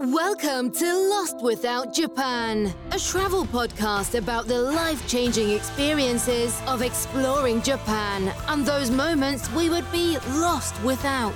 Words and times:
Welcome 0.00 0.70
to 0.74 0.96
Lost 1.10 1.42
Without 1.42 1.92
Japan, 1.92 2.72
a 2.92 2.98
travel 3.00 3.44
podcast 3.44 4.16
about 4.16 4.46
the 4.46 4.56
life 4.56 5.04
changing 5.08 5.50
experiences 5.50 6.62
of 6.68 6.82
exploring 6.82 7.60
Japan 7.62 8.32
and 8.46 8.64
those 8.64 8.92
moments 8.92 9.50
we 9.54 9.68
would 9.68 9.90
be 9.90 10.16
lost 10.28 10.80
without. 10.84 11.34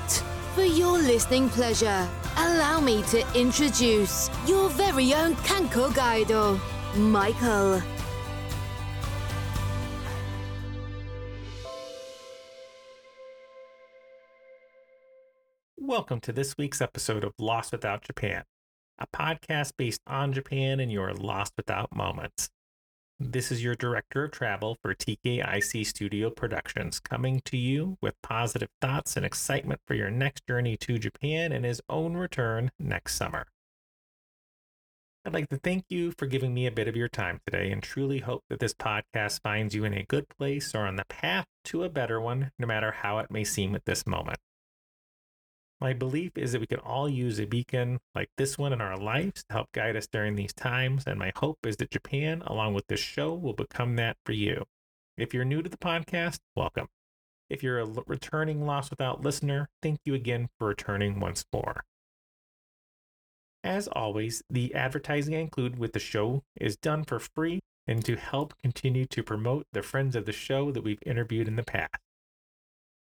For 0.54 0.62
your 0.62 0.92
listening 0.92 1.48
pleasure, 1.48 2.08
allow 2.36 2.78
me 2.78 3.02
to 3.08 3.26
introduce 3.36 4.30
your 4.46 4.70
very 4.70 5.12
own 5.12 5.34
Kanko 5.38 5.90
Gaido, 5.90 6.60
Michael. 6.96 7.82
Welcome 15.84 16.20
to 16.20 16.32
this 16.32 16.56
week's 16.56 16.80
episode 16.80 17.24
of 17.24 17.34
Lost 17.38 17.72
Without 17.72 18.02
Japan, 18.02 18.44
a 19.02 19.16
podcast 19.16 19.72
based 19.76 20.00
on 20.06 20.32
Japan 20.32 20.78
and 20.78 20.92
your 20.92 21.12
lost 21.12 21.54
without 21.56 21.94
moments. 21.94 22.50
This 23.18 23.52
is 23.52 23.62
your 23.62 23.74
director 23.74 24.24
of 24.24 24.30
travel 24.30 24.76
for 24.82 24.94
TKIC 24.94 25.86
Studio 25.86 26.30
Productions, 26.30 27.00
coming 27.00 27.40
to 27.44 27.56
you 27.56 27.96
with 28.00 28.14
positive 28.22 28.68
thoughts 28.80 29.16
and 29.16 29.26
excitement 29.26 29.80
for 29.86 29.94
your 29.94 30.10
next 30.10 30.46
journey 30.46 30.76
to 30.78 30.98
Japan 30.98 31.52
and 31.52 31.64
his 31.64 31.80
own 31.88 32.14
return 32.14 32.70
next 32.78 33.14
summer. 33.14 33.46
I'd 35.24 35.34
like 35.34 35.48
to 35.50 35.58
thank 35.58 35.84
you 35.88 36.12
for 36.18 36.26
giving 36.26 36.52
me 36.52 36.66
a 36.66 36.72
bit 36.72 36.88
of 36.88 36.96
your 36.96 37.08
time 37.08 37.40
today 37.46 37.70
and 37.70 37.80
truly 37.80 38.18
hope 38.18 38.42
that 38.50 38.58
this 38.58 38.74
podcast 38.74 39.40
finds 39.42 39.72
you 39.74 39.84
in 39.84 39.94
a 39.94 40.04
good 40.04 40.28
place 40.28 40.74
or 40.74 40.86
on 40.86 40.96
the 40.96 41.04
path 41.04 41.46
to 41.66 41.84
a 41.84 41.88
better 41.88 42.20
one, 42.20 42.50
no 42.58 42.66
matter 42.66 42.90
how 42.90 43.18
it 43.18 43.30
may 43.30 43.44
seem 43.44 43.76
at 43.76 43.84
this 43.84 44.04
moment. 44.04 44.38
My 45.82 45.92
belief 45.92 46.38
is 46.38 46.52
that 46.52 46.60
we 46.60 46.68
can 46.68 46.78
all 46.78 47.08
use 47.08 47.40
a 47.40 47.44
beacon 47.44 47.98
like 48.14 48.28
this 48.38 48.56
one 48.56 48.72
in 48.72 48.80
our 48.80 48.96
lives 48.96 49.42
to 49.42 49.52
help 49.52 49.72
guide 49.72 49.96
us 49.96 50.06
during 50.06 50.36
these 50.36 50.52
times, 50.52 51.02
and 51.08 51.18
my 51.18 51.32
hope 51.34 51.58
is 51.66 51.76
that 51.78 51.90
Japan, 51.90 52.40
along 52.46 52.74
with 52.74 52.86
this 52.86 53.00
show, 53.00 53.34
will 53.34 53.52
become 53.52 53.96
that 53.96 54.16
for 54.24 54.30
you. 54.30 54.62
If 55.18 55.34
you're 55.34 55.44
new 55.44 55.60
to 55.60 55.68
the 55.68 55.76
podcast, 55.76 56.38
welcome. 56.54 56.86
If 57.50 57.64
you're 57.64 57.80
a 57.80 57.86
returning 58.06 58.64
Lost 58.64 58.90
Without 58.90 59.22
listener, 59.22 59.70
thank 59.82 59.98
you 60.04 60.14
again 60.14 60.50
for 60.56 60.68
returning 60.68 61.18
once 61.18 61.44
more. 61.52 61.82
As 63.64 63.88
always, 63.88 64.40
the 64.48 64.72
advertising 64.76 65.34
I 65.34 65.38
include 65.38 65.80
with 65.80 65.94
the 65.94 65.98
show 65.98 66.44
is 66.54 66.76
done 66.76 67.02
for 67.02 67.18
free 67.18 67.58
and 67.88 68.04
to 68.04 68.14
help 68.14 68.54
continue 68.62 69.06
to 69.06 69.24
promote 69.24 69.66
the 69.72 69.82
friends 69.82 70.14
of 70.14 70.26
the 70.26 70.32
show 70.32 70.70
that 70.70 70.84
we've 70.84 71.02
interviewed 71.04 71.48
in 71.48 71.56
the 71.56 71.64
past. 71.64 71.96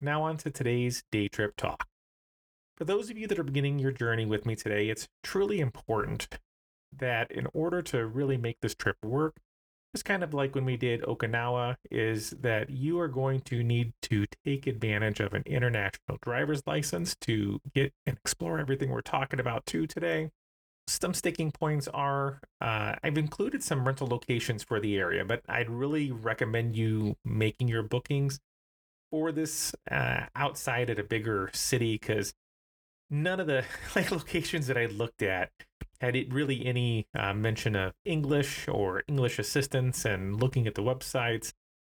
Now, 0.01 0.23
on 0.23 0.37
to 0.37 0.51
today's 0.53 1.03
day 1.11 1.27
trip 1.27 1.57
talk. 1.57 1.89
For 2.83 2.87
those 2.87 3.11
of 3.11 3.17
you 3.17 3.29
that 3.29 3.39
are 3.39 3.45
beginning 3.45 3.79
your 3.79 3.93
journey 3.93 4.27
with 4.27 4.45
me 4.45 4.57
today, 4.57 4.89
it's 4.89 5.07
truly 5.23 5.61
important 5.61 6.27
that 6.93 7.31
in 7.31 7.47
order 7.55 7.81
to 7.81 8.05
really 8.05 8.37
make 8.37 8.59
this 8.61 8.75
trip 8.75 8.97
work, 9.05 9.37
it's 9.95 10.03
kind 10.03 10.25
of 10.25 10.35
like 10.35 10.57
when 10.57 10.65
we 10.65 10.77
did 10.77 11.03
Okinawa, 11.03 11.77
is 11.93 12.31
that 12.31 12.71
you 12.71 12.99
are 12.99 13.07
going 13.07 13.43
to 13.43 13.63
need 13.63 13.93
to 14.03 14.27
take 14.45 14.67
advantage 14.67 15.21
of 15.21 15.33
an 15.33 15.45
international 15.47 16.19
driver's 16.21 16.67
license 16.67 17.15
to 17.21 17.61
get 17.73 17.93
and 18.05 18.17
explore 18.17 18.59
everything 18.59 18.91
we're 18.91 19.01
talking 19.01 19.39
about 19.39 19.65
too 19.65 19.87
today. 19.87 20.33
Some 20.89 21.15
sticking 21.15 21.53
points 21.53 21.87
are 21.87 22.41
uh, 22.61 22.97
I've 23.05 23.17
included 23.17 23.63
some 23.63 23.87
rental 23.87 24.09
locations 24.09 24.65
for 24.65 24.81
the 24.81 24.99
area, 24.99 25.25
but 25.25 25.43
I'd 25.49 25.71
really 25.71 26.11
recommend 26.11 26.75
you 26.75 27.15
making 27.25 27.69
your 27.69 27.85
bookings 27.85 28.41
for 29.13 29.31
this 29.31 29.73
uh, 29.89 30.23
outside 30.35 30.91
at 30.91 30.99
a 30.99 31.05
bigger 31.05 31.49
city 31.53 31.93
because 31.93 32.35
none 33.13 33.39
of 33.39 33.47
the 33.47 33.65
like 33.95 34.11
locations 34.11 34.67
that 34.67 34.79
I 34.79 34.87
looked 34.87 35.23
at 35.23 35.51
had 36.01 36.17
it 36.17 36.33
really 36.33 36.67
any 36.67 37.07
uh, 37.17 37.33
mention 37.33 37.77
of 37.77 37.93
English 38.05 38.67
or 38.67 39.05
English 39.07 39.39
assistance. 39.39 40.05
And 40.05 40.41
looking 40.41 40.67
at 40.67 40.75
the 40.75 40.83
websites 40.83 41.53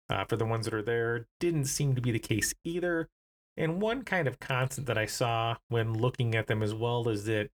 uh, 0.10 0.26
for 0.26 0.36
the 0.36 0.46
ones 0.46 0.66
that 0.66 0.74
are 0.74 0.82
there, 0.82 1.28
didn't 1.40 1.66
seem 1.66 1.96
to 1.96 2.02
be 2.02 2.12
the 2.12 2.20
case 2.20 2.54
either. 2.66 3.08
And 3.56 3.82
one 3.82 4.04
kind 4.04 4.28
of 4.28 4.40
constant 4.40 4.88
that 4.88 4.98
I 4.98 5.06
saw 5.06 5.56
when 5.70 5.94
looking 5.94 6.36
at 6.36 6.48
them 6.48 6.62
as 6.62 6.74
well 6.74 7.08
is 7.08 7.26
that 7.26 7.50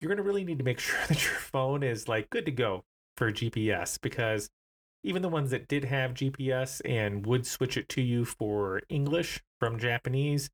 you're 0.00 0.08
going 0.08 0.16
to 0.16 0.24
really 0.24 0.44
need 0.44 0.58
to 0.58 0.64
make 0.64 0.78
sure 0.80 0.98
that 1.08 1.24
your 1.24 1.36
phone 1.36 1.82
is 1.82 2.08
like 2.08 2.28
good 2.28 2.44
to 2.44 2.52
go 2.52 2.84
for 3.16 3.32
GPS 3.32 3.98
because 4.00 4.50
even 5.04 5.22
the 5.22 5.28
ones 5.28 5.50
that 5.50 5.68
did 5.68 5.84
have 5.84 6.14
GPS 6.14 6.80
and 6.84 7.26
would 7.26 7.46
switch 7.46 7.76
it 7.76 7.88
to 7.90 8.02
you 8.02 8.24
for 8.24 8.82
English 8.88 9.42
from 9.58 9.78
Japanese, 9.78 10.50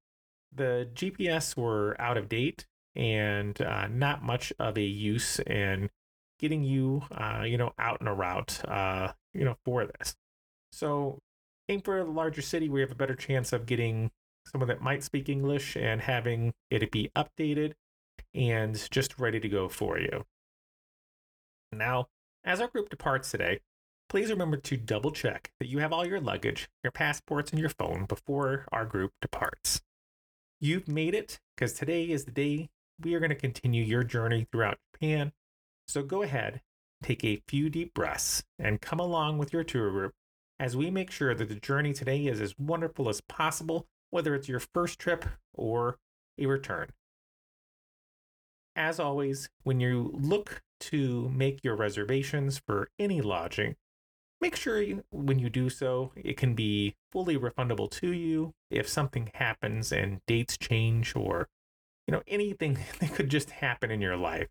the 0.55 0.89
GPS 0.95 1.57
were 1.57 1.97
out 2.01 2.17
of 2.17 2.29
date 2.29 2.67
and 2.97 3.61
uh, 3.61 3.87
not 3.89 4.23
much 4.23 4.53
of 4.59 4.77
a 4.77 4.83
use 4.83 5.39
in 5.41 5.91
getting 6.39 6.65
you, 6.65 7.03
uh, 7.13 7.43
you 7.45 7.59
know, 7.59 7.73
out 7.79 8.01
and 8.01 8.09
around, 8.09 8.61
uh, 8.67 9.13
you 9.35 9.45
know, 9.45 9.57
for 9.65 9.87
this. 9.87 10.17
So 10.73 11.19
aim 11.69 11.81
for 11.81 11.99
a 11.99 12.05
larger 12.05 12.43
city 12.43 12.69
where 12.69 12.81
you 12.81 12.87
have 12.87 12.93
a 12.93 12.99
better 12.99 13.15
chance 13.15 13.53
of 13.53 13.67
getting 13.67 14.11
someone 14.47 14.69
that 14.69 14.81
might 14.81 15.03
speak 15.03 15.29
English 15.29 15.77
and 15.77 16.01
having 16.01 16.55
it 16.71 16.91
be 16.91 17.11
updated 17.17 17.75
and 18.35 18.89
just 18.91 19.19
ready 19.19 19.41
to 19.41 19.49
go 19.49 19.69
for 19.69 19.99
you. 19.99 20.25
Now, 21.73 22.09
as 22.45 22.61
our 22.61 22.69
group 22.69 22.89
departs 22.89 23.31
today, 23.31 23.61
please 24.09 24.31
remember 24.31 24.57
to 24.57 24.77
double 24.77 25.11
check 25.11 25.53
that 25.61 25.69
you 25.69 25.79
have 25.79 25.93
all 25.93 26.07
your 26.07 26.21
luggage, 26.21 26.69
your 26.83 26.91
passports, 26.91 27.51
and 27.51 27.61
your 27.61 27.69
phone 27.69 28.07
before 28.07 28.67
our 28.73 28.87
group 28.87 29.13
departs. 29.21 29.83
You've 30.61 30.89
made 30.89 31.15
it 31.15 31.39
because 31.55 31.73
today 31.73 32.05
is 32.11 32.25
the 32.25 32.33
day 32.33 32.69
we 33.01 33.15
are 33.15 33.21
going 33.21 33.31
to 33.31 33.37
continue 33.37 33.85
your 33.85 34.03
journey 34.03 34.49
throughout 34.51 34.79
Japan. 34.93 35.33
So 35.87 36.03
go 36.03 36.23
ahead, 36.23 36.63
take 37.01 37.25
a 37.25 37.43
few 37.47 37.71
deep 37.71 37.95
breaths, 37.95 38.43
and 38.59 38.81
come 38.81 38.99
along 38.99 39.39
with 39.39 39.53
your 39.53 39.63
tour 39.63 39.91
group 39.91 40.15
as 40.59 40.77
we 40.77 40.91
make 40.91 41.13
sure 41.13 41.33
that 41.33 41.49
the 41.49 41.55
journey 41.55 41.93
today 41.93 42.27
is 42.27 42.41
as 42.41 42.59
wonderful 42.59 43.09
as 43.09 43.21
possible, 43.21 43.87
whether 44.11 44.35
it's 44.35 44.49
your 44.49 44.61
first 44.75 44.99
trip 44.99 45.25
or 45.55 45.99
a 46.39 46.47
return. 46.47 46.89
As 48.75 48.99
always, 48.99 49.49
when 49.63 49.79
you 49.79 50.11
look 50.13 50.63
to 50.81 51.29
make 51.29 51.63
your 51.63 51.77
reservations 51.77 52.59
for 52.59 52.89
any 52.99 53.21
lodging, 53.21 53.77
make 54.41 54.57
sure 54.57 54.81
you, 54.81 55.05
when 55.11 55.39
you 55.39 55.51
do 55.51 55.69
so, 55.69 56.13
it 56.17 56.37
can 56.37 56.55
be 56.55 56.95
fully 57.13 57.37
refundable 57.37 57.91
to 57.91 58.13
you 58.13 58.53
if 58.71 58.89
something 58.89 59.31
happens 59.35 59.93
and 59.93 60.21
dates 60.27 60.57
change 60.57 61.15
or 61.17 61.49
you 62.07 62.13
know 62.13 62.23
anything 62.27 62.79
that 63.01 63.15
could 63.15 63.29
just 63.29 63.51
happen 63.51 63.91
in 63.91 64.01
your 64.01 64.17
life. 64.17 64.49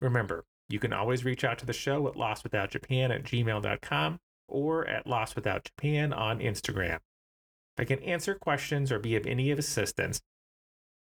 Remember, 0.00 0.44
you 0.68 0.78
can 0.78 0.92
always 0.92 1.24
reach 1.24 1.44
out 1.44 1.58
to 1.58 1.66
the 1.66 1.72
show 1.72 2.08
at 2.08 2.14
lostwithoutjapan 2.14 3.14
at 3.14 3.24
gmail.com 3.24 4.18
or 4.48 4.86
at 4.86 5.06
lostwithoutjapan 5.06 6.16
on 6.16 6.40
Instagram. 6.40 6.96
If 7.76 7.80
I 7.80 7.84
can 7.84 8.00
answer 8.00 8.34
questions 8.34 8.92
or 8.92 8.98
be 8.98 9.16
of 9.16 9.26
any 9.26 9.50
assistance 9.50 10.20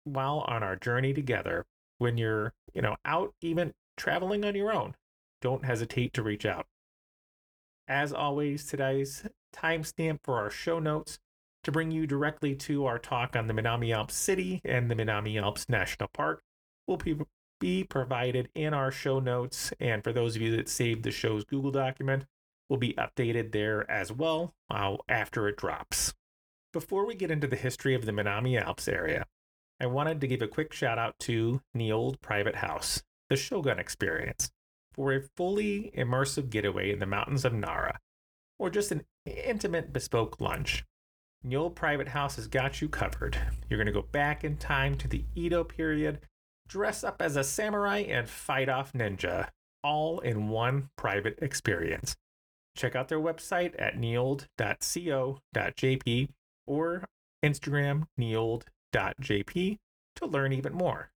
while 0.04 0.44
on 0.46 0.62
our 0.62 0.76
journey 0.76 1.12
together, 1.12 1.66
when 1.98 2.16
you're, 2.16 2.52
you 2.74 2.82
know, 2.82 2.96
out 3.04 3.34
even 3.40 3.72
traveling 3.96 4.44
on 4.44 4.54
your 4.54 4.72
own, 4.72 4.94
don't 5.40 5.64
hesitate 5.64 6.12
to 6.14 6.22
reach 6.22 6.46
out. 6.46 6.66
As 7.88 8.12
always, 8.12 8.66
today's 8.66 9.24
timestamp 9.56 10.18
for 10.22 10.36
our 10.36 10.50
show 10.50 10.78
notes 10.78 11.18
to 11.64 11.72
bring 11.72 11.90
you 11.90 12.06
directly 12.06 12.54
to 12.54 12.84
our 12.84 12.98
talk 12.98 13.34
on 13.34 13.46
the 13.46 13.54
Minami 13.54 13.94
Alps 13.94 14.14
City 14.14 14.60
and 14.62 14.90
the 14.90 14.94
Minami 14.94 15.40
Alps 15.40 15.70
National 15.70 16.10
Park 16.12 16.42
will 16.86 17.00
be, 17.60 17.84
provided 17.84 18.50
in 18.54 18.74
our 18.74 18.90
show 18.90 19.20
notes. 19.20 19.72
And 19.80 20.04
for 20.04 20.12
those 20.12 20.36
of 20.36 20.42
you 20.42 20.54
that 20.56 20.68
saved 20.68 21.02
the 21.02 21.10
show's 21.10 21.44
Google 21.44 21.70
document, 21.70 22.26
will 22.68 22.76
be 22.76 22.92
updated 22.92 23.52
there 23.52 23.90
as 23.90 24.12
well 24.12 24.52
uh, 24.68 24.98
after 25.08 25.48
it 25.48 25.56
drops. 25.56 26.12
Before 26.74 27.06
we 27.06 27.14
get 27.14 27.30
into 27.30 27.46
the 27.46 27.56
history 27.56 27.94
of 27.94 28.04
the 28.04 28.12
Minami 28.12 28.60
Alps 28.60 28.86
area, 28.86 29.24
I 29.80 29.86
wanted 29.86 30.20
to 30.20 30.26
give 30.26 30.42
a 30.42 30.46
quick 30.46 30.74
shout 30.74 30.98
out 30.98 31.18
to 31.20 31.62
Nyold 31.74 32.20
Private 32.20 32.56
House, 32.56 33.02
the 33.30 33.36
Shogun 33.36 33.78
Experience 33.78 34.50
for 34.98 35.14
a 35.14 35.22
fully 35.36 35.92
immersive 35.96 36.50
getaway 36.50 36.90
in 36.90 36.98
the 36.98 37.06
mountains 37.06 37.44
of 37.44 37.52
Nara, 37.52 38.00
or 38.58 38.68
just 38.68 38.90
an 38.90 39.04
intimate 39.24 39.92
bespoke 39.92 40.40
lunch. 40.40 40.84
Nyold 41.46 41.76
Private 41.76 42.08
House 42.08 42.34
has 42.34 42.48
got 42.48 42.82
you 42.82 42.88
covered. 42.88 43.38
You're 43.70 43.78
going 43.78 43.86
to 43.86 43.92
go 43.92 44.08
back 44.10 44.42
in 44.42 44.56
time 44.56 44.96
to 44.98 45.06
the 45.06 45.24
Edo 45.36 45.62
period, 45.62 46.18
dress 46.66 47.04
up 47.04 47.22
as 47.22 47.36
a 47.36 47.44
samurai, 47.44 47.98
and 47.98 48.28
fight 48.28 48.68
off 48.68 48.92
ninja, 48.92 49.50
all 49.84 50.18
in 50.18 50.48
one 50.48 50.90
private 50.96 51.38
experience. 51.40 52.16
Check 52.76 52.96
out 52.96 53.06
their 53.06 53.20
website 53.20 53.80
at 53.80 53.96
nyold.co.jp 53.96 54.48
or 56.66 57.04
Instagram 57.44 58.02
nyold.jp 58.18 59.78
to 60.16 60.26
learn 60.26 60.52
even 60.52 60.74
more. 60.74 61.12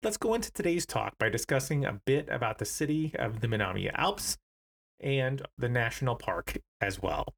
Let's 0.00 0.16
go 0.16 0.34
into 0.34 0.52
today's 0.52 0.86
talk 0.86 1.18
by 1.18 1.28
discussing 1.28 1.84
a 1.84 2.00
bit 2.04 2.28
about 2.28 2.58
the 2.58 2.64
city 2.64 3.16
of 3.18 3.40
the 3.40 3.48
Minami 3.48 3.90
Alps 3.92 4.38
and 5.00 5.42
the 5.58 5.68
national 5.68 6.14
park 6.14 6.58
as 6.80 7.02
well. 7.02 7.34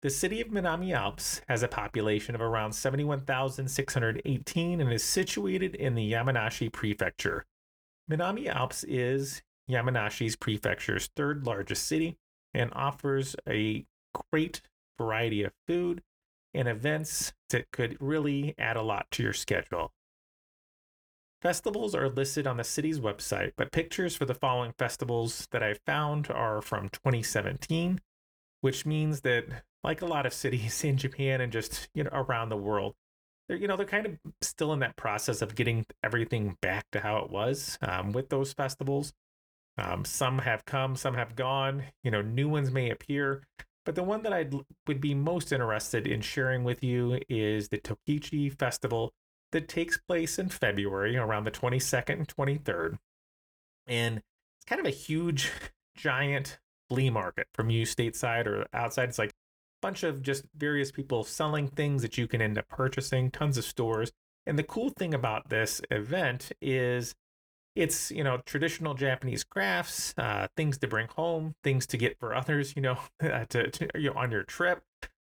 The 0.00 0.08
city 0.08 0.40
of 0.40 0.48
Minami 0.48 0.94
Alps 0.94 1.42
has 1.46 1.62
a 1.62 1.68
population 1.68 2.34
of 2.34 2.40
around 2.40 2.72
71,618 2.72 4.80
and 4.80 4.90
is 4.90 5.04
situated 5.04 5.74
in 5.74 5.94
the 5.94 6.10
Yamanashi 6.10 6.72
Prefecture. 6.72 7.44
Minami 8.10 8.46
Alps 8.46 8.82
is 8.84 9.42
Yamanashi's 9.70 10.36
prefecture's 10.36 11.10
third 11.16 11.44
largest 11.44 11.86
city 11.86 12.16
and 12.54 12.72
offers 12.72 13.36
a 13.46 13.84
great 14.32 14.62
variety 14.96 15.42
of 15.42 15.52
food 15.66 16.02
and 16.54 16.66
events 16.66 17.34
that 17.50 17.70
could 17.72 17.98
really 18.00 18.54
add 18.56 18.78
a 18.78 18.82
lot 18.82 19.06
to 19.10 19.22
your 19.22 19.34
schedule. 19.34 19.92
Festivals 21.40 21.94
are 21.94 22.08
listed 22.08 22.48
on 22.48 22.56
the 22.56 22.64
city's 22.64 22.98
website, 22.98 23.52
but 23.56 23.70
pictures 23.70 24.16
for 24.16 24.24
the 24.24 24.34
following 24.34 24.72
festivals 24.76 25.46
that 25.52 25.62
I 25.62 25.74
found 25.86 26.30
are 26.30 26.60
from 26.60 26.88
2017, 26.88 28.00
which 28.60 28.84
means 28.84 29.20
that, 29.20 29.44
like 29.84 30.02
a 30.02 30.06
lot 30.06 30.26
of 30.26 30.34
cities 30.34 30.82
in 30.84 30.96
Japan 30.96 31.40
and 31.40 31.52
just 31.52 31.88
you 31.94 32.02
know 32.02 32.10
around 32.12 32.48
the 32.48 32.56
world, 32.56 32.94
they're 33.48 33.56
you 33.56 33.68
know 33.68 33.76
they're 33.76 33.86
kind 33.86 34.06
of 34.06 34.18
still 34.40 34.72
in 34.72 34.80
that 34.80 34.96
process 34.96 35.40
of 35.40 35.54
getting 35.54 35.86
everything 36.02 36.56
back 36.60 36.86
to 36.90 37.00
how 37.00 37.18
it 37.18 37.30
was 37.30 37.78
um, 37.82 38.10
with 38.10 38.30
those 38.30 38.52
festivals. 38.52 39.12
Um, 39.78 40.04
some 40.04 40.38
have 40.40 40.64
come, 40.64 40.96
some 40.96 41.14
have 41.14 41.36
gone. 41.36 41.84
You 42.02 42.10
know, 42.10 42.20
new 42.20 42.48
ones 42.48 42.72
may 42.72 42.90
appear, 42.90 43.44
but 43.84 43.94
the 43.94 44.02
one 44.02 44.22
that 44.24 44.32
I 44.32 44.46
would 44.88 45.00
be 45.00 45.14
most 45.14 45.52
interested 45.52 46.08
in 46.08 46.20
sharing 46.20 46.64
with 46.64 46.82
you 46.82 47.20
is 47.28 47.68
the 47.68 47.78
Tokichi 47.78 48.58
Festival 48.58 49.12
that 49.52 49.68
takes 49.68 49.96
place 49.96 50.38
in 50.38 50.48
February 50.48 51.16
around 51.16 51.44
the 51.44 51.50
22nd 51.50 52.10
and 52.10 52.28
23rd. 52.28 52.98
And 53.86 54.18
it's 54.18 54.66
kind 54.66 54.80
of 54.80 54.86
a 54.86 54.90
huge, 54.90 55.50
giant 55.96 56.58
flea 56.88 57.10
market 57.10 57.46
from 57.54 57.70
you 57.70 57.84
stateside 57.84 58.46
or 58.46 58.66
outside. 58.72 59.08
It's 59.08 59.18
like 59.18 59.30
a 59.30 59.32
bunch 59.82 60.02
of 60.02 60.22
just 60.22 60.44
various 60.56 60.90
people 60.90 61.24
selling 61.24 61.68
things 61.68 62.02
that 62.02 62.18
you 62.18 62.26
can 62.26 62.42
end 62.42 62.58
up 62.58 62.68
purchasing, 62.68 63.30
tons 63.30 63.58
of 63.58 63.64
stores. 63.64 64.12
And 64.46 64.58
the 64.58 64.62
cool 64.62 64.90
thing 64.90 65.12
about 65.14 65.50
this 65.50 65.80
event 65.90 66.52
is 66.62 67.14
it's 67.76 68.10
you 68.10 68.24
know 68.24 68.38
traditional 68.44 68.94
Japanese 68.94 69.44
crafts, 69.44 70.14
uh, 70.18 70.48
things 70.56 70.78
to 70.78 70.88
bring 70.88 71.06
home, 71.14 71.54
things 71.62 71.86
to 71.86 71.96
get 71.96 72.18
for 72.18 72.34
others, 72.34 72.74
you 72.74 72.82
know, 72.82 72.98
to, 73.20 73.70
to 73.70 73.88
you 73.94 74.10
know 74.10 74.18
on 74.18 74.30
your 74.30 74.42
trip. 74.42 74.82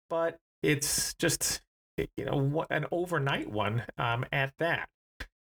But 0.09 0.38
it's 0.62 1.13
just 1.13 1.62
you 1.97 2.25
know 2.25 2.65
an 2.69 2.85
overnight 2.91 3.49
one 3.49 3.83
um, 3.97 4.25
at 4.31 4.53
that. 4.59 4.89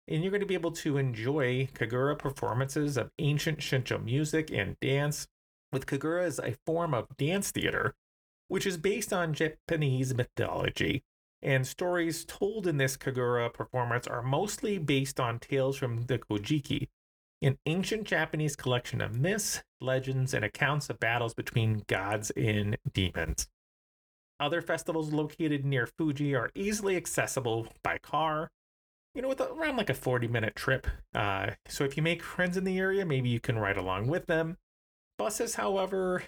And 0.07 0.23
you're 0.23 0.31
going 0.31 0.41
to 0.41 0.47
be 0.47 0.55
able 0.55 0.71
to 0.71 0.97
enjoy 0.97 1.69
Kagura 1.73 2.17
performances 2.17 2.97
of 2.97 3.11
ancient 3.19 3.61
Shinto 3.61 3.97
music 3.99 4.51
and 4.51 4.77
dance, 4.79 5.27
with 5.71 5.85
Kagura 5.85 6.23
as 6.23 6.39
a 6.39 6.57
form 6.65 6.93
of 6.93 7.15
dance 7.17 7.51
theater, 7.51 7.93
which 8.47 8.65
is 8.65 8.77
based 8.77 9.13
on 9.13 9.33
Japanese 9.33 10.13
mythology. 10.13 11.03
And 11.41 11.65
stories 11.65 12.25
told 12.25 12.67
in 12.67 12.77
this 12.77 12.97
Kagura 12.97 13.51
performance 13.51 14.05
are 14.05 14.21
mostly 14.21 14.77
based 14.77 15.19
on 15.19 15.39
tales 15.39 15.77
from 15.77 16.05
the 16.05 16.19
Kojiki, 16.19 16.89
an 17.41 17.57
ancient 17.65 18.03
Japanese 18.03 18.55
collection 18.55 19.01
of 19.01 19.17
myths, 19.17 19.63
legends, 19.79 20.33
and 20.33 20.45
accounts 20.45 20.89
of 20.89 20.99
battles 20.99 21.33
between 21.33 21.83
gods 21.87 22.31
and 22.31 22.77
demons. 22.93 23.47
Other 24.41 24.63
festivals 24.63 25.13
located 25.13 25.63
near 25.63 25.85
Fuji 25.85 26.33
are 26.33 26.49
easily 26.55 26.97
accessible 26.97 27.67
by 27.83 27.99
car, 27.99 28.49
you 29.13 29.21
know, 29.21 29.27
with 29.27 29.39
around 29.39 29.77
like 29.77 29.91
a 29.91 29.93
40 29.93 30.27
minute 30.27 30.55
trip. 30.55 30.87
Uh, 31.13 31.51
so 31.67 31.83
if 31.83 31.95
you 31.95 32.01
make 32.01 32.23
friends 32.23 32.57
in 32.57 32.63
the 32.63 32.79
area, 32.79 33.05
maybe 33.05 33.29
you 33.29 33.39
can 33.39 33.59
ride 33.59 33.77
along 33.77 34.07
with 34.07 34.25
them. 34.25 34.57
Buses, 35.19 35.55
however, 35.55 36.23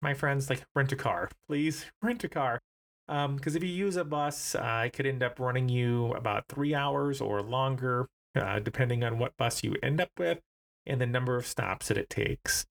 my 0.00 0.14
friends, 0.14 0.48
like 0.48 0.64
rent 0.74 0.92
a 0.92 0.96
car. 0.96 1.28
Please 1.46 1.84
rent 2.02 2.24
a 2.24 2.28
car. 2.28 2.58
Because 3.06 3.26
um, 3.26 3.56
if 3.56 3.62
you 3.62 3.68
use 3.68 3.96
a 3.96 4.04
bus, 4.04 4.54
uh, 4.54 4.84
it 4.86 4.94
could 4.94 5.06
end 5.06 5.22
up 5.22 5.38
running 5.38 5.68
you 5.68 6.12
about 6.14 6.44
three 6.48 6.74
hours 6.74 7.20
or 7.20 7.42
longer, 7.42 8.06
uh, 8.34 8.60
depending 8.60 9.04
on 9.04 9.18
what 9.18 9.36
bus 9.36 9.62
you 9.62 9.76
end 9.82 10.00
up 10.00 10.10
with 10.18 10.40
and 10.86 11.00
the 11.02 11.06
number 11.06 11.36
of 11.36 11.46
stops 11.46 11.88
that 11.88 11.98
it 11.98 12.08
takes. 12.08 12.66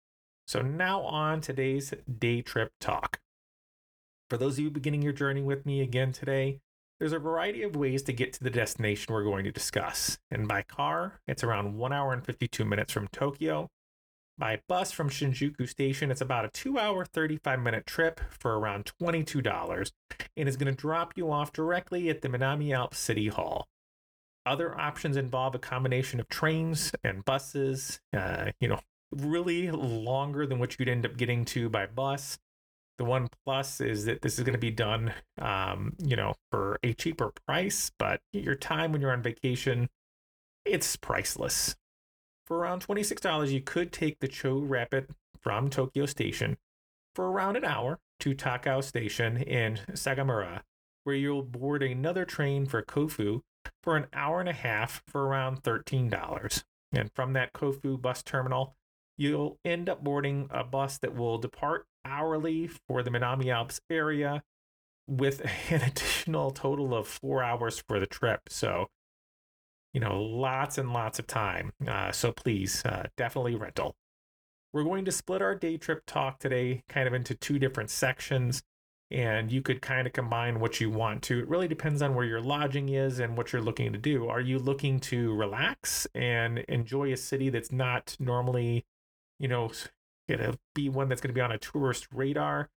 So, 0.46 0.62
now 0.62 1.02
on 1.02 1.42
today's 1.42 1.96
day 2.20 2.44
trip 2.44 2.72
talk. 2.80 3.20
For 4.34 4.38
those 4.38 4.54
of 4.54 4.64
you 4.64 4.72
beginning 4.72 5.04
your 5.04 5.14
journey 5.14 5.44
with 5.44 5.64
me 5.64 5.80
again 5.80 6.12
today, 6.12 6.60
there's 6.98 7.14
a 7.14 7.20
variety 7.20 7.62
of 7.62 7.76
ways 7.76 8.02
to 8.02 8.14
get 8.14 8.34
to 8.34 8.44
the 8.44 8.50
destination 8.50 9.14
we're 9.14 9.24
going 9.24 9.44
to 9.44 9.52
discuss. 9.52 10.18
And 10.32 10.48
by 10.48 10.64
car, 10.64 11.20
it's 11.28 11.44
around 11.44 11.78
1 11.78 11.94
hour 11.94 12.14
and 12.14 12.26
52 12.26 12.66
minutes 12.66 12.92
from 12.92 13.10
Tokyo. 13.10 13.70
By 14.36 14.62
bus 14.68 14.92
from 14.92 15.12
Shinjuku 15.12 15.70
Station, 15.70 16.10
it's 16.10 16.20
about 16.20 16.46
a 16.46 16.50
2 16.50 16.80
hour, 16.80 17.06
35 17.06 17.60
minute 17.60 17.86
trip 17.86 18.22
for 18.32 18.58
around 18.58 18.92
$22 19.00 19.92
and 20.36 20.50
is 20.50 20.58
going 20.58 20.76
to 20.76 20.82
drop 20.82 21.14
you 21.16 21.32
off 21.32 21.54
directly 21.54 22.10
at 22.10 22.24
the 22.24 22.28
Minami 22.28 22.76
Alps 22.76 22.98
City 22.98 23.28
Hall. 23.28 23.68
Other 24.48 24.76
options 24.76 25.16
involve 25.16 25.54
a 25.54 25.60
combination 25.60 26.20
of 26.20 26.28
trains 26.28 26.92
and 27.04 27.24
buses, 27.24 28.02
uh, 28.18 28.50
you 28.60 28.68
know, 28.68 28.80
really 29.12 29.70
longer 29.70 30.48
than 30.48 30.58
what 30.58 30.80
you'd 30.80 30.90
end 30.90 31.06
up 31.06 31.18
getting 31.18 31.46
to 31.46 31.70
by 31.70 31.86
bus. 31.86 32.40
The 32.98 33.06
one 33.06 33.28
plus 33.44 33.82
is 33.82 34.06
that 34.06 34.22
this 34.22 34.38
is 34.38 34.44
going 34.44 34.54
to 34.54 34.60
be 34.60 34.72
done, 34.72 35.14
um, 35.40 35.94
you 35.98 36.16
know, 36.16 36.36
for 36.52 36.78
a 36.84 36.94
cheaper 36.94 37.32
price, 37.48 37.92
but 37.98 38.22
your 38.32 38.56
time 38.56 38.92
when 38.92 39.02
you're 39.02 39.12
on 39.12 39.24
vacation, 39.24 39.90
it's 40.64 40.96
priceless. 40.96 41.76
For 42.46 42.58
around 42.58 42.86
$26, 42.86 43.52
you 43.52 43.62
could 43.62 43.92
take 43.92 44.20
the 44.20 44.28
Chuo 44.28 44.62
Rapid 44.64 45.08
from 45.42 45.70
Tokyo 45.70 46.06
Station 46.06 46.58
for 47.16 47.32
around 47.32 47.56
an 47.56 47.66
hour 47.66 48.00
to 48.20 48.36
Takao 48.36 48.84
Station 48.84 49.38
in 49.38 49.80
Sagamura, 49.92 50.62
where 51.04 51.16
you'll 51.16 51.44
board 51.44 51.84
another 51.84 52.26
train 52.26 52.66
for 52.66 52.82
Kofu 52.82 53.42
for 53.82 53.98
an 53.98 54.08
hour 54.14 54.40
and 54.40 54.50
a 54.50 54.54
half 54.54 55.04
for 55.08 55.26
around 55.26 55.64
$13. 55.64 56.64
And 56.92 57.12
from 57.14 57.34
that 57.34 57.54
Kofu 57.54 58.02
bus 58.02 58.24
terminal, 58.24 58.76
you'll 59.18 59.58
end 59.66 59.90
up 59.90 60.04
boarding 60.04 60.48
a 60.50 60.64
bus 60.64 60.98
that 61.00 61.16
will 61.16 61.38
depart 61.38 61.86
hourly 62.06 62.68
for 62.68 63.04
the 63.04 63.10
Minami 63.10 63.48
Alps 63.48 63.82
area 63.90 64.44
with 65.08 65.42
an 65.70 65.82
additional 65.82 66.52
total 66.52 66.94
of 66.96 67.08
four 67.08 67.44
hours 67.44 67.84
for 67.88 68.00
the 68.00 68.08
trip. 68.08 68.42
So, 68.50 68.88
you 69.94 70.00
know, 70.00 70.22
lots 70.22 70.78
and 70.78 70.94
lots 70.94 71.20
of 71.20 71.28
time. 71.28 71.74
Uh, 71.88 72.12
so 72.12 72.32
please, 72.32 72.84
uh, 72.86 73.08
definitely 73.18 73.56
rental. 73.56 73.96
We're 74.72 74.84
going 74.84 75.06
to 75.06 75.12
split 75.12 75.42
our 75.42 75.54
day 75.54 75.78
trip 75.78 76.04
talk 76.08 76.40
today 76.40 76.84
kind 76.90 77.08
of 77.08 77.14
into 77.14 77.36
two 77.36 77.60
different 77.60 77.92
sections 77.92 78.64
and 79.14 79.52
you 79.52 79.62
could 79.62 79.80
kind 79.80 80.08
of 80.08 80.14
combine 80.14 80.60
what 80.60 80.82
you 80.82 80.90
want 80.90 81.22
to. 81.24 81.40
It 81.40 81.48
really 81.48 81.68
depends 81.68 82.02
on 82.02 82.16
where 82.16 82.26
your 82.26 82.42
lodging 82.42 82.90
is 82.90 83.20
and 83.20 83.38
what 83.38 83.54
you're 83.54 83.62
looking 83.62 83.94
to 83.94 84.00
do. 84.00 84.28
Are 84.28 84.42
you 84.42 84.58
looking 84.58 85.00
to 85.02 85.36
relax 85.36 86.08
and 86.16 86.60
enjoy 86.68 87.14
a 87.14 87.18
city 87.18 87.50
that's 87.50 87.72
not 87.72 88.18
normally, 88.20 88.86
you 89.40 89.48
know, 89.48 89.72
gonna 90.28 90.56
be 90.76 90.90
one 90.90 91.10
that's 91.10 91.22
gonna 91.22 91.34
be 91.34 91.42
on 91.42 91.52
a 91.52 91.58
tourist 91.58 92.08
radar? 92.14 92.70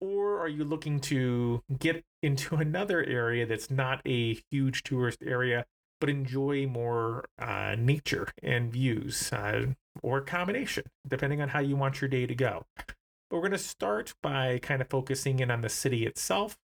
Or 0.00 0.40
are 0.40 0.48
you 0.48 0.64
looking 0.64 0.98
to 1.00 1.62
get 1.78 2.04
into 2.22 2.56
another 2.56 3.04
area 3.04 3.46
that's 3.46 3.70
not 3.70 4.00
a 4.04 4.34
huge 4.50 4.82
tourist 4.82 5.22
area, 5.24 5.64
but 6.00 6.10
enjoy 6.10 6.66
more 6.66 7.26
uh, 7.38 7.76
nature 7.78 8.28
and 8.42 8.72
views, 8.72 9.32
uh, 9.32 9.66
or 10.02 10.20
combination, 10.20 10.84
depending 11.06 11.40
on 11.40 11.50
how 11.50 11.60
you 11.60 11.76
want 11.76 12.00
your 12.00 12.08
day 12.08 12.26
to 12.26 12.34
go? 12.34 12.66
But 12.76 12.96
we're 13.30 13.48
going 13.48 13.52
to 13.52 13.58
start 13.58 14.12
by 14.22 14.58
kind 14.58 14.82
of 14.82 14.90
focusing 14.90 15.38
in 15.38 15.50
on 15.50 15.60
the 15.60 15.68
city 15.68 16.04
itself, 16.04 16.58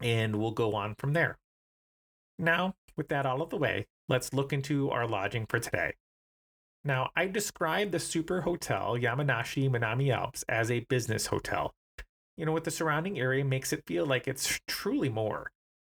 and 0.00 0.36
we'll 0.36 0.50
go 0.50 0.74
on 0.74 0.94
from 0.94 1.14
there. 1.14 1.38
Now, 2.38 2.74
with 2.96 3.08
that 3.08 3.24
out 3.24 3.40
of 3.40 3.50
the 3.50 3.56
way, 3.56 3.86
let's 4.08 4.32
look 4.32 4.52
into 4.52 4.90
our 4.90 5.06
lodging 5.06 5.46
for 5.46 5.58
today. 5.58 5.94
Now, 6.84 7.10
I 7.14 7.26
described 7.28 7.92
the 7.92 8.00
super 8.00 8.40
hotel 8.40 8.96
Yamanashi 8.98 9.70
Minami 9.70 10.12
Alps 10.12 10.44
as 10.48 10.70
a 10.70 10.80
business 10.80 11.26
hotel. 11.26 11.74
You 12.36 12.46
know, 12.46 12.52
what 12.52 12.64
the 12.64 12.70
surrounding 12.70 13.20
area 13.20 13.44
makes 13.44 13.72
it 13.72 13.84
feel 13.86 14.04
like 14.04 14.26
it's 14.26 14.60
truly 14.66 15.08
more. 15.08 15.50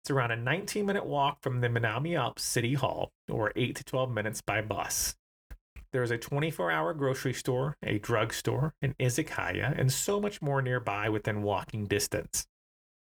It's 0.03 0.11
around 0.11 0.31
a 0.31 0.35
19 0.35 0.85
minute 0.85 1.05
walk 1.05 1.37
from 1.41 1.61
the 1.61 1.69
Minami 1.69 2.17
Alps 2.17 2.43
City 2.43 2.73
Hall, 2.73 3.11
or 3.29 3.53
8 3.55 3.75
to 3.77 3.83
12 3.85 4.11
minutes 4.11 4.41
by 4.41 4.61
bus. 4.61 5.15
There's 5.93 6.11
a 6.11 6.17
24 6.17 6.71
hour 6.71 6.93
grocery 6.93 7.33
store, 7.33 7.77
a 7.83 7.99
drugstore, 7.99 8.73
an 8.81 8.95
izakaya, 8.99 9.79
and 9.79 9.91
so 9.93 10.19
much 10.19 10.41
more 10.41 10.61
nearby 10.61 11.07
within 11.07 11.43
walking 11.43 11.85
distance. 11.85 12.47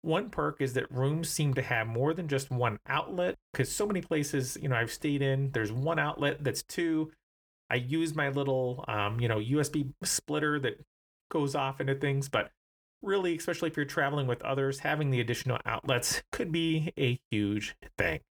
One 0.01 0.29
perk 0.29 0.59
is 0.59 0.73
that 0.73 0.91
rooms 0.91 1.29
seem 1.29 1.53
to 1.53 1.61
have 1.61 1.85
more 1.85 2.13
than 2.13 2.27
just 2.27 2.49
one 2.49 2.79
outlet 2.87 3.35
because 3.51 3.71
so 3.71 3.85
many 3.85 4.01
places, 4.01 4.57
you 4.61 4.69
know, 4.69 4.75
I've 4.75 4.91
stayed 4.91 5.21
in, 5.21 5.51
there's 5.51 5.71
one 5.71 5.99
outlet 5.99 6.43
that's 6.43 6.63
two. 6.63 7.11
I 7.69 7.75
use 7.75 8.15
my 8.15 8.29
little, 8.29 8.83
um, 8.87 9.19
you 9.19 9.27
know, 9.27 9.39
USB 9.39 9.93
splitter 10.03 10.59
that 10.59 10.83
goes 11.29 11.55
off 11.55 11.79
into 11.79 11.95
things, 11.95 12.29
but 12.29 12.51
really, 13.01 13.35
especially 13.35 13.69
if 13.69 13.77
you're 13.77 13.85
traveling 13.85 14.27
with 14.27 14.41
others, 14.41 14.79
having 14.79 15.11
the 15.11 15.19
additional 15.19 15.59
outlets 15.65 16.23
could 16.31 16.51
be 16.51 16.93
a 16.97 17.19
huge 17.31 17.75
thing. 17.97 18.21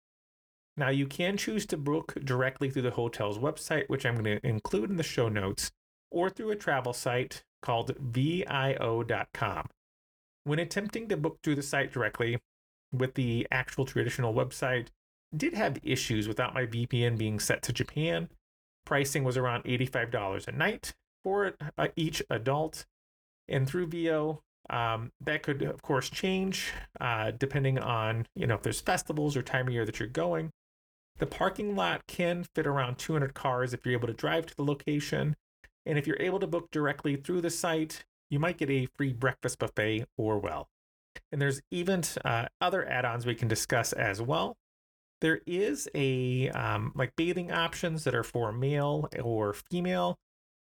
Now, 0.77 0.91
you 0.91 1.07
can 1.07 1.37
choose 1.37 1.67
to 1.67 1.77
book 1.77 2.15
directly 2.25 2.71
through 2.71 2.83
the 2.83 2.93
hotel's 2.93 3.39
website, 3.39 3.89
which 3.89 4.07
I'm 4.07 4.15
going 4.15 4.39
to 4.39 4.47
include 4.47 4.91
in 4.91 4.97
the 4.97 5.03
show 5.03 5.29
notes, 5.29 5.73
or 6.11 6.31
through 6.31 6.51
a 6.51 6.57
travel 6.57 6.93
site 6.93 7.43
called 7.63 7.97
VIO.com. 7.99 9.67
When 10.45 10.59
attempting 10.59 11.09
to 11.09 11.17
book 11.17 11.39
through 11.43 11.57
the 11.57 11.63
site 11.63 11.93
directly 11.93 12.39
with 12.93 13.15
the 13.15 13.47
actual 13.51 13.85
traditional 13.85 14.33
website, 14.33 14.89
did 15.37 15.55
have 15.55 15.79
issues 15.83 16.27
without 16.27 16.55
my 16.55 16.65
VPN 16.65 17.19
being 17.19 17.39
set 17.39 17.63
to 17.63 17.73
Japan. 17.73 18.29
Pricing 18.89 19.23
was 19.23 19.37
around 19.37 19.65
$85 19.65 20.49
a 20.49 20.53
night 20.53 20.95
for 21.23 21.53
uh, 21.77 21.89
each 21.95 22.23
adult. 22.31 22.87
And 23.47 23.69
through 23.69 23.89
VIO, 23.89 24.43
um, 24.71 25.13
that 25.21 25.43
could, 25.43 25.61
of 25.61 25.83
course, 25.83 26.09
change 26.09 26.73
uh, 26.99 27.33
depending 27.33 27.79
on, 27.79 28.25
you 28.35 28.47
know, 28.47 28.55
if 28.55 28.63
there's 28.63 28.81
festivals 28.81 29.37
or 29.37 29.43
time 29.43 29.67
of 29.67 29.75
year 29.75 29.85
that 29.85 30.01
you're 30.01 30.09
going. 30.09 30.53
The 31.19 31.27
parking 31.27 31.77
lot 31.77 32.07
can 32.07 32.47
fit 32.55 32.67
around 32.67 32.97
200 32.97 33.35
cars 33.35 33.75
if 33.75 33.85
you're 33.85 33.93
able 33.93 34.09
to 34.09 34.15
drive 34.15 34.47
to 34.47 34.57
the 34.57 34.65
location. 34.65 35.37
And 35.85 35.99
if 35.99 36.07
you're 36.07 36.17
able 36.19 36.41
to 36.41 36.47
book 36.47 36.71
directly 36.71 37.17
through 37.17 37.43
the 37.43 37.51
site, 37.51 38.07
you 38.31 38.39
might 38.39 38.57
get 38.57 38.71
a 38.71 38.89
free 38.97 39.13
breakfast 39.13 39.59
buffet 39.59 40.07
or 40.17 40.39
well. 40.39 40.71
And 41.31 41.43
there's 41.43 41.61
even 41.71 42.05
uh, 42.25 42.47
other 42.59 42.89
add 42.89 43.05
ons 43.05 43.27
we 43.27 43.35
can 43.35 43.49
discuss 43.49 43.93
as 43.93 44.23
well. 44.23 44.57
There 45.21 45.41
is 45.47 45.89
a 45.95 46.49
um, 46.51 46.93
like 46.95 47.17
bathing 47.17 47.51
options 47.51 48.05
that 48.05 48.15
are 48.15 48.23
for 48.23 48.53
male 48.53 49.09
or 49.21 49.53
female. 49.53 50.19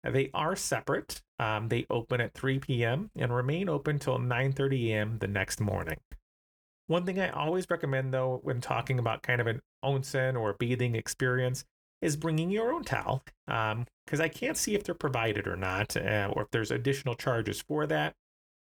They 0.05 0.31
are 0.35 0.55
separate. 0.55 1.23
Um, 1.39 1.69
they 1.69 1.87
open 1.91 2.21
at 2.21 2.35
3 2.35 2.59
p.m. 2.61 3.11
and 3.17 3.35
remain 3.35 3.69
open 3.69 3.99
till 3.99 4.19
9:30 4.19 4.91
a.m. 4.91 5.19
the 5.19 5.27
next 5.27 5.61
morning. 5.61 5.99
One 6.87 7.07
thing 7.07 7.19
I 7.19 7.31
always 7.31 7.67
recommend, 7.71 8.13
though, 8.13 8.41
when 8.43 8.61
talking 8.61 8.99
about 8.99 9.23
kind 9.23 9.41
of 9.41 9.47
an 9.47 9.61
onsen 9.83 10.39
or 10.39 10.53
bathing 10.53 10.95
experience, 10.95 11.65
is 12.03 12.17
bringing 12.17 12.51
your 12.51 12.73
own 12.73 12.85
towel, 12.85 13.23
because 13.47 13.73
um, 14.21 14.21
I 14.21 14.29
can't 14.29 14.59
see 14.59 14.75
if 14.75 14.85
they're 14.85 14.95
provided 14.95 15.47
or 15.47 15.57
not, 15.57 15.97
uh, 15.97 16.31
or 16.35 16.43
if 16.43 16.51
there's 16.51 16.71
additional 16.71 17.15
charges 17.15 17.63
for 17.63 17.87
that. 17.87 18.15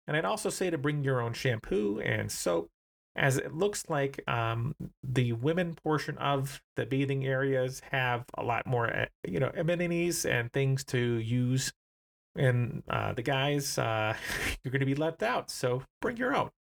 And 0.08 0.16
I'd 0.16 0.24
also 0.24 0.50
say 0.50 0.70
to 0.70 0.78
bring 0.78 1.04
your 1.04 1.20
own 1.20 1.34
shampoo 1.34 2.00
and 2.00 2.32
soap, 2.32 2.70
as 3.18 3.38
it 3.38 3.54
looks 3.54 3.90
like 3.90 4.22
um, 4.28 4.76
the 5.04 5.34
women 5.34 5.76
portion 5.76 6.18
of 6.20 6.62
the 6.76 6.86
bathing 6.86 7.26
areas 7.26 7.82
have 7.92 8.26
a 8.38 8.44
lot 8.44 8.66
more, 8.66 8.88
uh, 8.88 9.06
you 9.28 9.40
know, 9.40 9.52
amenities 9.56 10.26
and 10.26 10.52
things 10.54 10.84
to 10.86 11.00
use. 11.00 11.74
And 12.38 12.84
uh, 12.88 13.14
the 13.14 13.24
guys, 13.24 13.78
uh, 13.78 14.14
you're 14.64 14.72
going 14.72 14.80
to 14.80 14.86
be 14.86 14.96
left 14.96 15.24
out. 15.24 15.50
So 15.50 15.84
bring 16.02 16.18
your 16.18 16.36
own 16.36 16.52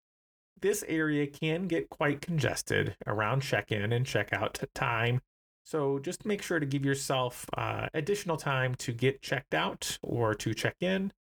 this 0.61 0.83
area 0.87 1.27
can 1.27 1.67
get 1.67 1.89
quite 1.89 2.21
congested 2.21 2.95
around 3.05 3.41
check 3.41 3.71
in 3.71 3.93
and 3.93 4.05
check 4.05 4.33
out 4.33 4.59
time. 4.73 5.21
So 5.65 5.99
just 5.99 6.25
make 6.25 6.41
sure 6.41 6.59
to 6.59 6.65
give 6.65 6.85
yourself 6.85 7.45
uh, 7.57 7.87
additional 7.93 8.37
time 8.37 8.75
to 8.75 8.93
get 8.93 9.21
checked 9.21 9.53
out 9.53 9.97
or 10.01 10.33
to 10.35 10.53
check 10.53 10.75
in 10.79 11.11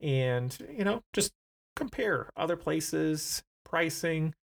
and, 0.00 0.56
you 0.70 0.84
know, 0.84 1.02
just 1.12 1.32
compare 1.74 2.30
other 2.36 2.56
places, 2.56 3.42
pricing, 3.64 4.34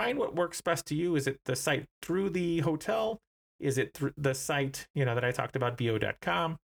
find 0.00 0.18
what 0.18 0.34
works 0.34 0.62
best 0.62 0.86
to 0.86 0.94
you. 0.94 1.14
Is 1.14 1.26
it 1.26 1.40
the 1.44 1.54
site 1.54 1.84
through 2.00 2.30
the 2.30 2.60
hotel? 2.60 3.20
Is 3.58 3.76
it 3.76 3.98
the 4.16 4.34
site, 4.34 4.88
you 4.94 5.04
know, 5.04 5.14
that 5.14 5.24
I 5.26 5.30
talked 5.30 5.56
about, 5.56 5.76
VIO.com? 5.76 6.56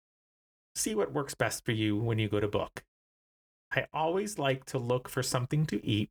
See 0.75 0.96
what 0.96 1.12
works 1.12 1.36
best 1.36 1.65
for 1.65 1.74
you 1.74 1.98
when 1.98 2.18
you 2.18 2.30
go 2.30 2.39
to 2.39 2.48
book. 2.48 2.84
I 3.74 3.88
always 3.94 4.39
like 4.39 4.63
to 4.68 4.77
look 4.77 5.10
for 5.10 5.22
something 5.22 5.65
to 5.65 5.86
eat 5.86 6.10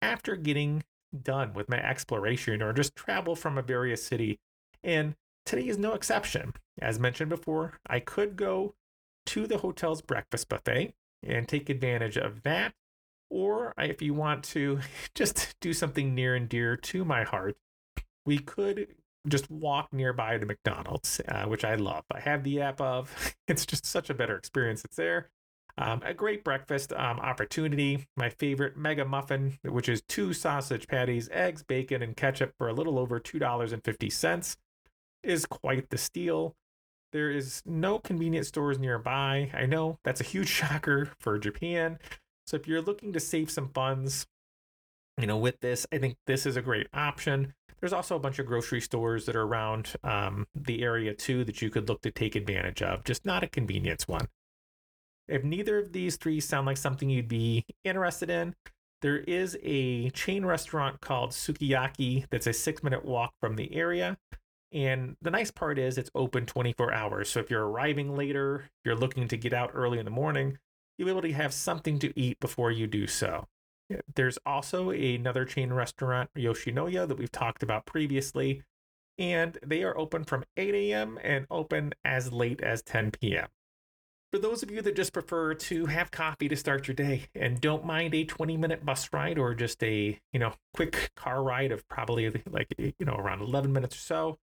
after 0.00 0.36
getting 0.36 0.84
done 1.20 1.54
with 1.54 1.68
my 1.68 1.78
exploration 1.78 2.62
or 2.62 2.72
just 2.72 2.94
travel 2.94 3.34
from 3.34 3.58
a 3.58 3.62
various 3.62 4.04
city. 4.04 4.38
And 4.84 5.16
today 5.44 5.66
is 5.66 5.76
no 5.76 5.94
exception. 5.94 6.54
As 6.80 7.00
mentioned 7.00 7.30
before, 7.30 7.78
I 7.88 7.98
could 7.98 8.36
go 8.36 8.74
to 9.26 9.48
the 9.48 9.58
hotel's 9.58 10.02
breakfast 10.02 10.48
buffet 10.48 10.92
and 11.26 11.48
take 11.48 11.68
advantage 11.68 12.16
of 12.16 12.44
that. 12.44 12.74
Or 13.30 13.74
if 13.78 14.02
you 14.02 14.12
want 14.12 14.44
to 14.44 14.80
just 15.14 15.54
do 15.60 15.72
something 15.72 16.14
near 16.14 16.34
and 16.34 16.48
dear 16.48 16.76
to 16.76 17.04
my 17.04 17.24
heart, 17.24 17.56
we 18.26 18.38
could 18.38 18.88
just 19.28 19.50
walk 19.50 19.92
nearby 19.92 20.38
to 20.38 20.46
McDonald's, 20.46 21.20
uh, 21.28 21.44
which 21.44 21.64
I 21.64 21.74
love. 21.74 22.04
I 22.12 22.20
have 22.20 22.42
the 22.42 22.60
app 22.60 22.80
of. 22.80 23.34
It's 23.48 23.66
just 23.66 23.84
such 23.84 24.10
a 24.10 24.14
better 24.14 24.36
experience. 24.36 24.84
It's 24.84 24.94
there. 24.94 25.28
Um, 25.76 26.02
a 26.04 26.14
great 26.14 26.44
breakfast 26.44 26.92
um, 26.92 27.18
opportunity. 27.18 28.06
My 28.16 28.28
favorite 28.28 28.76
mega 28.76 29.04
muffin, 29.04 29.58
which 29.64 29.88
is 29.88 30.02
two 30.02 30.32
sausage 30.32 30.86
patties, 30.86 31.28
eggs, 31.32 31.64
bacon, 31.64 32.00
and 32.00 32.16
ketchup 32.16 32.52
for 32.58 32.68
a 32.68 32.72
little 32.72 32.96
over 32.96 33.18
$2.50, 33.18 34.56
is 35.24 35.46
quite 35.46 35.90
the 35.90 35.98
steal. 35.98 36.54
There 37.12 37.30
is 37.30 37.62
no 37.66 37.98
convenience 37.98 38.48
stores 38.48 38.78
nearby. 38.78 39.50
I 39.52 39.66
know 39.66 39.98
that's 40.04 40.20
a 40.20 40.24
huge 40.24 40.48
shocker 40.60 41.10
for 41.18 41.38
Japan. 41.38 41.98
So 42.50 42.56
if 42.56 42.66
you're 42.66 42.82
looking 42.82 43.12
to 43.12 43.20
save 43.20 43.48
some 43.48 43.68
funds, 43.68 44.26
you 45.20 45.28
know, 45.28 45.36
with 45.36 45.60
this, 45.60 45.86
I 45.92 45.98
think 45.98 46.16
this 46.26 46.46
is 46.46 46.56
a 46.56 46.62
great 46.62 46.88
option. 46.92 47.54
There's 47.78 47.92
also 47.92 48.16
a 48.16 48.18
bunch 48.18 48.40
of 48.40 48.46
grocery 48.46 48.80
stores 48.80 49.24
that 49.26 49.36
are 49.36 49.42
around 49.42 49.92
um, 50.02 50.48
the 50.56 50.82
area 50.82 51.14
too 51.14 51.44
that 51.44 51.62
you 51.62 51.70
could 51.70 51.88
look 51.88 52.02
to 52.02 52.10
take 52.10 52.34
advantage 52.34 52.82
of, 52.82 53.04
just 53.04 53.24
not 53.24 53.44
a 53.44 53.46
convenience 53.46 54.08
one. 54.08 54.26
If 55.28 55.44
neither 55.44 55.78
of 55.78 55.92
these 55.92 56.16
three 56.16 56.40
sound 56.40 56.66
like 56.66 56.76
something 56.76 57.08
you'd 57.08 57.28
be 57.28 57.64
interested 57.84 58.30
in, 58.30 58.56
there 59.00 59.18
is 59.18 59.56
a 59.62 60.10
chain 60.10 60.44
restaurant 60.44 61.00
called 61.00 61.30
Sukiya 61.30 62.26
that's 62.30 62.48
a 62.48 62.52
six 62.52 62.82
minute 62.82 63.04
walk 63.04 63.32
from 63.40 63.54
the 63.54 63.72
area. 63.72 64.18
And 64.72 65.16
the 65.22 65.30
nice 65.30 65.52
part 65.52 65.78
is 65.78 65.98
it's 65.98 66.10
open 66.16 66.46
24 66.46 66.92
hours. 66.92 67.30
So 67.30 67.38
if 67.38 67.48
you're 67.48 67.68
arriving 67.68 68.16
later, 68.16 68.64
you're 68.84 68.96
looking 68.96 69.28
to 69.28 69.36
get 69.36 69.52
out 69.52 69.70
early 69.72 70.00
in 70.00 70.04
the 70.04 70.10
morning, 70.10 70.58
you'll 71.00 71.06
be 71.06 71.12
able 71.12 71.22
to 71.22 71.32
have 71.32 71.54
something 71.54 71.98
to 71.98 72.12
eat 72.14 72.38
before 72.40 72.70
you 72.70 72.86
do 72.86 73.06
so. 73.06 73.46
There's 74.14 74.38
also 74.44 74.90
another 74.90 75.46
chain 75.46 75.72
restaurant, 75.72 76.28
Yoshinoya, 76.36 77.08
that 77.08 77.16
we've 77.16 77.32
talked 77.32 77.62
about 77.62 77.86
previously, 77.86 78.62
and 79.18 79.58
they 79.64 79.82
are 79.82 79.96
open 79.96 80.24
from 80.24 80.44
8 80.58 80.74
a.m. 80.74 81.18
and 81.24 81.46
open 81.50 81.94
as 82.04 82.34
late 82.34 82.60
as 82.60 82.82
10 82.82 83.12
p.m. 83.12 83.48
For 84.30 84.38
those 84.38 84.62
of 84.62 84.70
you 84.70 84.82
that 84.82 84.94
just 84.94 85.14
prefer 85.14 85.54
to 85.54 85.86
have 85.86 86.10
coffee 86.10 86.48
to 86.48 86.54
start 86.54 86.86
your 86.86 86.94
day 86.94 87.28
and 87.34 87.58
don't 87.60 87.86
mind 87.86 88.14
a 88.14 88.24
20 88.24 88.58
minute 88.58 88.84
bus 88.84 89.08
ride 89.10 89.38
or 89.38 89.54
just 89.54 89.82
a, 89.82 90.20
you 90.34 90.38
know, 90.38 90.52
quick 90.74 91.12
car 91.16 91.42
ride 91.42 91.72
of 91.72 91.88
probably 91.88 92.30
like, 92.48 92.74
you 92.78 92.92
know, 93.00 93.14
around 93.14 93.40
11 93.40 93.72
minutes 93.72 93.96
or 93.96 94.00
so, 94.00 94.38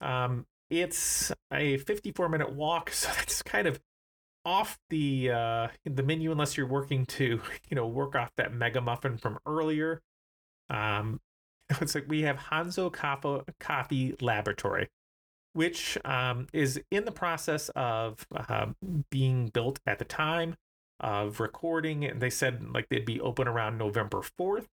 um, 0.00 0.46
it's 0.68 1.30
a 1.52 1.76
54 1.78 2.28
minute 2.28 2.52
walk. 2.52 2.90
So 2.92 3.08
that's 3.16 3.42
kind 3.44 3.68
of 3.68 3.80
off 4.46 4.78
the 4.88 5.30
uh, 5.30 5.68
the 5.84 6.02
menu 6.02 6.32
unless 6.32 6.56
you're 6.56 6.66
working 6.66 7.04
to, 7.04 7.42
you 7.68 7.74
know, 7.74 7.86
work 7.86 8.14
off 8.14 8.30
that 8.38 8.54
mega 8.54 8.80
muffin 8.80 9.18
from 9.18 9.38
earlier. 9.44 10.00
Um, 10.70 11.20
it's 11.80 11.94
like 11.94 12.06
we 12.08 12.22
have 12.22 12.38
Hanzo 12.38 12.90
Coffee, 12.90 13.42
Coffee 13.60 14.16
Laboratory 14.22 14.88
which 15.56 15.96
um, 16.04 16.46
is 16.52 16.78
in 16.90 17.06
the 17.06 17.10
process 17.10 17.70
of 17.70 18.26
uh, 18.36 18.66
being 19.08 19.48
built 19.48 19.80
at 19.86 19.98
the 19.98 20.04
time 20.04 20.54
of 21.00 21.40
recording. 21.40 22.04
And 22.04 22.20
they 22.20 22.28
said 22.28 22.74
like 22.74 22.90
they'd 22.90 23.06
be 23.06 23.22
open 23.22 23.48
around 23.48 23.78
November 23.78 24.20
4th. 24.20 24.66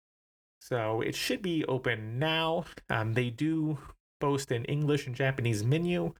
So 0.62 1.02
it 1.02 1.14
should 1.14 1.42
be 1.42 1.66
open 1.66 2.18
now. 2.18 2.64
Um, 2.88 3.12
they 3.12 3.28
do 3.28 3.76
boast 4.22 4.50
an 4.50 4.64
English 4.64 5.06
and 5.06 5.14
Japanese 5.14 5.62
menu 5.62 6.14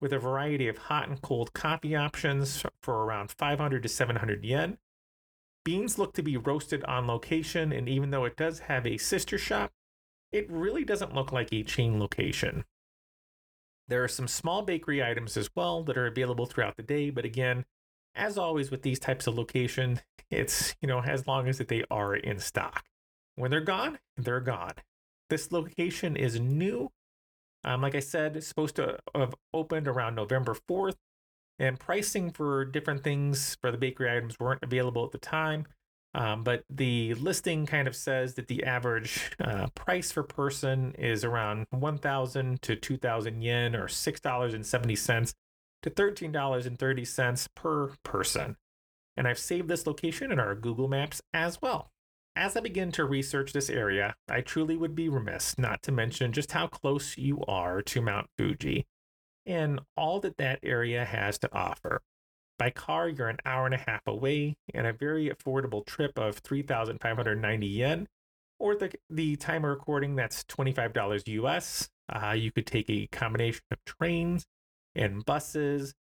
with 0.00 0.12
a 0.12 0.18
variety 0.18 0.68
of 0.68 0.78
hot 0.78 1.08
and 1.08 1.20
cold 1.22 1.52
coffee 1.52 1.94
options 1.94 2.64
for 2.82 3.04
around 3.04 3.30
500 3.30 3.82
to 3.82 3.88
700 3.88 4.44
yen. 4.44 4.78
Beans 5.64 5.98
look 5.98 6.12
to 6.14 6.22
be 6.22 6.36
roasted 6.36 6.84
on 6.84 7.06
location, 7.06 7.72
and 7.72 7.88
even 7.88 8.10
though 8.10 8.24
it 8.24 8.36
does 8.36 8.60
have 8.60 8.86
a 8.86 8.98
sister 8.98 9.38
shop, 9.38 9.72
it 10.30 10.50
really 10.50 10.84
doesn't 10.84 11.14
look 11.14 11.32
like 11.32 11.52
a 11.52 11.62
chain 11.62 11.98
location. 11.98 12.64
There 13.88 14.02
are 14.02 14.08
some 14.08 14.28
small 14.28 14.62
bakery 14.62 15.02
items 15.02 15.36
as 15.36 15.50
well 15.54 15.82
that 15.84 15.96
are 15.96 16.06
available 16.06 16.46
throughout 16.46 16.76
the 16.76 16.82
day, 16.82 17.10
but 17.10 17.24
again, 17.24 17.64
as 18.14 18.38
always 18.38 18.70
with 18.70 18.82
these 18.82 18.98
types 18.98 19.26
of 19.26 19.36
location, 19.36 20.00
it's, 20.30 20.74
you 20.80 20.88
know, 20.88 21.00
as 21.00 21.26
long 21.26 21.48
as 21.48 21.58
that 21.58 21.68
they 21.68 21.84
are 21.90 22.14
in 22.14 22.38
stock. 22.38 22.84
When 23.36 23.50
they're 23.50 23.60
gone, 23.60 23.98
they're 24.16 24.40
gone. 24.40 24.74
This 25.30 25.52
location 25.52 26.16
is 26.16 26.38
new. 26.38 26.90
Um, 27.64 27.80
like 27.80 27.94
I 27.94 28.00
said, 28.00 28.36
it's 28.36 28.46
supposed 28.46 28.76
to 28.76 28.98
have 29.14 29.34
opened 29.52 29.88
around 29.88 30.14
November 30.14 30.56
4th, 30.68 30.96
and 31.58 31.78
pricing 31.78 32.30
for 32.30 32.64
different 32.64 33.04
things 33.04 33.56
for 33.60 33.70
the 33.70 33.78
bakery 33.78 34.10
items 34.10 34.38
weren't 34.38 34.62
available 34.62 35.04
at 35.04 35.12
the 35.12 35.18
time. 35.18 35.66
Um, 36.14 36.44
but 36.44 36.62
the 36.70 37.14
listing 37.14 37.66
kind 37.66 37.88
of 37.88 37.96
says 37.96 38.34
that 38.34 38.46
the 38.46 38.62
average 38.64 39.32
uh, 39.40 39.66
price 39.74 40.12
per 40.12 40.22
person 40.22 40.94
is 40.96 41.24
around 41.24 41.66
1,000 41.70 42.62
to 42.62 42.76
2,000 42.76 43.42
yen 43.42 43.74
or 43.74 43.88
$6.70 43.88 45.34
to 45.82 45.90
$13.30 45.90 47.48
per 47.56 47.90
person. 48.04 48.56
And 49.16 49.26
I've 49.26 49.38
saved 49.38 49.68
this 49.68 49.86
location 49.86 50.30
in 50.30 50.38
our 50.38 50.54
Google 50.54 50.88
Maps 50.88 51.20
as 51.32 51.60
well. 51.60 51.90
As 52.36 52.56
I 52.56 52.60
begin 52.60 52.90
to 52.92 53.04
research 53.04 53.52
this 53.52 53.70
area, 53.70 54.16
I 54.28 54.40
truly 54.40 54.76
would 54.76 54.96
be 54.96 55.08
remiss 55.08 55.56
not 55.56 55.82
to 55.82 55.92
mention 55.92 56.32
just 56.32 56.50
how 56.50 56.66
close 56.66 57.16
you 57.16 57.44
are 57.46 57.80
to 57.82 58.02
Mount 58.02 58.28
Fuji 58.36 58.86
and 59.46 59.80
all 59.96 60.18
that 60.20 60.38
that 60.38 60.58
area 60.62 61.04
has 61.04 61.38
to 61.38 61.54
offer. 61.54 62.02
By 62.58 62.70
car, 62.70 63.08
you're 63.08 63.28
an 63.28 63.38
hour 63.44 63.66
and 63.66 63.74
a 63.74 63.84
half 63.86 64.02
away 64.06 64.56
and 64.72 64.86
a 64.86 64.92
very 64.92 65.28
affordable 65.28 65.86
trip 65.86 66.18
of 66.18 66.38
3,590 66.38 67.66
yen. 67.66 68.08
Or 68.58 68.74
the, 68.74 68.92
the 69.10 69.36
time 69.36 69.64
recording, 69.64 70.16
that's 70.16 70.44
$25 70.44 71.22
US. 71.26 71.88
Uh, 72.08 72.30
you 72.30 72.50
could 72.50 72.66
take 72.66 72.88
a 72.88 73.06
combination 73.08 73.62
of 73.70 73.78
trains 73.84 74.44
and 74.94 75.24
buses, 75.24 75.94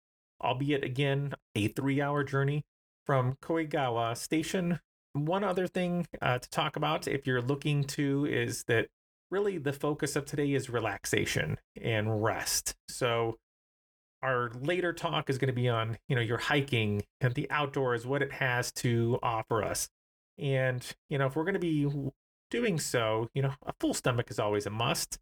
albeit 0.42 0.84
again, 0.84 1.34
a 1.56 1.68
three 1.70 2.02
hour 2.02 2.24
journey 2.24 2.64
from 3.06 3.38
Koegawa 3.42 4.16
Station. 4.16 4.80
One 5.14 5.44
other 5.44 5.68
thing 5.68 6.08
uh, 6.22 6.40
to 6.40 6.50
talk 6.50 6.76
about 6.76 7.08
if 7.08 7.28
you're 7.28 7.42
looking 7.42 7.84
to 7.86 8.26
is 8.26 8.64
that 8.66 8.88
really 9.30 9.58
the 9.58 9.74
focus 9.74 10.16
of 10.16 10.26
today 10.26 10.54
is 10.54 10.70
relaxation 10.70 11.58
and 11.82 12.24
rest. 12.24 12.76
So 12.90 13.38
our 14.22 14.52
later 14.62 14.94
talk 14.94 15.30
is 15.30 15.38
going 15.38 15.48
to 15.48 15.54
be 15.54 15.68
on, 15.68 15.98
you 16.08 16.16
know, 16.16 16.22
your 16.22 16.38
hiking 16.38 17.04
and 17.20 17.34
the 17.34 17.50
outdoors, 17.50 18.06
what 18.06 18.22
it 18.22 18.34
has 18.34 18.72
to 18.74 19.18
offer 19.24 19.64
us. 19.64 19.90
And, 20.38 20.86
you 21.10 21.18
know, 21.18 21.28
if 21.28 21.36
we're 21.36 21.44
going 21.44 21.56
to 21.56 21.60
be 21.60 21.90
doing 22.50 22.80
so, 22.80 23.30
you 23.34 23.42
know, 23.42 23.54
a 23.66 23.74
full 23.80 23.94
stomach 23.94 24.30
is 24.30 24.40
always 24.40 24.66
a 24.66 24.70
must. 24.70 25.18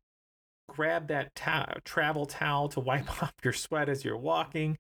Grab 0.68 1.08
that 1.08 1.34
ta- 1.36 1.76
travel 1.86 2.26
towel 2.26 2.68
to 2.70 2.80
wipe 2.80 3.10
off 3.24 3.34
your 3.44 3.54
sweat 3.54 3.88
as 3.88 4.04
you're 4.04 4.18
walking. 4.18 4.78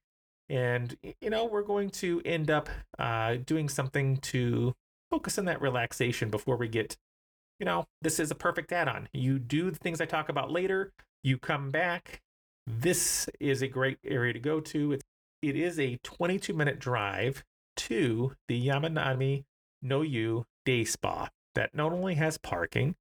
And, 0.49 0.97
you 1.21 1.29
know, 1.29 1.45
we're 1.45 1.63
going 1.63 1.91
to 1.91 2.21
end 2.25 2.49
up 2.49 2.69
uh, 2.97 3.37
doing 3.45 3.69
something 3.69 4.17
to 4.17 4.73
focus 5.11 5.37
on 5.37 5.45
that 5.45 5.61
relaxation 5.61 6.29
before 6.29 6.57
we 6.57 6.67
get, 6.67 6.97
you 7.59 7.65
know, 7.65 7.85
this 8.01 8.19
is 8.19 8.31
a 8.31 8.35
perfect 8.35 8.71
add 8.71 8.87
on. 8.87 9.09
You 9.13 9.39
do 9.39 9.71
the 9.71 9.77
things 9.77 10.01
I 10.01 10.05
talk 10.05 10.29
about 10.29 10.51
later, 10.51 10.91
you 11.23 11.37
come 11.37 11.71
back. 11.71 12.21
This 12.67 13.27
is 13.39 13.61
a 13.61 13.67
great 13.67 13.97
area 14.05 14.33
to 14.33 14.39
go 14.39 14.59
to. 14.59 14.93
It's, 14.93 15.03
it 15.41 15.55
is 15.55 15.79
a 15.79 15.97
22 16.03 16.53
minute 16.53 16.79
drive 16.79 17.43
to 17.77 18.33
the 18.47 18.67
Yamanami 18.67 19.45
no 19.81 20.01
Yu 20.01 20.45
Day 20.65 20.83
Spa 20.83 21.29
that 21.55 21.73
not 21.73 21.91
only 21.91 22.15
has 22.15 22.37
parking, 22.37 22.95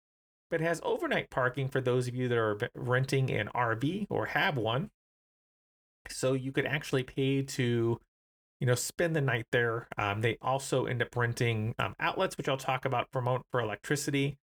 but 0.51 0.61
has 0.61 0.81
overnight 0.83 1.31
parking 1.31 1.69
for 1.69 1.81
those 1.81 2.09
of 2.09 2.15
you 2.15 2.29
that 2.29 2.39
are 2.39 2.59
renting 2.75 3.31
an 3.31 3.49
RV 3.55 4.07
or 4.09 4.27
have 4.27 4.57
one. 4.57 4.91
So 6.09 6.33
you 6.33 6.53
could 6.53 6.65
actually 6.65 7.03
pay 7.03 7.43
to, 7.43 8.01
you 8.61 8.67
know, 8.67 8.75
spend 8.75 9.15
the 9.15 9.21
night 9.21 9.47
there. 9.53 9.87
Um, 9.97 10.21
they 10.21 10.37
also 10.43 10.87
end 10.87 11.03
up 11.03 11.15
renting 11.17 11.75
um, 11.79 11.95
outlets, 12.01 12.37
which 12.37 12.49
I'll 12.49 12.57
talk 12.57 12.85
about 12.85 13.09
for 13.13 13.23
for 13.51 13.61
electricity. 13.61 14.39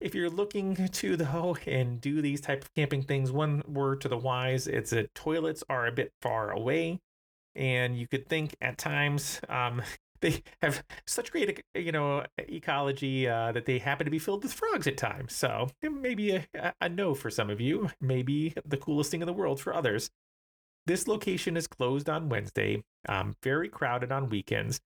If 0.00 0.14
you're 0.14 0.30
looking 0.30 0.88
to 0.92 1.16
though 1.16 1.56
and 1.66 2.00
do 2.00 2.22
these 2.22 2.40
type 2.40 2.62
of 2.62 2.74
camping 2.74 3.02
things, 3.02 3.32
one 3.32 3.62
word 3.66 4.00
to 4.02 4.08
the 4.08 4.18
wise, 4.18 4.66
it's 4.66 4.90
that 4.90 5.14
toilets 5.14 5.64
are 5.68 5.86
a 5.86 5.92
bit 5.92 6.12
far 6.22 6.50
away, 6.50 7.00
and 7.54 7.98
you 7.98 8.06
could 8.06 8.28
think 8.28 8.54
at 8.60 8.78
times 8.78 9.40
um, 9.48 9.82
they 10.20 10.42
have 10.62 10.84
such 11.06 11.32
great 11.32 11.64
you 11.74 11.92
know 11.92 12.24
ecology 12.38 13.26
uh, 13.26 13.52
that 13.52 13.66
they 13.66 13.78
happen 13.78 14.04
to 14.04 14.10
be 14.10 14.18
filled 14.18 14.42
with 14.42 14.52
frogs 14.52 14.86
at 14.86 14.96
times. 14.96 15.34
So 15.34 15.68
maybe 15.82 16.36
a, 16.36 16.74
a 16.80 16.88
no 16.88 17.14
for 17.14 17.30
some 17.30 17.50
of 17.50 17.60
you, 17.60 17.90
maybe 18.00 18.54
the 18.64 18.76
coolest 18.76 19.10
thing 19.10 19.20
in 19.20 19.26
the 19.26 19.32
world 19.32 19.60
for 19.60 19.74
others. 19.74 20.10
This 20.90 21.06
location 21.06 21.56
is 21.56 21.68
closed 21.68 22.10
on 22.10 22.28
Wednesday, 22.28 22.82
um, 23.08 23.36
very 23.44 23.68
crowded 23.68 24.10
on 24.10 24.28
weekends, 24.28 24.80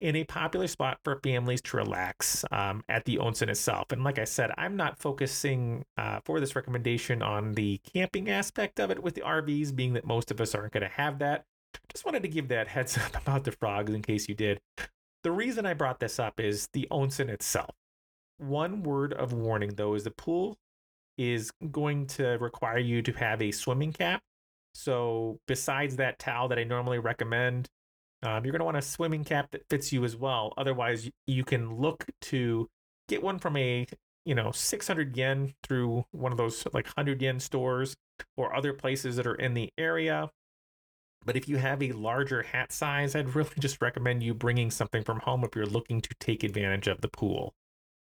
in 0.00 0.16
a 0.16 0.24
popular 0.24 0.66
spot 0.66 0.98
for 1.04 1.20
families 1.22 1.60
to 1.60 1.76
relax 1.76 2.42
um, 2.50 2.82
at 2.88 3.04
the 3.04 3.18
onsen 3.18 3.50
itself. 3.50 3.92
And 3.92 4.02
like 4.02 4.18
I 4.18 4.24
said, 4.24 4.50
I'm 4.56 4.76
not 4.76 4.98
focusing 4.98 5.84
uh, 5.98 6.20
for 6.24 6.40
this 6.40 6.56
recommendation 6.56 7.20
on 7.20 7.52
the 7.52 7.82
camping 7.84 8.30
aspect 8.30 8.80
of 8.80 8.90
it 8.90 9.02
with 9.02 9.14
the 9.14 9.20
RVs, 9.20 9.76
being 9.76 9.92
that 9.92 10.06
most 10.06 10.30
of 10.30 10.40
us 10.40 10.54
aren't 10.54 10.72
going 10.72 10.88
to 10.88 10.88
have 10.88 11.18
that. 11.18 11.44
Just 11.92 12.06
wanted 12.06 12.22
to 12.22 12.30
give 12.30 12.48
that 12.48 12.68
heads 12.68 12.96
up 13.04 13.14
about 13.14 13.44
the 13.44 13.52
frogs 13.52 13.92
in 13.92 14.00
case 14.00 14.30
you 14.30 14.34
did. 14.34 14.58
The 15.22 15.32
reason 15.32 15.66
I 15.66 15.74
brought 15.74 16.00
this 16.00 16.18
up 16.18 16.40
is 16.40 16.70
the 16.72 16.88
onsen 16.90 17.28
itself. 17.28 17.74
One 18.38 18.82
word 18.82 19.12
of 19.12 19.34
warning 19.34 19.74
though 19.74 19.92
is 19.96 20.04
the 20.04 20.12
pool 20.12 20.56
is 21.18 21.50
going 21.70 22.06
to 22.06 22.38
require 22.40 22.78
you 22.78 23.02
to 23.02 23.12
have 23.12 23.42
a 23.42 23.50
swimming 23.50 23.92
cap. 23.92 24.22
So, 24.74 25.38
besides 25.46 25.96
that 25.96 26.18
towel 26.18 26.48
that 26.48 26.58
I 26.58 26.64
normally 26.64 26.98
recommend, 26.98 27.68
um, 28.22 28.44
you're 28.44 28.52
going 28.52 28.60
to 28.60 28.64
want 28.64 28.76
a 28.76 28.82
swimming 28.82 29.24
cap 29.24 29.50
that 29.52 29.68
fits 29.68 29.92
you 29.92 30.04
as 30.04 30.16
well. 30.16 30.54
Otherwise, 30.56 31.10
you 31.26 31.44
can 31.44 31.76
look 31.76 32.06
to 32.22 32.68
get 33.08 33.22
one 33.22 33.38
from 33.38 33.56
a 33.56 33.86
you 34.24 34.34
know 34.34 34.52
600 34.52 35.16
yen 35.16 35.54
through 35.62 36.04
one 36.12 36.32
of 36.32 36.38
those 36.38 36.64
like 36.72 36.86
100 36.86 37.20
yen 37.20 37.40
stores 37.40 37.96
or 38.36 38.54
other 38.54 38.72
places 38.72 39.16
that 39.16 39.26
are 39.26 39.34
in 39.34 39.54
the 39.54 39.70
area 39.76 40.30
but 41.24 41.36
if 41.36 41.48
you 41.48 41.56
have 41.56 41.82
a 41.82 41.92
larger 41.92 42.42
hat 42.42 42.72
size, 42.72 43.14
I'd 43.14 43.34
really 43.34 43.50
just 43.58 43.80
recommend 43.80 44.22
you 44.22 44.34
bringing 44.34 44.70
something 44.70 45.02
from 45.04 45.20
home 45.20 45.44
if 45.44 45.54
you're 45.54 45.66
looking 45.66 46.00
to 46.00 46.10
take 46.18 46.42
advantage 46.42 46.88
of 46.88 47.00
the 47.00 47.08
pool 47.08 47.54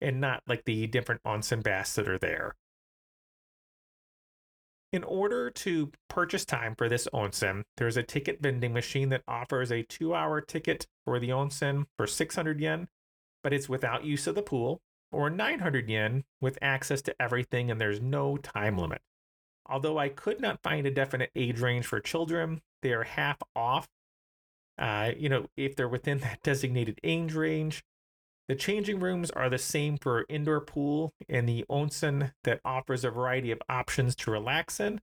and 0.00 0.20
not 0.20 0.42
like 0.46 0.64
the 0.64 0.86
different 0.86 1.22
onsen 1.24 1.62
baths 1.62 1.94
that 1.94 2.08
are 2.08 2.18
there. 2.18 2.54
In 4.90 5.04
order 5.04 5.50
to 5.50 5.92
purchase 6.08 6.46
time 6.46 6.74
for 6.74 6.88
this 6.88 7.06
onsen, 7.12 7.64
there's 7.76 7.98
a 7.98 8.02
ticket 8.02 8.40
vending 8.40 8.72
machine 8.72 9.10
that 9.10 9.22
offers 9.28 9.70
a 9.70 9.82
two 9.82 10.14
hour 10.14 10.40
ticket 10.40 10.86
for 11.04 11.18
the 11.18 11.28
onsen 11.28 11.84
for 11.98 12.06
600 12.06 12.58
yen, 12.58 12.88
but 13.42 13.52
it's 13.52 13.68
without 13.68 14.04
use 14.04 14.26
of 14.26 14.34
the 14.34 14.42
pool, 14.42 14.80
or 15.12 15.28
900 15.28 15.90
yen 15.90 16.24
with 16.40 16.58
access 16.62 17.02
to 17.02 17.14
everything 17.20 17.70
and 17.70 17.78
there's 17.78 18.00
no 18.00 18.38
time 18.38 18.78
limit. 18.78 19.02
Although 19.66 19.98
I 19.98 20.08
could 20.08 20.40
not 20.40 20.62
find 20.62 20.86
a 20.86 20.90
definite 20.90 21.30
age 21.36 21.60
range 21.60 21.86
for 21.86 22.00
children, 22.00 22.62
they 22.82 22.92
are 22.92 23.04
half 23.04 23.36
off. 23.54 23.88
Uh, 24.78 25.12
you 25.18 25.28
know, 25.28 25.46
if 25.56 25.76
they're 25.76 25.88
within 25.88 26.18
that 26.20 26.42
designated 26.42 26.98
age 27.04 27.34
range. 27.34 27.84
The 28.48 28.54
changing 28.54 29.00
rooms 29.00 29.30
are 29.30 29.50
the 29.50 29.58
same 29.58 29.98
for 29.98 30.24
indoor 30.28 30.62
pool 30.62 31.12
and 31.28 31.46
the 31.46 31.66
onsen 31.70 32.32
that 32.44 32.60
offers 32.64 33.04
a 33.04 33.10
variety 33.10 33.50
of 33.50 33.60
options 33.68 34.16
to 34.16 34.30
relax 34.30 34.80
in, 34.80 35.02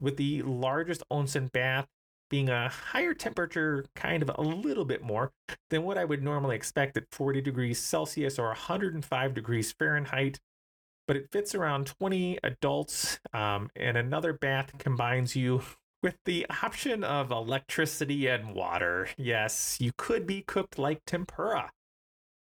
with 0.00 0.16
the 0.16 0.42
largest 0.42 1.04
onsen 1.10 1.52
bath 1.52 1.86
being 2.30 2.48
a 2.48 2.68
higher 2.68 3.14
temperature, 3.14 3.84
kind 3.94 4.22
of 4.22 4.30
a 4.36 4.40
little 4.40 4.84
bit 4.84 5.02
more 5.02 5.32
than 5.68 5.82
what 5.84 5.98
I 5.98 6.04
would 6.04 6.22
normally 6.22 6.56
expect 6.56 6.96
at 6.96 7.04
40 7.12 7.40
degrees 7.40 7.78
Celsius 7.78 8.38
or 8.38 8.46
105 8.46 9.34
degrees 9.34 9.72
Fahrenheit. 9.72 10.40
But 11.06 11.16
it 11.16 11.30
fits 11.32 11.54
around 11.54 11.86
20 11.86 12.38
adults, 12.44 13.18
um, 13.32 13.70
and 13.74 13.96
another 13.96 14.32
bath 14.32 14.78
combines 14.78 15.34
you 15.34 15.62
with 16.02 16.16
the 16.24 16.46
option 16.62 17.04
of 17.04 17.30
electricity 17.30 18.28
and 18.28 18.54
water, 18.54 19.08
yes, 19.16 19.78
you 19.80 19.92
could 19.96 20.26
be 20.26 20.42
cooked 20.42 20.78
like 20.78 21.02
tempura. 21.04 21.70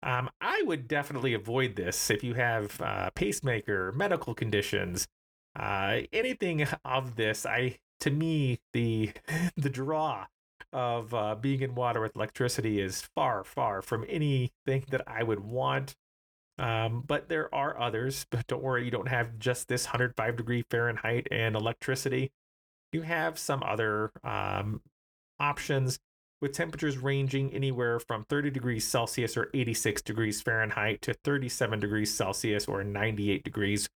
Um, 0.03 0.31
I 0.41 0.63
would 0.67 0.89
definitely 0.89 1.35
avoid 1.35 1.77
this 1.77 2.11
if 2.11 2.23
you 2.23 2.35
have 2.35 2.81
uh, 2.81 3.11
pacemaker, 3.11 3.93
medical 3.93 4.35
conditions, 4.35 5.09
uh, 5.59 6.01
anything 6.13 6.67
of 6.85 7.17
this. 7.17 7.47
I 7.47 7.79
to 8.01 8.11
me 8.11 8.61
the 8.73 9.13
the 9.57 9.71
draw 9.71 10.27
of 10.73 11.15
uh, 11.15 11.35
being 11.35 11.63
in 11.63 11.75
water 11.75 12.01
with 12.01 12.17
electricity 12.17 12.81
is 12.81 13.09
far 13.15 13.45
far 13.45 13.83
from 13.83 14.05
anything 14.09 14.85
that 14.91 15.03
I 15.07 15.23
would 15.23 15.41
want. 15.41 15.97
Um, 16.59 17.05
but 17.07 17.29
there 17.29 17.55
are 17.55 17.79
others. 17.79 18.27
But 18.31 18.47
don't 18.47 18.63
worry, 18.63 18.85
you 18.85 18.91
don't 18.91 19.09
have 19.09 19.39
just 19.39 19.69
this 19.69 19.87
105 19.87 20.37
degree 20.37 20.65
Fahrenheit 20.71 21.29
and 21.31 21.55
electricity 21.55 22.33
you 22.93 23.03
have 23.03 23.39
some 23.39 23.63
other 23.63 24.11
um, 24.25 24.81
options 25.39 25.99
with 26.41 26.53
temperatures 26.53 26.99
ranging 26.99 27.53
anywhere 27.53 27.99
from 27.99 28.25
30 28.29 28.51
degrees 28.51 28.87
Celsius 28.87 29.37
or 29.37 29.51
86 29.55 30.03
degrees 30.03 30.43
Fahrenheit 30.43 31.03
to 31.03 31.15
37 31.15 31.81
degrees 31.81 32.13
Celsius 32.13 32.67
or 32.67 32.85
98 32.85 33.43
degrees 33.43 33.89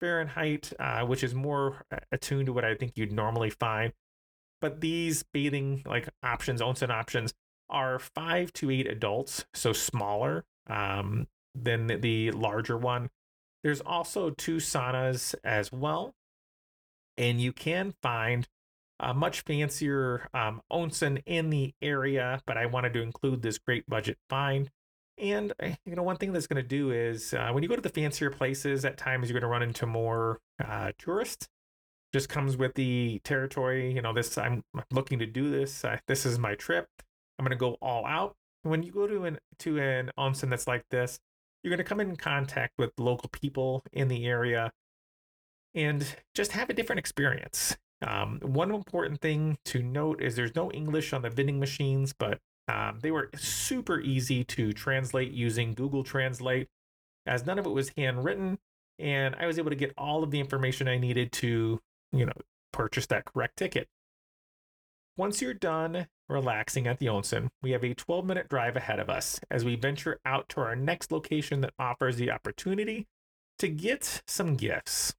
Fahrenheit, 0.00 0.72
uh, 0.80 1.04
which 1.04 1.22
is 1.22 1.34
more 1.34 1.84
attuned 2.10 2.46
to 2.46 2.52
what 2.52 2.64
I 2.64 2.74
think 2.74 2.92
you'd 2.96 3.12
normally 3.12 3.50
find. 3.50 3.92
But 4.60 4.80
these 4.80 5.22
bathing 5.32 5.82
like 5.86 6.08
options, 6.22 6.60
onsen 6.60 6.90
options, 6.90 7.34
are 7.68 7.98
five 7.98 8.52
to 8.54 8.70
eight 8.70 8.86
adults, 8.86 9.44
so 9.54 9.72
smaller 9.72 10.44
um, 10.68 11.26
than 11.54 11.86
the 12.00 12.30
larger 12.32 12.76
one. 12.76 13.10
There's 13.62 13.80
also 13.80 14.30
two 14.30 14.56
saunas 14.56 15.34
as 15.44 15.70
well, 15.70 16.14
and 17.16 17.40
you 17.40 17.52
can 17.52 17.94
find 18.02 18.48
a 19.02 19.12
much 19.12 19.40
fancier 19.42 20.28
um, 20.32 20.62
onsen 20.72 21.22
in 21.26 21.50
the 21.50 21.74
area, 21.82 22.40
but 22.46 22.56
I 22.56 22.66
wanted 22.66 22.94
to 22.94 23.02
include 23.02 23.42
this 23.42 23.58
great 23.58 23.86
budget 23.88 24.16
find. 24.30 24.70
And 25.18 25.52
eh, 25.60 25.74
you 25.84 25.96
know, 25.96 26.02
one 26.02 26.16
thing 26.16 26.32
that's 26.32 26.46
going 26.46 26.62
to 26.62 26.68
do 26.68 26.92
is 26.92 27.34
uh, 27.34 27.50
when 27.52 27.62
you 27.62 27.68
go 27.68 27.76
to 27.76 27.82
the 27.82 27.88
fancier 27.88 28.30
places, 28.30 28.84
at 28.84 28.96
times 28.96 29.28
you're 29.28 29.38
going 29.38 29.48
to 29.48 29.52
run 29.52 29.62
into 29.62 29.86
more 29.86 30.40
uh, 30.64 30.92
tourists. 30.98 31.48
Just 32.12 32.28
comes 32.28 32.56
with 32.56 32.74
the 32.74 33.20
territory. 33.24 33.92
You 33.92 34.02
know, 34.02 34.12
this 34.12 34.36
I'm 34.38 34.62
looking 34.90 35.18
to 35.18 35.26
do 35.26 35.50
this. 35.50 35.84
Uh, 35.84 35.98
this 36.06 36.24
is 36.26 36.38
my 36.38 36.54
trip. 36.54 36.86
I'm 37.38 37.44
going 37.44 37.56
to 37.56 37.56
go 37.56 37.76
all 37.80 38.06
out. 38.06 38.36
When 38.62 38.82
you 38.82 38.92
go 38.92 39.06
to 39.06 39.24
an 39.24 39.38
to 39.60 39.80
an 39.80 40.10
onsen 40.18 40.50
that's 40.50 40.66
like 40.66 40.84
this, 40.90 41.18
you're 41.62 41.70
going 41.70 41.78
to 41.78 41.84
come 41.84 42.00
in 42.00 42.16
contact 42.16 42.74
with 42.78 42.90
local 42.98 43.30
people 43.30 43.82
in 43.92 44.08
the 44.08 44.26
area 44.26 44.72
and 45.74 46.16
just 46.34 46.52
have 46.52 46.68
a 46.70 46.74
different 46.74 46.98
experience. 46.98 47.76
Um, 48.02 48.40
one 48.42 48.72
important 48.72 49.20
thing 49.20 49.58
to 49.66 49.82
note 49.82 50.20
is 50.20 50.34
there's 50.34 50.54
no 50.54 50.70
English 50.72 51.12
on 51.12 51.22
the 51.22 51.30
vending 51.30 51.60
machines, 51.60 52.12
but 52.12 52.40
um, 52.68 52.98
they 53.00 53.10
were 53.10 53.30
super 53.36 54.00
easy 54.00 54.44
to 54.44 54.72
translate 54.72 55.32
using 55.32 55.74
Google 55.74 56.04
Translate, 56.04 56.68
as 57.26 57.46
none 57.46 57.58
of 57.58 57.66
it 57.66 57.70
was 57.70 57.92
handwritten, 57.96 58.58
and 58.98 59.34
I 59.36 59.46
was 59.46 59.58
able 59.58 59.70
to 59.70 59.76
get 59.76 59.92
all 59.96 60.22
of 60.22 60.30
the 60.30 60.40
information 60.40 60.88
I 60.88 60.98
needed 60.98 61.32
to, 61.32 61.80
you 62.12 62.26
know, 62.26 62.32
purchase 62.72 63.06
that 63.06 63.24
correct 63.24 63.56
ticket. 63.56 63.88
Once 65.16 65.42
you're 65.42 65.54
done 65.54 66.06
relaxing 66.28 66.86
at 66.86 66.98
the 66.98 67.06
onsen, 67.06 67.50
we 67.62 67.72
have 67.72 67.84
a 67.84 67.94
12 67.94 68.24
minute 68.24 68.48
drive 68.48 68.76
ahead 68.76 68.98
of 68.98 69.10
us 69.10 69.38
as 69.50 69.64
we 69.64 69.76
venture 69.76 70.18
out 70.24 70.48
to 70.48 70.60
our 70.60 70.74
next 70.74 71.12
location 71.12 71.60
that 71.60 71.74
offers 71.78 72.16
the 72.16 72.30
opportunity 72.30 73.06
to 73.58 73.68
get 73.68 74.22
some 74.26 74.54
gifts, 74.54 75.14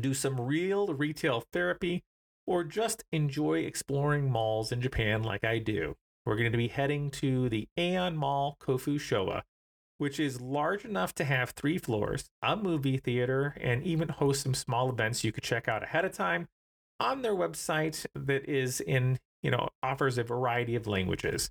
do 0.00 0.14
some 0.14 0.40
real 0.40 0.88
retail 0.88 1.44
therapy, 1.52 2.02
or 2.46 2.64
just 2.64 3.04
enjoy 3.12 3.60
exploring 3.60 4.30
malls 4.30 4.72
in 4.72 4.80
Japan 4.80 5.22
like 5.22 5.44
I 5.44 5.58
do. 5.58 5.96
We're 6.24 6.36
going 6.36 6.52
to 6.52 6.58
be 6.58 6.68
heading 6.68 7.10
to 7.12 7.48
the 7.48 7.68
Aeon 7.78 8.16
Mall 8.16 8.56
Kofu 8.60 8.96
Showa, 8.96 9.42
which 9.98 10.20
is 10.20 10.40
large 10.40 10.84
enough 10.84 11.14
to 11.16 11.24
have 11.24 11.50
three 11.50 11.78
floors, 11.78 12.30
a 12.42 12.56
movie 12.56 12.98
theater, 12.98 13.56
and 13.60 13.82
even 13.82 14.08
host 14.08 14.42
some 14.42 14.54
small 14.54 14.90
events 14.90 15.24
you 15.24 15.32
could 15.32 15.44
check 15.44 15.68
out 15.68 15.82
ahead 15.82 16.04
of 16.04 16.12
time 16.12 16.48
on 17.00 17.22
their 17.22 17.34
website 17.34 18.06
that 18.14 18.48
is 18.48 18.80
in, 18.80 19.18
you 19.42 19.50
know, 19.50 19.68
offers 19.82 20.18
a 20.18 20.22
variety 20.22 20.74
of 20.74 20.86
languages. 20.86 21.50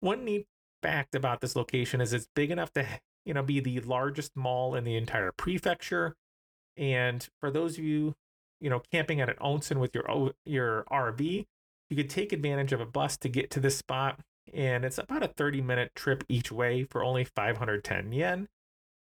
One 0.00 0.24
neat 0.24 0.46
fact 0.82 1.14
about 1.14 1.40
this 1.40 1.56
location 1.56 2.00
is 2.00 2.12
it's 2.12 2.28
big 2.34 2.50
enough 2.50 2.72
to, 2.72 2.86
you 3.24 3.34
know, 3.34 3.42
be 3.42 3.60
the 3.60 3.80
largest 3.80 4.32
mall 4.34 4.74
in 4.74 4.84
the 4.84 4.96
entire 4.96 5.32
prefecture. 5.32 6.14
And 6.80 7.28
for 7.38 7.50
those 7.50 7.78
of 7.78 7.84
you, 7.84 8.14
you 8.60 8.70
know, 8.70 8.82
camping 8.90 9.20
at 9.20 9.28
an 9.28 9.36
onsen 9.36 9.78
with 9.78 9.94
your 9.94 10.32
your 10.44 10.84
RV, 10.90 11.46
you 11.90 11.96
could 11.96 12.10
take 12.10 12.32
advantage 12.32 12.72
of 12.72 12.80
a 12.80 12.86
bus 12.86 13.16
to 13.18 13.28
get 13.28 13.50
to 13.50 13.60
this 13.60 13.76
spot. 13.76 14.18
And 14.52 14.84
it's 14.84 14.98
about 14.98 15.22
a 15.22 15.28
30 15.28 15.60
minute 15.60 15.92
trip 15.94 16.24
each 16.28 16.50
way 16.50 16.84
for 16.84 17.04
only 17.04 17.24
510 17.24 18.12
yen. 18.12 18.48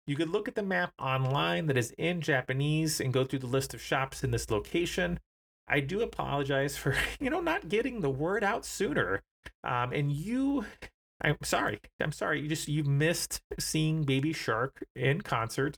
You 0.07 0.15
could 0.15 0.29
look 0.29 0.47
at 0.47 0.55
the 0.55 0.63
map 0.63 0.93
online 0.97 1.65
that 1.67 1.77
is 1.77 1.93
in 1.97 2.21
Japanese 2.21 3.01
and 3.01 3.13
go 3.13 3.25
through 3.25 3.39
the 3.39 3.47
list 3.47 3.73
of 3.73 3.81
shops 3.81 4.23
in 4.23 4.31
this 4.31 4.49
location. 4.49 5.19
I 5.67 5.81
do 5.81 6.01
apologize 6.01 6.77
for, 6.77 6.95
you 7.19 7.29
know, 7.29 7.41
not 7.41 7.67
getting 7.67 7.99
the 7.99 8.09
word 8.09 8.43
out 8.43 8.65
sooner. 8.65 9.21
Um, 9.65 9.91
and 9.91 10.09
you, 10.09 10.65
I'm 11.21 11.37
sorry. 11.43 11.81
I'm 11.99 12.13
sorry. 12.13 12.39
You 12.39 12.47
just, 12.47 12.69
you 12.69 12.85
missed 12.85 13.41
seeing 13.59 14.03
Baby 14.03 14.31
Shark 14.31 14.85
in 14.95 15.21
concert 15.21 15.77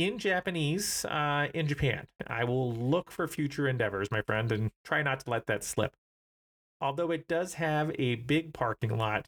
in 0.00 0.18
Japanese 0.18 1.04
uh, 1.04 1.48
in 1.52 1.66
Japan. 1.66 2.06
I 2.26 2.44
will 2.44 2.72
look 2.72 3.10
for 3.10 3.28
future 3.28 3.68
endeavors, 3.68 4.10
my 4.10 4.22
friend, 4.22 4.50
and 4.50 4.70
try 4.82 5.02
not 5.02 5.20
to 5.20 5.30
let 5.30 5.46
that 5.46 5.62
slip. 5.62 5.94
Although 6.80 7.10
it 7.10 7.28
does 7.28 7.54
have 7.54 7.92
a 7.98 8.14
big 8.14 8.54
parking 8.54 8.96
lot, 8.96 9.26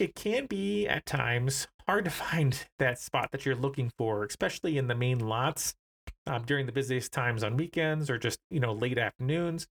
it 0.00 0.16
can 0.16 0.46
be 0.46 0.88
at 0.88 1.06
times 1.06 1.68
hard 1.86 2.06
to 2.06 2.10
find 2.10 2.66
that 2.80 2.98
spot 2.98 3.30
that 3.30 3.46
you're 3.46 3.54
looking 3.54 3.92
for, 3.96 4.24
especially 4.24 4.76
in 4.76 4.88
the 4.88 4.96
main 4.96 5.20
lots 5.20 5.76
um, 6.26 6.42
during 6.42 6.66
the 6.66 6.72
busiest 6.72 7.12
times 7.12 7.44
on 7.44 7.56
weekends 7.56 8.10
or 8.10 8.18
just, 8.18 8.40
you 8.50 8.58
know, 8.58 8.72
late 8.72 8.98
afternoons. 8.98 9.68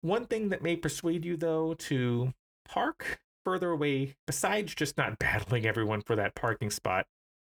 One 0.00 0.26
thing 0.26 0.48
that 0.48 0.62
may 0.62 0.74
persuade 0.74 1.24
you, 1.24 1.36
though, 1.36 1.74
to 1.74 2.32
park 2.64 3.20
further 3.44 3.70
away, 3.70 4.16
besides 4.26 4.74
just 4.74 4.96
not 4.96 5.18
battling 5.20 5.64
everyone 5.64 6.02
for 6.02 6.16
that 6.16 6.34
parking 6.34 6.70
spot, 6.70 7.06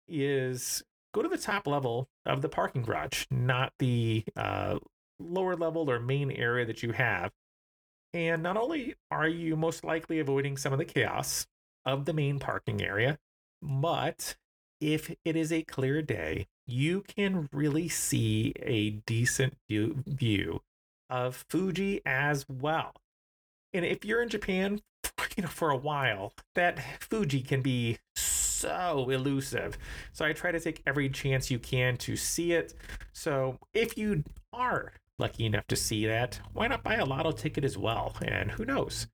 is 0.06 0.84
go 1.14 1.22
to 1.22 1.28
the 1.28 1.38
top 1.38 1.66
level 1.66 2.08
of 2.26 2.42
the 2.42 2.48
parking 2.48 2.82
garage, 2.82 3.24
not 3.30 3.72
the 3.78 4.24
uh, 4.36 4.78
lower 5.18 5.56
level 5.56 5.90
or 5.90 6.00
main 6.00 6.30
area 6.32 6.66
that 6.66 6.82
you 6.82 6.92
have. 6.92 7.30
And 8.12 8.42
not 8.42 8.56
only 8.56 8.94
are 9.10 9.28
you 9.28 9.56
most 9.56 9.84
likely 9.84 10.18
avoiding 10.18 10.56
some 10.56 10.72
of 10.72 10.78
the 10.78 10.84
chaos 10.84 11.46
of 11.86 12.04
the 12.04 12.12
main 12.12 12.38
parking 12.38 12.82
area, 12.82 13.18
but 13.62 14.36
if 14.80 15.14
it 15.24 15.36
is 15.36 15.52
a 15.52 15.62
clear 15.62 16.02
day, 16.02 16.46
you 16.66 17.02
can 17.02 17.48
really 17.52 17.88
see 17.88 18.52
a 18.60 18.90
decent 19.06 19.56
view 19.68 20.60
of 21.08 21.44
Fuji 21.48 22.00
as 22.04 22.44
well. 22.48 22.92
And 23.72 23.84
if 23.84 24.04
you're 24.04 24.22
in 24.22 24.28
Japan, 24.28 24.80
you 25.36 25.42
know, 25.42 25.48
for 25.48 25.70
a 25.70 25.76
while, 25.76 26.32
that 26.54 26.78
Fuji 27.00 27.40
can 27.40 27.62
be 27.62 27.98
so 28.64 29.10
elusive. 29.10 29.78
So 30.12 30.24
I 30.24 30.32
try 30.32 30.50
to 30.52 30.60
take 30.60 30.82
every 30.86 31.08
chance 31.08 31.50
you 31.50 31.58
can 31.58 31.96
to 31.98 32.16
see 32.16 32.52
it. 32.52 32.74
So 33.12 33.58
if 33.72 33.98
you 33.98 34.24
are 34.52 34.92
lucky 35.18 35.46
enough 35.46 35.66
to 35.68 35.76
see 35.76 36.06
that, 36.06 36.40
why 36.52 36.66
not 36.68 36.82
buy 36.82 36.94
a 36.94 37.04
lotto 37.04 37.32
ticket 37.32 37.64
as 37.64 37.76
well? 37.76 38.16
And 38.24 38.50
who 38.50 38.64
knows? 38.64 39.06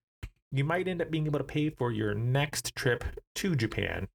You 0.53 0.65
might 0.65 0.89
end 0.89 1.03
up 1.03 1.11
being 1.11 1.27
able 1.27 1.39
to 1.39 1.45
pay 1.45 1.71
for 1.71 1.91
your 1.93 2.15
next 2.15 2.75
trip 2.75 3.05
to 3.37 3.55
Japan. 3.55 4.09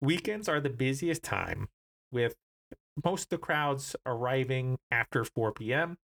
Weekends 0.00 0.48
are 0.48 0.60
the 0.60 0.70
busiest 0.70 1.22
time 1.22 1.68
with 2.12 2.34
most 3.04 3.24
of 3.24 3.28
the 3.30 3.38
crowds 3.38 3.96
arriving 4.04 4.78
after 4.90 5.24
4 5.24 5.52
p.m. 5.52 5.98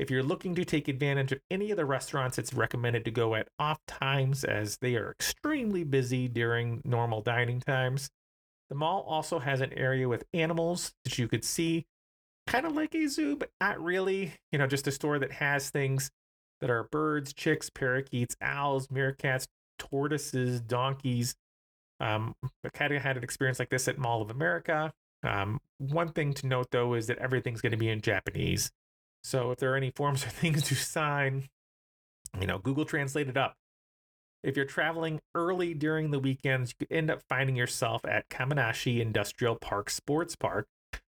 If 0.00 0.10
you're 0.10 0.22
looking 0.22 0.54
to 0.54 0.64
take 0.64 0.88
advantage 0.88 1.30
of 1.30 1.40
any 1.50 1.70
of 1.70 1.76
the 1.76 1.84
restaurants, 1.84 2.38
it's 2.38 2.54
recommended 2.54 3.04
to 3.04 3.10
go 3.10 3.34
at 3.34 3.48
off 3.58 3.78
times 3.86 4.44
as 4.44 4.78
they 4.80 4.96
are 4.96 5.10
extremely 5.10 5.84
busy 5.84 6.26
during 6.26 6.80
normal 6.86 7.20
dining 7.20 7.60
times. 7.60 8.08
The 8.70 8.76
mall 8.76 9.04
also 9.06 9.40
has 9.40 9.60
an 9.60 9.74
area 9.74 10.08
with 10.08 10.24
animals 10.32 10.94
that 11.04 11.18
you 11.18 11.28
could 11.28 11.44
see, 11.44 11.84
kind 12.46 12.64
of 12.64 12.72
like 12.72 12.94
a 12.94 13.08
zoo, 13.08 13.36
but 13.36 13.50
not 13.60 13.78
really. 13.78 14.32
You 14.52 14.58
know, 14.58 14.66
just 14.66 14.86
a 14.86 14.90
store 14.90 15.18
that 15.18 15.32
has 15.32 15.68
things 15.68 16.10
that 16.62 16.70
are 16.70 16.88
birds, 16.90 17.34
chicks, 17.34 17.68
parakeets, 17.68 18.34
owls, 18.40 18.86
meerkats, 18.86 19.48
tortoises, 19.78 20.62
donkeys. 20.62 21.34
Um, 22.00 22.32
I 22.64 22.70
kind 22.70 22.94
of 22.94 23.02
had 23.02 23.18
an 23.18 23.22
experience 23.22 23.58
like 23.58 23.68
this 23.68 23.86
at 23.86 23.98
Mall 23.98 24.22
of 24.22 24.30
America. 24.30 24.92
Um, 25.22 25.60
one 25.76 26.12
thing 26.12 26.32
to 26.32 26.46
note 26.46 26.68
though 26.70 26.94
is 26.94 27.06
that 27.08 27.18
everything's 27.18 27.60
going 27.60 27.72
to 27.72 27.76
be 27.76 27.90
in 27.90 28.00
Japanese. 28.00 28.70
So 29.22 29.50
if 29.50 29.58
there 29.58 29.72
are 29.72 29.76
any 29.76 29.90
forms 29.90 30.24
or 30.26 30.30
things 30.30 30.62
to 30.64 30.74
sign, 30.74 31.48
you 32.38 32.46
know, 32.46 32.58
Google 32.58 32.84
Translate 32.84 33.28
it 33.28 33.36
up. 33.36 33.54
If 34.42 34.56
you're 34.56 34.64
traveling 34.64 35.20
early 35.34 35.74
during 35.74 36.10
the 36.10 36.18
weekends, 36.18 36.70
you 36.70 36.86
could 36.86 36.96
end 36.96 37.10
up 37.10 37.20
finding 37.28 37.56
yourself 37.56 38.04
at 38.06 38.30
Kamanashi 38.30 39.00
Industrial 39.00 39.54
Park 39.54 39.90
Sports 39.90 40.34
Park, 40.34 40.66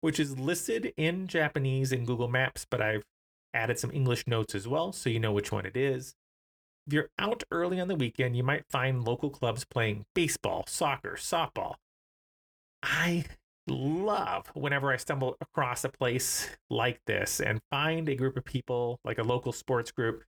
which 0.00 0.18
is 0.18 0.38
listed 0.38 0.94
in 0.96 1.26
Japanese 1.26 1.92
in 1.92 2.06
Google 2.06 2.28
Maps, 2.28 2.66
but 2.70 2.80
I've 2.80 3.04
added 3.52 3.78
some 3.78 3.90
English 3.90 4.26
notes 4.26 4.54
as 4.54 4.66
well 4.66 4.92
so 4.92 5.10
you 5.10 5.20
know 5.20 5.32
which 5.32 5.52
one 5.52 5.66
it 5.66 5.76
is. 5.76 6.14
If 6.86 6.94
you're 6.94 7.10
out 7.18 7.44
early 7.50 7.78
on 7.78 7.88
the 7.88 7.94
weekend, 7.94 8.36
you 8.36 8.42
might 8.42 8.64
find 8.70 9.04
local 9.04 9.28
clubs 9.28 9.66
playing 9.66 10.06
baseball, 10.14 10.64
soccer, 10.66 11.16
softball. 11.16 11.74
I 12.82 13.26
love 13.66 14.46
whenever 14.54 14.92
I 14.92 14.96
stumble 14.96 15.36
across 15.40 15.84
a 15.84 15.88
place 15.88 16.48
like 16.68 17.00
this 17.06 17.40
and 17.40 17.60
find 17.70 18.08
a 18.08 18.14
group 18.14 18.36
of 18.36 18.44
people, 18.44 19.00
like 19.04 19.18
a 19.18 19.22
local 19.22 19.52
sports 19.52 19.90
group, 19.90 20.24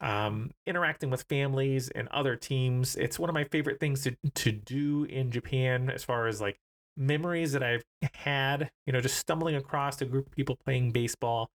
um, 0.00 0.50
interacting 0.66 1.10
with 1.10 1.24
families 1.28 1.90
and 1.90 2.08
other 2.08 2.36
teams. 2.36 2.96
It's 2.96 3.18
one 3.18 3.28
of 3.28 3.34
my 3.34 3.44
favorite 3.44 3.80
things 3.80 4.04
to, 4.04 4.16
to 4.34 4.52
do 4.52 5.04
in 5.04 5.30
Japan 5.30 5.90
as 5.90 6.04
far 6.04 6.26
as 6.26 6.40
like 6.40 6.58
memories 6.96 7.52
that 7.52 7.62
I've 7.62 7.84
had, 8.14 8.70
you 8.86 8.92
know, 8.92 9.00
just 9.00 9.18
stumbling 9.18 9.56
across 9.56 10.00
a 10.00 10.06
group 10.06 10.26
of 10.26 10.32
people 10.32 10.56
playing 10.64 10.92
baseball. 10.92 11.50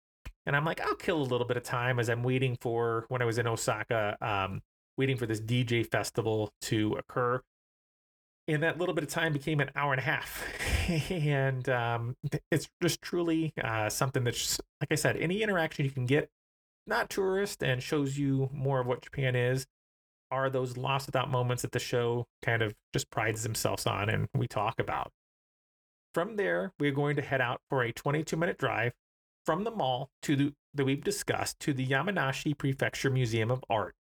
And 0.46 0.56
I'm 0.56 0.64
like, 0.64 0.80
I'll 0.80 0.94
kill 0.94 1.20
a 1.20 1.22
little 1.22 1.46
bit 1.46 1.56
of 1.56 1.62
time 1.62 1.98
as 1.98 2.08
I'm 2.08 2.22
waiting 2.22 2.56
for 2.60 3.04
when 3.08 3.22
I 3.22 3.24
was 3.24 3.38
in 3.38 3.46
Osaka, 3.46 4.16
um, 4.20 4.62
waiting 4.96 5.16
for 5.16 5.26
this 5.26 5.40
DJ 5.40 5.88
festival 5.88 6.50
to 6.62 6.94
occur 6.94 7.40
and 8.48 8.62
that 8.62 8.78
little 8.78 8.94
bit 8.94 9.04
of 9.04 9.10
time 9.10 9.32
became 9.32 9.60
an 9.60 9.70
hour 9.76 9.92
and 9.92 10.00
a 10.00 10.04
half. 10.04 10.44
And 11.10 11.68
um, 11.68 12.16
it's 12.50 12.68
just 12.82 13.00
truly 13.00 13.52
uh, 13.62 13.88
something 13.88 14.24
that's 14.24 14.60
like 14.80 14.90
i 14.90 14.96
said 14.96 15.16
any 15.18 15.40
interaction 15.40 15.84
you 15.84 15.90
can 15.92 16.04
get 16.04 16.28
not 16.84 17.08
tourist 17.08 17.62
and 17.62 17.80
shows 17.80 18.18
you 18.18 18.50
more 18.52 18.80
of 18.80 18.88
what 18.88 19.02
japan 19.02 19.36
is 19.36 19.66
are 20.30 20.48
those 20.48 20.76
lost 20.76 21.06
without 21.06 21.30
moments 21.30 21.62
that 21.62 21.72
the 21.72 21.78
show 21.78 22.26
kind 22.42 22.62
of 22.62 22.74
just 22.92 23.10
prides 23.10 23.42
themselves 23.42 23.86
on 23.86 24.08
and 24.08 24.28
we 24.34 24.46
talk 24.46 24.78
about. 24.78 25.12
From 26.14 26.36
there 26.36 26.72
we're 26.78 26.92
going 26.92 27.16
to 27.16 27.22
head 27.22 27.40
out 27.40 27.60
for 27.68 27.82
a 27.82 27.92
22 27.92 28.36
minute 28.36 28.58
drive 28.58 28.92
from 29.46 29.64
the 29.64 29.70
mall 29.70 30.10
to 30.22 30.36
the 30.36 30.52
that 30.74 30.84
we've 30.84 31.02
discussed 31.02 31.58
to 31.60 31.72
the 31.72 31.86
yamanashi 31.86 32.56
prefecture 32.56 33.10
museum 33.10 33.50
of 33.50 33.64
art 33.68 33.94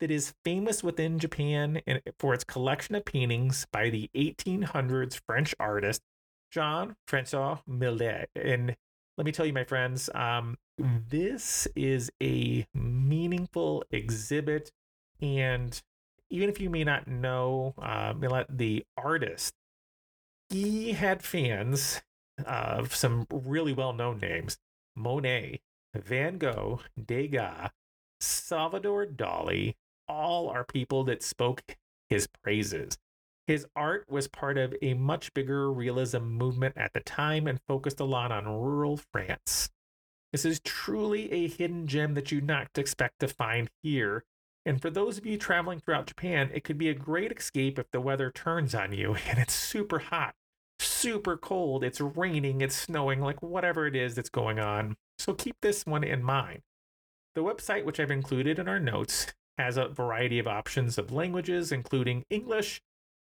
that 0.00 0.10
is 0.10 0.34
famous 0.44 0.82
within 0.82 1.18
Japan 1.18 1.80
for 2.18 2.34
its 2.34 2.44
collection 2.44 2.94
of 2.94 3.04
paintings 3.04 3.66
by 3.70 3.90
the 3.90 4.10
1800s 4.14 5.20
French 5.26 5.54
artist 5.60 6.02
Jean 6.50 6.96
Francois 7.06 7.58
Millet. 7.66 8.30
And 8.34 8.76
let 9.16 9.24
me 9.24 9.32
tell 9.32 9.46
you, 9.46 9.52
my 9.52 9.64
friends, 9.64 10.08
um, 10.14 10.56
this 10.78 11.68
is 11.76 12.10
a 12.22 12.66
meaningful 12.74 13.84
exhibit. 13.90 14.72
And 15.20 15.80
even 16.30 16.48
if 16.48 16.60
you 16.60 16.70
may 16.70 16.84
not 16.84 17.06
know 17.06 17.74
uh, 17.78 18.14
Millet, 18.16 18.46
the 18.48 18.84
artist, 18.96 19.54
he 20.48 20.92
had 20.92 21.22
fans 21.22 22.00
of 22.46 22.94
some 22.94 23.26
really 23.30 23.74
well 23.74 23.92
known 23.92 24.18
names 24.18 24.56
Monet, 24.96 25.60
Van 25.94 26.38
Gogh, 26.38 26.80
Degas, 27.04 27.70
Salvador 28.20 29.06
Dali, 29.06 29.74
all 30.10 30.48
are 30.48 30.64
people 30.64 31.04
that 31.04 31.22
spoke 31.22 31.62
his 32.08 32.26
praises. 32.42 32.98
His 33.46 33.66
art 33.74 34.04
was 34.08 34.28
part 34.28 34.58
of 34.58 34.74
a 34.82 34.94
much 34.94 35.32
bigger 35.34 35.72
realism 35.72 36.22
movement 36.22 36.76
at 36.76 36.92
the 36.92 37.00
time 37.00 37.46
and 37.46 37.60
focused 37.66 38.00
a 38.00 38.04
lot 38.04 38.30
on 38.30 38.46
rural 38.46 38.96
France. 38.96 39.70
This 40.32 40.44
is 40.44 40.60
truly 40.60 41.32
a 41.32 41.48
hidden 41.48 41.86
gem 41.86 42.14
that 42.14 42.30
you'd 42.30 42.46
not 42.46 42.68
expect 42.76 43.18
to 43.20 43.28
find 43.28 43.68
here. 43.82 44.24
And 44.64 44.80
for 44.80 44.90
those 44.90 45.18
of 45.18 45.26
you 45.26 45.36
traveling 45.36 45.80
throughout 45.80 46.06
Japan, 46.06 46.50
it 46.52 46.62
could 46.62 46.78
be 46.78 46.88
a 46.88 46.94
great 46.94 47.32
escape 47.32 47.78
if 47.78 47.90
the 47.90 48.00
weather 48.00 48.30
turns 48.30 48.74
on 48.74 48.92
you 48.92 49.16
and 49.28 49.38
it's 49.38 49.54
super 49.54 49.98
hot, 49.98 50.34
super 50.78 51.36
cold, 51.36 51.82
it's 51.82 52.00
raining, 52.00 52.60
it's 52.60 52.76
snowing, 52.76 53.20
like 53.20 53.42
whatever 53.42 53.86
it 53.86 53.96
is 53.96 54.14
that's 54.14 54.30
going 54.30 54.60
on. 54.60 54.96
So 55.18 55.34
keep 55.34 55.56
this 55.60 55.84
one 55.86 56.04
in 56.04 56.22
mind. 56.22 56.60
The 57.34 57.42
website, 57.42 57.84
which 57.84 58.00
I've 58.00 58.10
included 58.10 58.58
in 58.58 58.68
our 58.68 58.80
notes, 58.80 59.26
has 59.58 59.76
a 59.76 59.88
variety 59.88 60.38
of 60.38 60.46
options 60.46 60.98
of 60.98 61.12
languages, 61.12 61.72
including 61.72 62.24
English, 62.30 62.82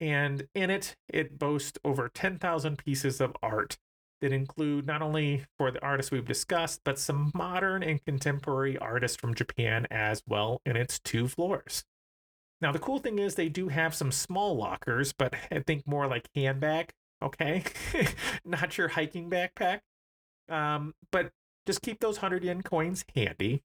and 0.01 0.47
in 0.55 0.71
it, 0.71 0.97
it 1.09 1.39
boasts 1.39 1.79
over 1.85 2.09
10,000 2.09 2.79
pieces 2.79 3.21
of 3.21 3.37
art 3.43 3.79
that 4.21 4.33
include 4.33 4.87
not 4.87 5.03
only 5.03 5.45
for 5.57 5.71
the 5.71 5.83
artists 5.83 6.11
we've 6.11 6.27
discussed, 6.27 6.81
but 6.85 6.99
some 6.99 7.31
modern 7.35 7.83
and 7.83 8.05
contemporary 8.05 8.77
artists 8.79 9.17
from 9.17 9.35
Japan 9.35 9.87
as 9.91 10.23
well 10.27 10.61
in 10.65 10.77
its 10.77 10.99
two 10.99 11.27
floors. 11.27 11.85
Now, 12.61 12.73
the 12.73 12.79
cool 12.79 12.99
thing 12.99 13.19
is 13.19 13.35
they 13.35 13.49
do 13.49 13.69
have 13.69 13.95
some 13.95 14.13
small 14.13 14.57
lockers, 14.57 15.13
but 15.13 15.35
I 15.51 15.61
think 15.61 15.87
more 15.87 16.07
like 16.07 16.29
handbag, 16.35 16.91
okay? 17.23 17.65
not 18.45 18.77
your 18.77 18.89
hiking 18.89 19.31
backpack. 19.31 19.81
Um, 20.49 20.95
but 21.11 21.31
just 21.67 21.81
keep 21.83 22.01
those 22.01 22.17
100 22.17 22.45
yen 22.45 22.63
coins 22.63 23.05
handy. 23.15 23.63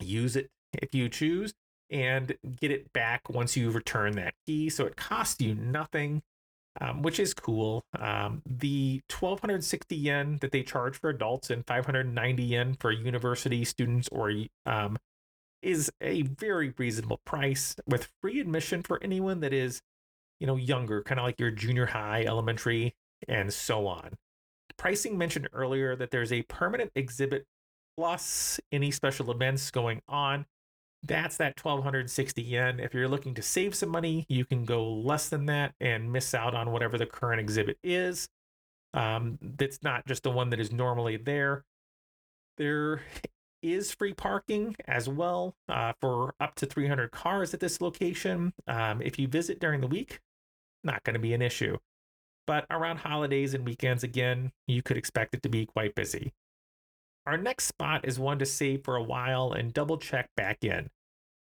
Use 0.00 0.36
it 0.36 0.50
if 0.82 0.94
you 0.94 1.08
choose 1.08 1.54
and 1.90 2.36
get 2.60 2.70
it 2.70 2.92
back 2.92 3.28
once 3.28 3.56
you 3.56 3.70
return 3.70 4.16
that 4.16 4.34
key. 4.46 4.68
So 4.68 4.86
it 4.86 4.96
costs 4.96 5.40
you 5.40 5.54
nothing 5.54 6.22
um, 6.80 7.02
which 7.02 7.20
is 7.20 7.34
cool. 7.34 7.84
Um, 7.98 8.42
the 8.46 9.00
1260 9.10 9.94
yen 9.94 10.38
that 10.40 10.50
they 10.50 10.62
charge 10.62 10.98
for 10.98 11.10
adults 11.10 11.50
and 11.50 11.66
590 11.66 12.42
yen 12.42 12.76
for 12.80 12.90
university 12.90 13.64
students 13.64 14.08
or 14.10 14.32
um, 14.66 14.98
is 15.62 15.90
a 16.00 16.22
very 16.22 16.74
reasonable 16.76 17.20
price 17.24 17.76
with 17.86 18.08
free 18.20 18.40
admission 18.40 18.82
for 18.82 19.02
anyone 19.02 19.40
that 19.40 19.52
is, 19.52 19.82
you 20.40 20.46
know, 20.46 20.56
younger, 20.56 21.02
kind 21.02 21.20
of 21.20 21.24
like 21.24 21.38
your 21.38 21.50
junior 21.50 21.86
high, 21.86 22.24
elementary, 22.26 22.94
and 23.28 23.52
so 23.52 23.86
on. 23.86 24.10
Pricing 24.76 25.16
mentioned 25.16 25.48
earlier 25.52 25.94
that 25.94 26.10
there's 26.10 26.32
a 26.32 26.42
permanent 26.42 26.90
exhibit 26.96 27.46
plus 27.96 28.58
any 28.72 28.90
special 28.90 29.30
events 29.30 29.70
going 29.70 30.02
on 30.08 30.44
that's 31.06 31.36
that 31.36 31.62
1260 31.62 32.42
yen. 32.42 32.80
If 32.80 32.94
you're 32.94 33.08
looking 33.08 33.34
to 33.34 33.42
save 33.42 33.74
some 33.74 33.90
money, 33.90 34.24
you 34.28 34.44
can 34.44 34.64
go 34.64 34.88
less 34.88 35.28
than 35.28 35.46
that 35.46 35.74
and 35.80 36.10
miss 36.10 36.34
out 36.34 36.54
on 36.54 36.72
whatever 36.72 36.96
the 36.96 37.06
current 37.06 37.40
exhibit 37.40 37.78
is. 37.82 38.28
Um, 38.94 39.38
that's 39.40 39.82
not 39.82 40.06
just 40.06 40.22
the 40.22 40.30
one 40.30 40.50
that 40.50 40.60
is 40.60 40.72
normally 40.72 41.16
there. 41.16 41.64
There 42.56 43.02
is 43.62 43.92
free 43.92 44.14
parking 44.14 44.76
as 44.86 45.08
well 45.08 45.56
uh, 45.68 45.92
for 46.00 46.34
up 46.40 46.54
to 46.56 46.66
300 46.66 47.10
cars 47.10 47.52
at 47.52 47.60
this 47.60 47.80
location. 47.80 48.52
Um, 48.66 49.02
if 49.02 49.18
you 49.18 49.26
visit 49.28 49.60
during 49.60 49.80
the 49.80 49.86
week, 49.86 50.20
not 50.82 51.02
going 51.02 51.14
to 51.14 51.20
be 51.20 51.34
an 51.34 51.42
issue. 51.42 51.76
But 52.46 52.66
around 52.70 52.98
holidays 52.98 53.54
and 53.54 53.64
weekends, 53.64 54.04
again, 54.04 54.52
you 54.66 54.82
could 54.82 54.98
expect 54.98 55.34
it 55.34 55.42
to 55.42 55.48
be 55.48 55.66
quite 55.66 55.94
busy. 55.94 56.32
Our 57.26 57.38
next 57.38 57.64
spot 57.64 58.04
is 58.04 58.18
one 58.18 58.38
to 58.38 58.46
save 58.46 58.84
for 58.84 58.96
a 58.96 59.02
while 59.02 59.52
and 59.52 59.72
double 59.72 59.96
check 59.96 60.28
back 60.36 60.62
in, 60.62 60.88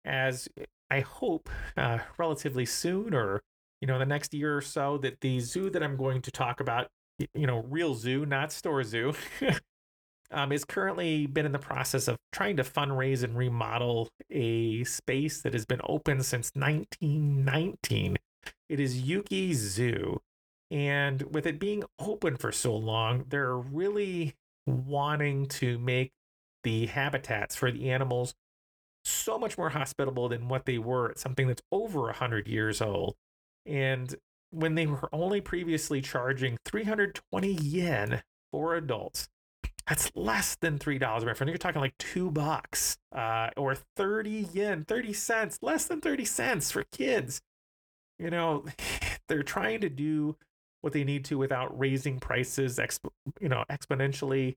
as 0.04 0.48
I 0.90 1.00
hope 1.00 1.48
uh, 1.76 1.98
relatively 2.18 2.66
soon 2.66 3.14
or 3.14 3.42
you 3.80 3.86
know 3.86 3.98
the 3.98 4.06
next 4.06 4.34
year 4.34 4.56
or 4.56 4.60
so 4.60 4.98
that 4.98 5.20
the 5.20 5.38
zoo 5.38 5.70
that 5.70 5.82
I'm 5.82 5.96
going 5.96 6.22
to 6.22 6.30
talk 6.32 6.60
about, 6.60 6.88
you 7.34 7.46
know, 7.46 7.64
real 7.68 7.94
zoo, 7.94 8.26
not 8.26 8.50
store 8.50 8.82
zoo, 8.82 9.14
um, 10.30 10.52
is 10.52 10.64
currently 10.64 11.26
been 11.26 11.46
in 11.46 11.52
the 11.52 11.58
process 11.58 12.08
of 12.08 12.16
trying 12.32 12.56
to 12.56 12.64
fundraise 12.64 13.22
and 13.22 13.36
remodel 13.36 14.08
a 14.30 14.84
space 14.84 15.42
that 15.42 15.52
has 15.52 15.64
been 15.64 15.80
open 15.84 16.22
since 16.22 16.50
1919. 16.54 18.16
It 18.68 18.80
is 18.80 19.00
Yuki 19.00 19.54
Zoo. 19.54 20.20
And 20.70 21.22
with 21.34 21.46
it 21.46 21.58
being 21.58 21.84
open 21.98 22.36
for 22.36 22.52
so 22.52 22.76
long, 22.76 23.24
they're 23.28 23.56
really 23.56 24.34
wanting 24.68 25.46
to 25.46 25.78
make 25.78 26.12
the 26.64 26.86
habitats 26.86 27.56
for 27.56 27.70
the 27.70 27.90
animals 27.90 28.34
so 29.04 29.38
much 29.38 29.56
more 29.56 29.70
hospitable 29.70 30.28
than 30.28 30.48
what 30.48 30.66
they 30.66 30.78
were 30.78 31.10
at 31.10 31.18
something 31.18 31.46
that's 31.46 31.62
over 31.72 32.02
100 32.02 32.48
years 32.48 32.80
old. 32.80 33.16
And 33.64 34.14
when 34.50 34.74
they 34.74 34.86
were 34.86 35.08
only 35.12 35.40
previously 35.40 36.00
charging 36.00 36.58
320 36.64 37.52
yen 37.52 38.22
for 38.52 38.74
adults, 38.74 39.28
that's 39.88 40.10
less 40.14 40.56
than 40.56 40.78
three 40.78 40.98
dollars, 40.98 41.24
my 41.24 41.32
friend. 41.32 41.48
You're 41.48 41.58
talking 41.58 41.80
like 41.80 41.96
two 41.98 42.30
bucks, 42.30 42.98
uh, 43.14 43.48
or 43.56 43.74
30 43.96 44.48
yen, 44.52 44.84
30 44.84 45.12
cents, 45.14 45.58
less 45.62 45.86
than 45.86 46.00
30 46.00 46.24
cents 46.26 46.70
for 46.70 46.84
kids. 46.92 47.40
You 48.18 48.30
know, 48.30 48.64
they're 49.28 49.42
trying 49.42 49.80
to 49.80 49.88
do 49.88 50.36
what 50.80 50.92
they 50.92 51.04
need 51.04 51.24
to 51.26 51.38
without 51.38 51.76
raising 51.78 52.18
prices, 52.20 52.78
exp- 52.78 53.10
you 53.40 53.48
know, 53.48 53.64
exponentially. 53.70 54.56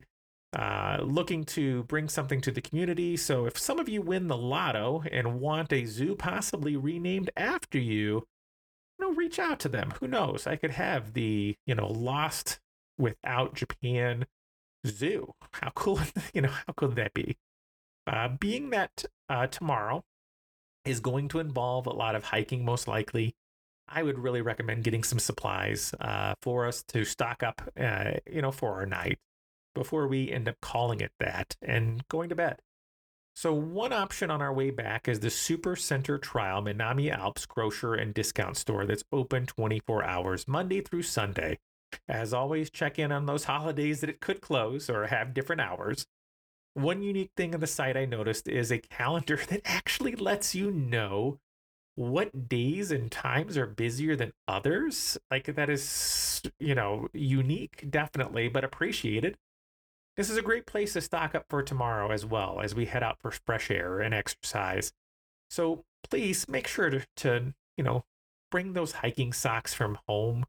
Uh, 0.54 0.98
looking 1.02 1.46
to 1.46 1.84
bring 1.84 2.10
something 2.10 2.42
to 2.42 2.52
the 2.52 2.60
community. 2.60 3.16
So 3.16 3.46
if 3.46 3.58
some 3.58 3.80
of 3.80 3.88
you 3.88 4.02
win 4.02 4.28
the 4.28 4.36
lotto 4.36 5.02
and 5.10 5.40
want 5.40 5.72
a 5.72 5.86
zoo 5.86 6.14
possibly 6.14 6.76
renamed 6.76 7.30
after 7.38 7.80
you, 7.80 8.28
you 9.00 9.00
know, 9.00 9.14
reach 9.14 9.40
out 9.40 9.62
to 9.62 9.70
them. 9.70 9.94
Who 10.02 10.10
knows? 10.10 10.48
I 10.48 10.58
could 10.58 10.72
have 10.72 11.14
the, 11.14 11.56
you 11.66 11.74
know, 11.74 11.88
lost 11.88 12.60
without 12.98 13.56
Japan 13.56 14.26
zoo. 14.86 15.34
How 15.54 15.72
cool, 15.74 16.02
you 16.34 16.42
know, 16.42 16.50
how 16.50 16.74
cool 16.76 16.90
would 16.90 16.98
that 16.98 17.14
be? 17.14 17.38
Uh, 18.08 18.30
being 18.30 18.72
that 18.72 19.06
uh, 19.30 19.48
tomorrow 19.48 20.04
is 20.86 21.00
going 21.00 21.28
to 21.30 21.40
involve 21.40 21.86
a 21.86 21.94
lot 21.94 22.16
of 22.16 22.26
hiking, 22.26 22.66
most 22.66 22.88
likely, 22.88 23.36
I 23.94 24.04
would 24.04 24.20
really 24.20 24.42
recommend 24.42 24.84
getting 24.84 25.04
some 25.04 25.20
supplies 25.20 25.94
uh, 26.00 26.36
for 26.42 26.66
us 26.66 26.84
to 26.90 27.04
stock 27.04 27.44
up, 27.44 27.62
uh, 27.80 28.12
you 28.32 28.42
know, 28.42 28.52
for 28.52 28.74
our 28.74 28.86
night 28.86 29.20
before 29.76 30.08
we 30.08 30.32
end 30.32 30.48
up 30.48 30.56
calling 30.62 31.02
it 31.02 31.12
that 31.20 31.56
and 31.62 32.08
going 32.08 32.30
to 32.30 32.36
bed. 32.36 32.60
So, 33.34 33.54
one 33.54 33.94
option 33.94 34.30
on 34.30 34.42
our 34.42 34.54
way 34.54 34.72
back 34.72 35.08
is 35.08 35.22
the 35.22 35.30
Super 35.30 35.76
Center 35.76 36.18
Trial 36.18 36.62
Minami 36.62 37.10
Alps 37.10 37.46
grocer 37.46 37.94
and 37.94 38.14
discount 38.14 38.58
store 38.58 38.86
that's 38.86 39.06
open 39.12 39.46
24 39.46 40.04
hours, 40.04 40.48
Monday 40.48 40.82
through 40.82 41.04
Sunday. 41.04 41.58
As 42.08 42.34
always, 42.34 42.70
check 42.70 43.00
in 43.00 43.12
on 43.12 43.26
those 43.26 43.46
holidays 43.46 44.02
that 44.02 44.10
it 44.10 44.20
could 44.20 44.42
close 44.42 44.90
or 44.90 45.08
have 45.08 45.34
different 45.34 45.62
hours. 45.62 46.06
One 46.74 47.02
unique 47.02 47.32
thing 47.36 47.54
on 47.54 47.62
the 47.62 47.68
site 47.68 47.98
I 47.98 48.06
noticed 48.06 48.48
is 48.48 48.72
a 48.72 48.80
calendar 48.80 49.38
that 49.50 49.62
actually 49.66 50.16
lets 50.16 50.54
you 50.54 50.72
know 50.72 51.40
what 51.96 52.50
days 52.50 52.92
and 52.92 53.12
times 53.12 53.58
are 53.58 53.66
busier 53.68 54.16
than 54.16 54.34
others. 54.48 55.18
Like 55.30 55.46
that 55.56 55.70
is, 55.70 56.42
you 56.60 56.76
know, 56.76 57.08
unique, 57.14 57.90
definitely, 57.90 58.48
but 58.48 58.64
appreciated. 58.64 59.38
This 60.18 60.30
is 60.30 60.38
a 60.38 60.42
great 60.42 60.66
place 60.66 60.94
to 60.94 61.02
stock 61.02 61.36
up 61.36 61.46
for 61.50 61.64
tomorrow 61.64 62.12
as 62.12 62.26
well 62.26 62.60
as 62.62 62.76
we 62.76 62.86
head 62.86 63.04
out 63.04 63.20
for 63.20 63.32
fresh 63.32 63.72
air 63.72 64.00
and 64.00 64.14
exercise. 64.14 64.94
So 65.50 65.84
please 66.10 66.48
make 66.48 66.68
sure 66.68 66.90
to, 66.90 67.06
to 67.18 67.54
you 67.78 67.84
know, 67.84 68.04
bring 68.50 68.74
those 68.74 68.92
hiking 68.94 69.34
socks 69.34 69.74
from 69.74 69.98
home, 70.08 70.46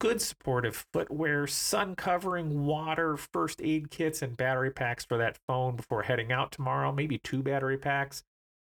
good 0.00 0.20
supportive 0.20 0.86
footwear, 0.92 1.46
sun 1.46 1.94
covering, 1.96 2.64
water, 2.64 3.16
first 3.16 3.60
aid 3.62 3.90
kits, 3.90 4.22
and 4.22 4.36
battery 4.36 4.70
packs 4.70 5.04
for 5.04 5.18
that 5.18 5.38
phone 5.46 5.76
before 5.76 6.02
heading 6.02 6.32
out 6.32 6.52
tomorrow, 6.52 6.92
maybe 6.92 7.18
two 7.18 7.42
battery 7.42 7.76
packs. 7.76 8.22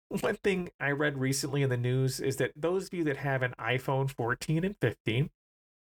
One 0.09 0.35
thing 0.35 0.69
I 0.79 0.91
read 0.91 1.17
recently 1.17 1.63
in 1.63 1.69
the 1.69 1.77
news 1.77 2.19
is 2.19 2.37
that 2.37 2.51
those 2.55 2.87
of 2.87 2.93
you 2.93 3.03
that 3.05 3.17
have 3.17 3.43
an 3.43 3.53
iPhone 3.59 4.09
14 4.09 4.63
and 4.63 4.75
15, 4.77 5.29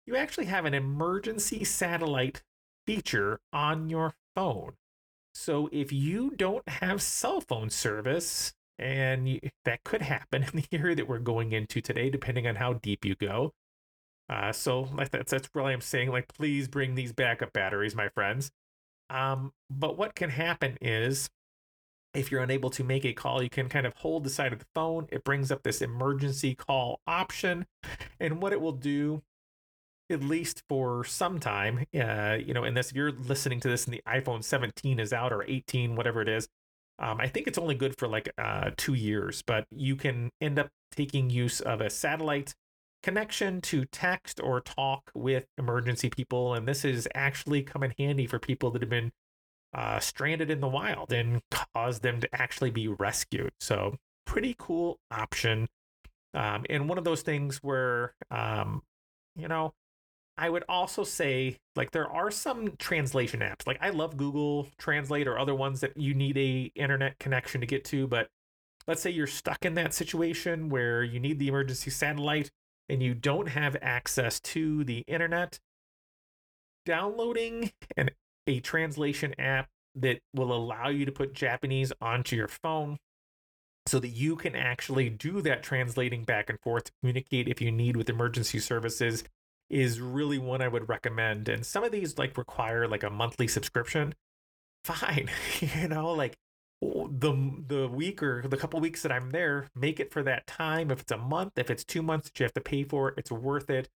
you 0.07 0.17
actually 0.17 0.47
have 0.47 0.65
an 0.65 0.75
emergency 0.75 1.65
satellite 1.65 2.43
feature 2.87 3.41
on 3.53 3.89
your 3.89 4.15
phone. 4.35 4.75
So 5.35 5.69
if 5.71 5.93
you 5.93 6.31
don't 6.31 6.69
have 6.69 7.03
cell 7.03 7.41
phone 7.41 7.71
service, 7.71 8.55
and 8.79 9.29
you, 9.29 9.41
that 9.65 9.85
could 9.85 10.03
happen 10.03 10.43
in 10.43 10.51
the 10.53 10.67
area 10.77 10.95
that 10.97 11.09
we're 11.09 11.19
going 11.19 11.53
into 11.53 11.81
today, 11.81 12.11
depending 12.11 12.47
on 12.47 12.57
how 12.57 12.75
deep 12.75 13.05
you 13.05 13.15
go. 13.15 13.53
Uh, 14.29 14.53
so 14.53 14.89
that's 14.97 15.31
that's 15.31 15.49
really 15.55 15.73
I'm 15.73 15.81
saying 15.81 16.11
like 16.11 16.27
please 16.29 16.67
bring 16.67 16.95
these 16.95 17.13
backup 17.13 17.53
batteries, 17.53 17.95
my 17.95 18.09
friends. 18.09 18.51
Um, 19.09 19.53
but 19.71 19.97
what 19.97 20.17
can 20.17 20.31
happen 20.31 20.79
is 20.81 21.31
if 22.17 22.31
you're 22.31 22.43
unable 22.43 22.71
to 22.71 22.85
make 22.85 23.05
a 23.05 23.13
call, 23.13 23.43
you 23.43 23.51
can 23.51 23.69
kind 23.69 23.87
of 23.87 23.95
hold 23.95 24.25
the 24.25 24.31
side 24.31 24.53
of 24.53 24.59
the 24.59 24.67
phone. 24.75 25.07
It 25.11 25.25
brings 25.25 25.53
up 25.53 25.63
this 25.63 25.83
emergency 25.83 26.55
call 26.55 27.01
option, 27.07 27.67
and 28.21 28.41
what 28.41 28.53
it 28.53 28.61
will 28.61 28.73
do 28.73 29.23
at 30.11 30.23
least 30.23 30.63
for 30.69 31.05
some 31.05 31.39
time. 31.39 31.87
Uh, 31.95 32.39
you 32.45 32.55
know, 32.55 32.71
this 32.73 32.91
if 32.91 32.97
you're 32.97 33.13
listening 33.13 33.61
to 33.61 33.69
this 33.69 33.87
and 33.87 33.95
the 33.95 34.03
iPhone 34.07 34.43
17 34.43 35.01
is 35.01 35.13
out 35.13 35.33
or 35.33 35.45
18, 35.45 35.97
whatever 35.97 36.23
it 36.23 36.29
is, 36.29 36.49
um, 36.99 37.21
I 37.21 37.29
think 37.29 37.47
it's 37.47 37.59
only 37.59 37.75
good 37.75 37.99
for 37.99 38.09
like 38.09 38.29
uh, 38.39 38.71
two 38.77 38.95
years, 38.95 39.43
but 39.43 39.67
you 39.71 39.97
can 39.97 40.31
end 40.41 40.59
up 40.59 40.69
taking 40.95 41.29
use 41.29 41.61
of 41.61 41.81
a 41.81 41.91
satellite 41.91 42.55
connection 43.03 43.61
to 43.61 43.85
text 43.85 44.41
or 44.41 44.61
talk 44.61 45.11
with 45.15 45.47
emergency 45.59 46.09
people. 46.09 46.55
And 46.55 46.67
this 46.67 46.85
is 46.85 47.07
actually 47.15 47.63
come 47.63 47.83
in 47.83 47.93
handy 47.99 48.27
for 48.27 48.39
people 48.39 48.71
that 48.71 48.83
have 48.83 48.91
been 48.91 49.13
uh, 49.77 50.01
stranded 50.01 50.51
in 50.51 50.61
the 50.61 50.69
wild 50.69 51.13
and 51.13 51.43
cause 51.51 52.01
them 52.01 52.21
to 52.21 52.29
actually 52.35 52.71
be 52.71 52.89
rescued. 52.89 53.53
So, 53.61 53.97
pretty 54.25 54.57
cool 54.59 54.99
option. 55.11 55.69
Um, 56.35 56.65
and 56.69 56.89
one 56.89 56.99
of 56.99 57.05
those 57.05 57.23
things 57.23 57.59
where, 57.59 58.15
um, 58.31 58.83
you 59.37 59.49
know, 59.49 59.75
I 60.39 60.51
would 60.51 60.65
also 60.69 61.05
say 61.05 61.59
like 61.77 61.93
there 61.93 62.11
are 62.11 62.31
some 62.31 62.77
translation 62.79 63.41
apps. 63.41 63.67
Like 63.67 63.79
I 63.81 63.91
love 63.91 64.17
Google 64.17 64.69
Translate 64.79 65.27
or 65.27 65.39
other 65.39 65.55
ones 65.55 65.81
that 65.81 65.97
you 65.97 66.15
need 66.15 66.37
a 66.37 66.73
internet 66.75 67.19
connection 67.19 67.61
to 67.61 67.67
get 67.67 67.85
to, 67.87 68.07
but 68.07 68.29
let's 68.87 69.01
say 69.01 69.11
you're 69.11 69.27
stuck 69.27 69.65
in 69.65 69.75
that 69.75 69.95
situation 69.95 70.69
where 70.69 71.03
you 71.03 71.21
need 71.21 71.39
the 71.39 71.49
emergency 71.49 71.91
satellite 71.91 72.51
and 72.89 73.03
you 73.03 73.15
don't 73.15 73.49
have 73.49 73.77
access 73.81 74.41
to 74.41 74.85
the 74.85 75.05
internet. 75.07 75.59
Downloading 76.85 77.73
an, 77.97 78.11
a 78.47 78.61
translation 78.61 79.35
app 79.39 79.69
that 79.95 80.21
will 80.35 80.53
allow 80.53 80.89
you 80.89 81.05
to 81.05 81.13
put 81.13 81.33
Japanese 81.33 81.93
onto 82.01 82.37
your 82.37 82.49
phone 82.49 82.99
so 83.87 83.99
that 84.01 84.09
you 84.09 84.37
can 84.37 84.55
actually 84.55 85.09
do 85.09 85.41
that 85.43 85.63
translating 85.63 86.25
back 86.25 86.51
and 86.51 86.61
forth 86.61 86.85
to 86.85 86.93
communicate 87.01 87.49
if 87.49 87.61
you 87.61 87.71
need 87.71 87.97
with 87.97 88.11
emergency 88.11 88.59
services 88.59 89.25
is 89.71 90.01
really 90.01 90.39
one 90.39 90.61
I 90.61 90.69
would 90.69 90.89
recommend. 90.89 91.49
And 91.49 91.65
some 91.65 91.85
of 91.85 91.93
these 91.93 92.19
like 92.19 92.37
require 92.37 92.87
like 92.87 93.03
a 93.03 93.11
monthly 93.11 93.49
subscription. 93.49 94.15
Fine, 94.85 95.31
you 95.61 95.89
know, 95.89 96.13
like 96.13 96.37
the 96.81 97.63
the 97.67 97.89
week 97.89 98.23
or 98.23 98.43
the 98.47 98.57
couple 98.57 98.79
weeks 98.81 99.03
that 99.03 99.13
I'm 99.13 99.31
there, 99.31 99.67
make 99.75 99.99
it 99.99 100.13
for 100.13 100.23
that 100.23 100.47
time. 100.47 100.91
If 100.91 101.01
it's 101.01 101.13
a 101.13 101.17
month, 101.17 101.53
if 101.57 101.71
it's 101.71 101.85
two 101.85 102.03
months 102.03 102.29
that 102.29 102.39
you 102.39 102.45
have 102.45 102.55
to 102.55 102.61
pay 102.61 102.85
for, 102.85 103.09
it, 103.09 103.15
it's 103.19 103.33
worth 103.33 103.71
it. 103.71 103.89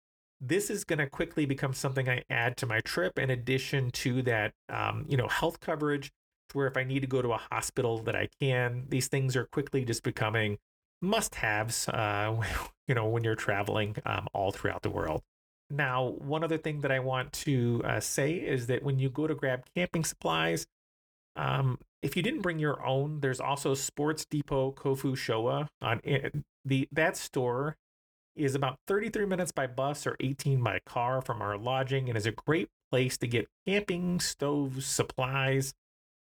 This 0.40 0.70
is 0.70 0.84
going 0.84 1.00
to 1.00 1.06
quickly 1.08 1.46
become 1.46 1.72
something 1.72 2.08
I 2.08 2.22
add 2.30 2.56
to 2.58 2.66
my 2.66 2.80
trip 2.80 3.18
in 3.18 3.30
addition 3.30 3.90
to 3.90 4.22
that, 4.22 4.52
um, 4.68 5.04
you 5.08 5.16
know, 5.16 5.28
health 5.28 5.60
coverage. 5.60 6.12
Where 6.54 6.66
if 6.66 6.78
I 6.78 6.84
need 6.84 7.00
to 7.00 7.06
go 7.06 7.20
to 7.20 7.32
a 7.32 7.40
hospital, 7.52 7.98
that 8.04 8.16
I 8.16 8.28
can. 8.40 8.84
These 8.88 9.08
things 9.08 9.36
are 9.36 9.44
quickly 9.44 9.84
just 9.84 10.02
becoming 10.02 10.56
must-haves. 11.02 11.88
Uh, 11.88 12.42
you 12.88 12.94
know, 12.94 13.06
when 13.06 13.22
you're 13.22 13.34
traveling 13.34 13.96
um, 14.06 14.28
all 14.32 14.50
throughout 14.50 14.82
the 14.82 14.90
world. 14.90 15.22
Now, 15.70 16.04
one 16.06 16.42
other 16.42 16.56
thing 16.56 16.80
that 16.80 16.90
I 16.90 17.00
want 17.00 17.32
to 17.44 17.82
uh, 17.84 18.00
say 18.00 18.32
is 18.32 18.68
that 18.68 18.82
when 18.82 18.98
you 18.98 19.10
go 19.10 19.26
to 19.26 19.34
grab 19.34 19.64
camping 19.74 20.04
supplies, 20.04 20.66
um, 21.36 21.78
if 22.02 22.16
you 22.16 22.22
didn't 22.22 22.40
bring 22.40 22.58
your 22.58 22.84
own, 22.84 23.20
there's 23.20 23.40
also 23.40 23.74
Sports 23.74 24.24
Depot 24.24 24.72
Kofu 24.72 25.12
Showa 25.12 25.68
on 25.82 26.00
it. 26.04 26.34
the 26.64 26.88
that 26.92 27.16
store 27.16 27.76
is 28.38 28.54
about 28.54 28.78
33 28.86 29.26
minutes 29.26 29.52
by 29.52 29.66
bus 29.66 30.06
or 30.06 30.16
18 30.20 30.62
by 30.62 30.80
car 30.86 31.20
from 31.20 31.42
our 31.42 31.56
lodging 31.58 32.08
and 32.08 32.16
is 32.16 32.26
a 32.26 32.32
great 32.32 32.68
place 32.90 33.18
to 33.18 33.26
get 33.26 33.48
camping 33.66 34.20
stoves, 34.20 34.86
supplies. 34.86 35.74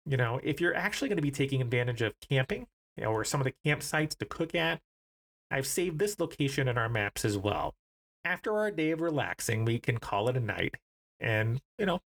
You 0.06 0.18
know, 0.18 0.40
if 0.44 0.62
you're 0.62 0.76
actually 0.76 1.10
going 1.10 1.18
to 1.18 1.22
be 1.22 1.32
taking 1.32 1.62
advantage 1.62 2.02
of 2.02 2.14
camping 2.30 2.68
you 2.98 3.04
know, 3.04 3.12
or 3.12 3.24
some 3.24 3.42
of 3.42 3.46
the 3.46 3.54
campsites 3.66 4.16
to 4.18 4.26
cook 4.26 4.56
at, 4.56 4.80
I've 5.52 5.68
saved 5.68 6.00
this 6.00 6.20
location 6.20 6.68
in 6.68 6.78
our 6.78 6.90
maps 6.90 7.26
as 7.26 7.38
well 7.38 7.74
after 8.26 8.58
our 8.58 8.72
day 8.72 8.92
of 8.92 9.00
relaxing, 9.00 9.64
we 9.64 9.80
can 9.80 10.00
call 10.00 10.28
it 10.28 10.36
a 10.36 10.40
night 10.40 10.76
and, 11.20 11.62
you 11.78 11.86
know, 11.86 12.00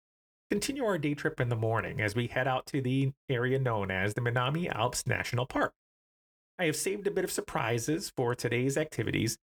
continue 0.51 0.83
our 0.83 0.97
day 0.97 1.13
trip 1.15 1.39
in 1.39 1.49
the 1.49 1.55
morning 1.55 2.01
as 2.01 2.15
we 2.15 2.27
head 2.27 2.47
out 2.47 2.65
to 2.67 2.81
the 2.81 3.11
area 3.29 3.57
known 3.57 3.89
as 3.89 4.13
the 4.13 4.21
Minami 4.21 4.71
Alps 4.73 5.07
National 5.07 5.45
Park. 5.45 5.73
I 6.59 6.65
have 6.65 6.75
saved 6.75 7.07
a 7.07 7.11
bit 7.11 7.23
of 7.23 7.31
surprises 7.31 8.11
for 8.15 8.35
today's 8.35 8.77
activities 8.77 9.37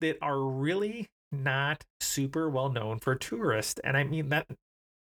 that 0.00 0.18
are 0.22 0.40
really 0.40 1.08
not 1.32 1.84
super 2.00 2.48
well 2.48 2.70
known 2.70 2.98
for 2.98 3.14
tourists. 3.14 3.80
And 3.82 3.96
I 3.96 4.04
mean 4.04 4.28
that 4.30 4.46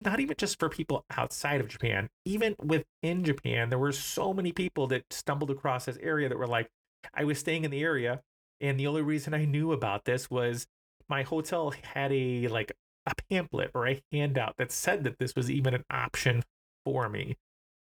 not 0.02 0.20
even 0.20 0.36
just 0.36 0.58
for 0.58 0.68
people 0.68 1.04
outside 1.16 1.60
of 1.60 1.68
Japan, 1.68 2.08
even 2.24 2.54
within 2.62 3.24
Japan, 3.24 3.70
there 3.70 3.78
were 3.78 3.92
so 3.92 4.34
many 4.34 4.52
people 4.52 4.86
that 4.88 5.04
stumbled 5.10 5.50
across 5.50 5.86
this 5.86 5.98
area 6.02 6.28
that 6.28 6.38
were 6.38 6.46
like, 6.46 6.68
I 7.14 7.24
was 7.24 7.38
staying 7.38 7.64
in 7.64 7.70
the 7.70 7.82
area, 7.82 8.20
and 8.60 8.78
the 8.78 8.86
only 8.86 9.02
reason 9.02 9.34
I 9.34 9.44
knew 9.44 9.72
about 9.72 10.04
this 10.04 10.30
was 10.30 10.66
my 11.08 11.22
hotel 11.22 11.72
had 11.94 12.12
a 12.12 12.48
like 12.48 12.72
a 13.06 13.14
pamphlet 13.30 13.70
or 13.74 13.86
a 13.86 14.02
handout 14.12 14.56
that 14.56 14.72
said 14.72 15.04
that 15.04 15.18
this 15.18 15.34
was 15.36 15.50
even 15.50 15.74
an 15.74 15.84
option 15.90 16.42
for 16.84 17.08
me. 17.08 17.36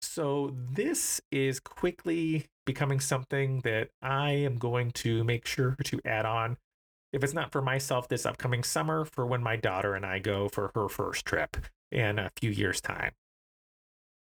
So 0.02 0.54
this 0.54 1.22
is 1.32 1.60
quickly 1.60 2.46
becoming 2.66 3.00
something 3.00 3.62
that 3.62 3.90
I 4.02 4.32
am 4.32 4.58
going 4.58 4.92
to 4.92 5.24
make 5.24 5.46
sure 5.46 5.76
to 5.84 6.00
add 6.06 6.26
on. 6.26 6.58
If 7.14 7.24
it's 7.24 7.34
not 7.34 7.52
for 7.52 7.62
myself 7.62 8.08
this 8.08 8.26
upcoming 8.26 8.64
summer, 8.64 9.06
for 9.06 9.26
when 9.26 9.44
my 9.44 9.56
daughter 9.56 9.94
and 9.94 10.06
I 10.06 10.20
go 10.20 10.50
for 10.50 10.72
her 10.76 10.90
first 10.90 11.26
trip 11.26 11.56
in 11.92 12.20
a 12.20 12.32
few 12.36 12.50
years' 12.50 12.82
time. 12.82 13.12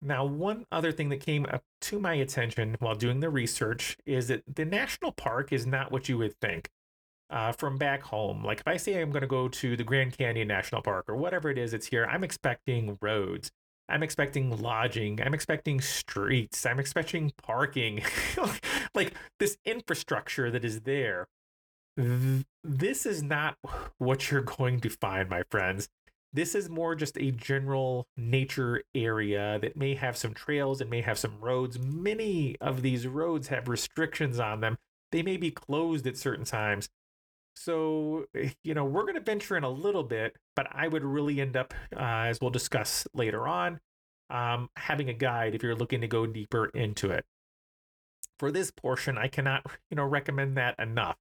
Now, 0.02 0.25
one 0.25 0.65
other 0.71 0.91
thing 0.91 1.10
that 1.10 1.19
came 1.19 1.45
up 1.45 1.63
to 1.82 1.99
my 1.99 2.15
attention 2.15 2.78
while 2.80 2.95
doing 2.95 3.19
the 3.19 3.30
research 3.30 3.97
is 4.06 4.30
that 4.30 4.43
the 4.54 4.65
national 4.65 5.12
park 5.12 5.54
is 5.54 5.67
not 5.67 5.91
what 5.91 6.10
you 6.10 6.17
would 6.17 6.39
think 6.39 6.69
uh, 7.30 7.52
from 7.52 7.78
back 7.78 8.02
home. 8.04 8.43
Like 8.43 8.62
if 8.62 8.67
I 8.67 8.78
say 8.78 8.99
I'm 8.99 9.12
going 9.12 9.21
to 9.21 9.28
go 9.28 9.47
to 9.47 9.78
the 9.78 9.84
Grand 9.84 10.17
Canyon 10.17 10.47
National 10.47 10.82
Park 10.82 11.06
or 11.10 11.15
whatever 11.15 11.49
it 11.49 11.58
is 11.58 11.73
it's 11.73 11.88
here, 11.88 12.06
I'm 12.06 12.23
expecting 12.23 12.97
roads. 13.02 13.52
I'm 13.88 14.04
expecting 14.04 14.62
lodging. 14.62 15.21
I'm 15.21 15.34
expecting 15.34 15.82
streets. 15.82 16.65
I'm 16.65 16.80
expecting 16.80 17.32
parking. 17.41 18.04
like 18.95 19.13
this 19.39 19.58
infrastructure 19.65 20.49
that 20.52 20.63
is 20.63 20.82
there. 20.82 21.28
This 22.63 23.05
is 23.05 23.21
not 23.21 23.57
what 23.97 24.31
you're 24.31 24.41
going 24.41 24.79
to 24.81 24.89
find, 24.89 25.29
my 25.29 25.43
friends. 25.49 25.89
This 26.31 26.55
is 26.55 26.69
more 26.69 26.95
just 26.95 27.17
a 27.17 27.31
general 27.31 28.07
nature 28.15 28.83
area 28.95 29.59
that 29.62 29.75
may 29.75 29.95
have 29.95 30.15
some 30.15 30.33
trails 30.33 30.79
and 30.79 30.89
may 30.89 31.01
have 31.01 31.17
some 31.17 31.39
roads. 31.41 31.77
Many 31.79 32.55
of 32.62 32.83
these 32.83 33.05
roads 33.05 33.47
have 33.49 33.67
restrictions 33.67 34.39
on 34.39 34.62
them. 34.62 34.77
They 35.12 35.23
may 35.23 35.38
be 35.38 35.51
closed 35.51 36.07
at 36.07 36.17
certain 36.17 36.45
times. 36.45 36.88
So, 37.55 38.25
you 38.63 38.73
know, 38.73 38.85
we're 38.85 39.01
going 39.01 39.15
to 39.15 39.21
venture 39.21 39.57
in 39.57 39.63
a 39.63 39.69
little 39.69 40.03
bit, 40.03 40.38
but 40.55 40.67
I 40.71 40.88
would 40.88 41.03
really 41.03 41.41
end 41.41 41.57
up, 41.57 41.73
uh, 41.93 41.99
as 41.99 42.39
we'll 42.39 42.51
discuss 42.51 43.05
later 43.13 43.47
on, 43.47 43.79
um, 44.29 44.69
having 44.77 45.09
a 45.09 45.13
guide 45.13 45.55
if 45.55 45.63
you're 45.63 45.75
looking 45.75 45.99
to 46.01 46.07
go 46.07 46.25
deeper 46.25 46.67
into 46.67 47.09
it. 47.09 47.25
For 48.38 48.51
this 48.51 48.71
portion, 48.71 49.17
I 49.17 49.27
cannot, 49.27 49.65
you 49.89 49.97
know, 49.97 50.05
recommend 50.05 50.55
that 50.55 50.79
enough. 50.79 51.17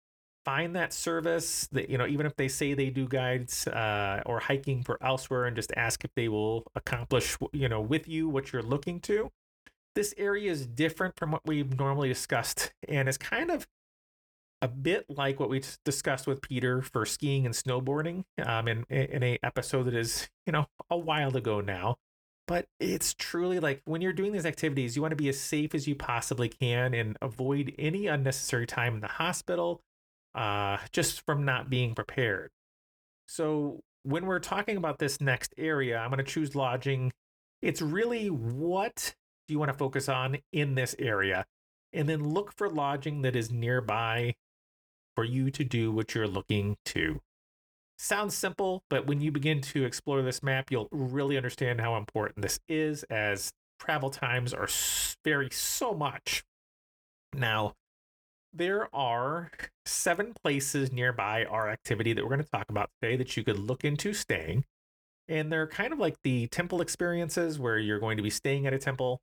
Find 0.49 0.75
that 0.77 0.95
service 0.95 1.69
that, 1.73 1.91
you 1.91 1.99
know, 1.99 2.07
even 2.07 2.25
if 2.25 2.35
they 2.37 2.49
say 2.49 2.73
they 2.73 2.89
do 2.89 3.07
guides 3.07 3.67
uh, 3.67 4.23
or 4.25 4.41
hiking 4.41 4.83
for 4.83 4.97
elsewhere 5.03 5.45
and 5.45 5.55
just 5.55 5.71
ask 5.77 6.05
if 6.05 6.11
they 6.17 6.29
will 6.29 6.65
accomplish, 6.75 7.37
you 7.53 7.69
know, 7.69 7.83
with 7.83 8.09
you 8.09 8.31
what 8.31 8.51
you're 8.51 8.63
looking 8.63 8.99
to. 9.01 9.31
This 9.95 10.15
area 10.17 10.51
is 10.51 10.67
different 10.67 11.17
from 11.19 11.33
what 11.33 11.43
we've 11.45 11.79
normally 11.79 12.09
discussed 12.09 12.73
and 12.89 13.11
is 13.11 13.19
kind 13.19 13.51
of 13.51 13.67
a 14.63 14.69
bit 14.69 15.05
like 15.11 15.39
what 15.39 15.51
we 15.51 15.63
discussed 15.85 16.27
with 16.27 16.41
Peter 16.41 16.81
for 16.81 17.05
skiing 17.05 17.45
and 17.45 17.55
snowboarding 17.55 18.25
um, 18.43 18.69
in 18.69 18.85
in 18.89 19.23
a 19.23 19.39
episode 19.43 19.83
that 19.83 19.95
is 19.95 20.31
you 20.47 20.53
know 20.55 20.65
a 20.89 20.97
while 20.97 21.37
ago 21.37 21.61
now. 21.61 21.99
But 22.47 22.65
it's 22.81 23.13
truly 23.13 23.61
like 23.61 23.83
when 23.85 24.01
you're 24.01 24.15
doing 24.15 24.33
these 24.33 24.47
activities, 24.47 24.97
you 24.97 25.03
want 25.03 25.13
to 25.13 25.17
be 25.17 25.29
as 25.29 25.39
safe 25.39 25.75
as 25.75 25.87
you 25.87 25.95
possibly 25.95 26.49
can 26.49 26.95
and 26.95 27.19
avoid 27.21 27.75
any 27.79 28.07
unnecessary 28.07 28.67
time 28.67 28.95
in 28.95 29.01
the 29.01 29.09
hospital, 29.09 29.83
uh, 30.39 30.79
just 30.93 31.25
from 31.27 31.45
not 31.45 31.69
being 31.69 31.95
prepared. 31.95 32.51
So 33.27 33.81
when 34.05 34.27
we're 34.27 34.39
talking 34.39 34.77
about 34.77 34.99
this 34.99 35.21
next 35.21 35.53
area, 35.59 35.99
I'm 35.99 36.11
going 36.11 36.25
to 36.25 36.31
choose 36.31 36.55
lodging. 36.55 37.13
It's 37.61 37.83
really 37.83 38.29
what 38.29 39.15
do 39.47 39.53
you 39.55 39.59
want 39.59 39.73
to 39.73 39.77
focus 39.77 40.09
on 40.09 40.39
in 40.53 40.75
this 40.75 40.95
area? 40.99 41.45
and 41.93 42.09
then 42.09 42.23
look 42.23 42.53
for 42.57 42.69
lodging 42.69 43.23
that 43.23 43.37
is 43.37 43.51
nearby 43.51 44.35
for 45.15 45.25
you 45.25 45.51
to 45.51 45.65
do 45.65 45.91
what 45.91 46.15
you're 46.15 46.29
looking 46.29 46.77
to. 46.85 47.21
Sounds 47.97 48.37
simple, 48.37 48.85
but 48.89 49.07
when 49.07 49.21
you 49.21 49.33
begin 49.33 49.61
to 49.61 49.85
explore 49.85 50.23
this 50.23 50.43
map, 50.43 50.71
you'll 50.71 50.89
really 50.93 51.37
understand 51.37 51.81
how 51.81 51.97
important 51.97 52.43
this 52.43 52.61
is 52.69 53.03
as 53.05 53.51
travel 53.81 54.11
times 54.11 54.55
are 54.55 54.69
vary 55.25 55.49
so 55.51 55.95
much. 55.95 56.45
Now, 57.35 57.75
there 58.59 58.95
are 58.95 59.51
seven 59.87 60.35
places 60.43 60.93
nearby 60.93 61.45
our 61.45 61.71
activity 61.71 62.13
that 62.13 62.23
we're 62.23 62.31
going 62.31 62.45
to 62.45 62.51
talk 62.51 62.67
about 62.69 62.91
today 63.01 63.17
that 63.17 63.37
you 63.37 63.45
could 63.45 63.59
look 63.59 63.85
into 63.85 64.13
staying. 64.13 64.65
And 65.29 65.53
they're 65.53 65.67
kind 65.67 65.93
of 65.93 65.99
like 65.99 66.17
the 66.25 66.47
temple 66.49 66.81
experiences 66.81 67.59
where 67.59 67.79
you're 67.79 68.01
going 68.01 68.17
to 68.17 68.23
be 68.23 68.31
staying 68.31 68.67
at 68.67 68.73
a 68.73 68.79
temple 68.79 69.21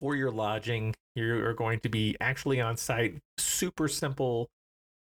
or 0.00 0.16
you're 0.16 0.30
lodging. 0.30 0.94
You're 1.14 1.54
going 1.54 1.80
to 1.80 1.88
be 1.88 2.16
actually 2.20 2.60
on 2.60 2.76
site, 2.76 3.18
super 3.38 3.88
simple 3.88 4.48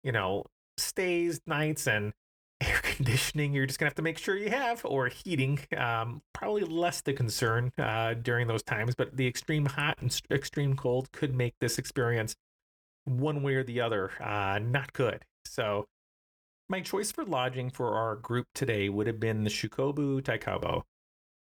you 0.07 0.13
know, 0.13 0.45
stays, 0.77 1.41
nights, 1.45 1.85
and 1.85 2.13
air 2.61 2.79
conditioning 2.81 3.53
you're 3.53 3.67
just 3.67 3.77
gonna 3.77 3.89
have 3.89 3.95
to 3.95 4.01
make 4.01 4.17
sure 4.17 4.35
you 4.35 4.49
have, 4.49 4.81
or 4.85 5.09
heating. 5.09 5.59
Um, 5.75 6.21
probably 6.33 6.63
less 6.63 7.01
the 7.01 7.13
concern 7.13 7.71
uh, 7.77 8.15
during 8.15 8.47
those 8.47 8.63
times, 8.63 8.95
but 8.95 9.15
the 9.15 9.27
extreme 9.27 9.65
hot 9.65 9.97
and 10.01 10.17
extreme 10.31 10.75
cold 10.75 11.11
could 11.11 11.35
make 11.35 11.53
this 11.59 11.77
experience 11.77 12.35
one 13.07 13.41
way 13.41 13.55
or 13.55 13.63
the 13.63 13.81
other 13.81 14.11
uh, 14.21 14.59
not 14.61 14.93
good. 14.93 15.23
So, 15.45 15.87
my 16.69 16.81
choice 16.81 17.11
for 17.11 17.23
lodging 17.23 17.69
for 17.69 17.95
our 17.95 18.15
group 18.15 18.47
today 18.53 18.89
would 18.89 19.07
have 19.07 19.19
been 19.19 19.43
the 19.43 19.49
Shukubo 19.49 20.21
Taikobo, 20.21 20.83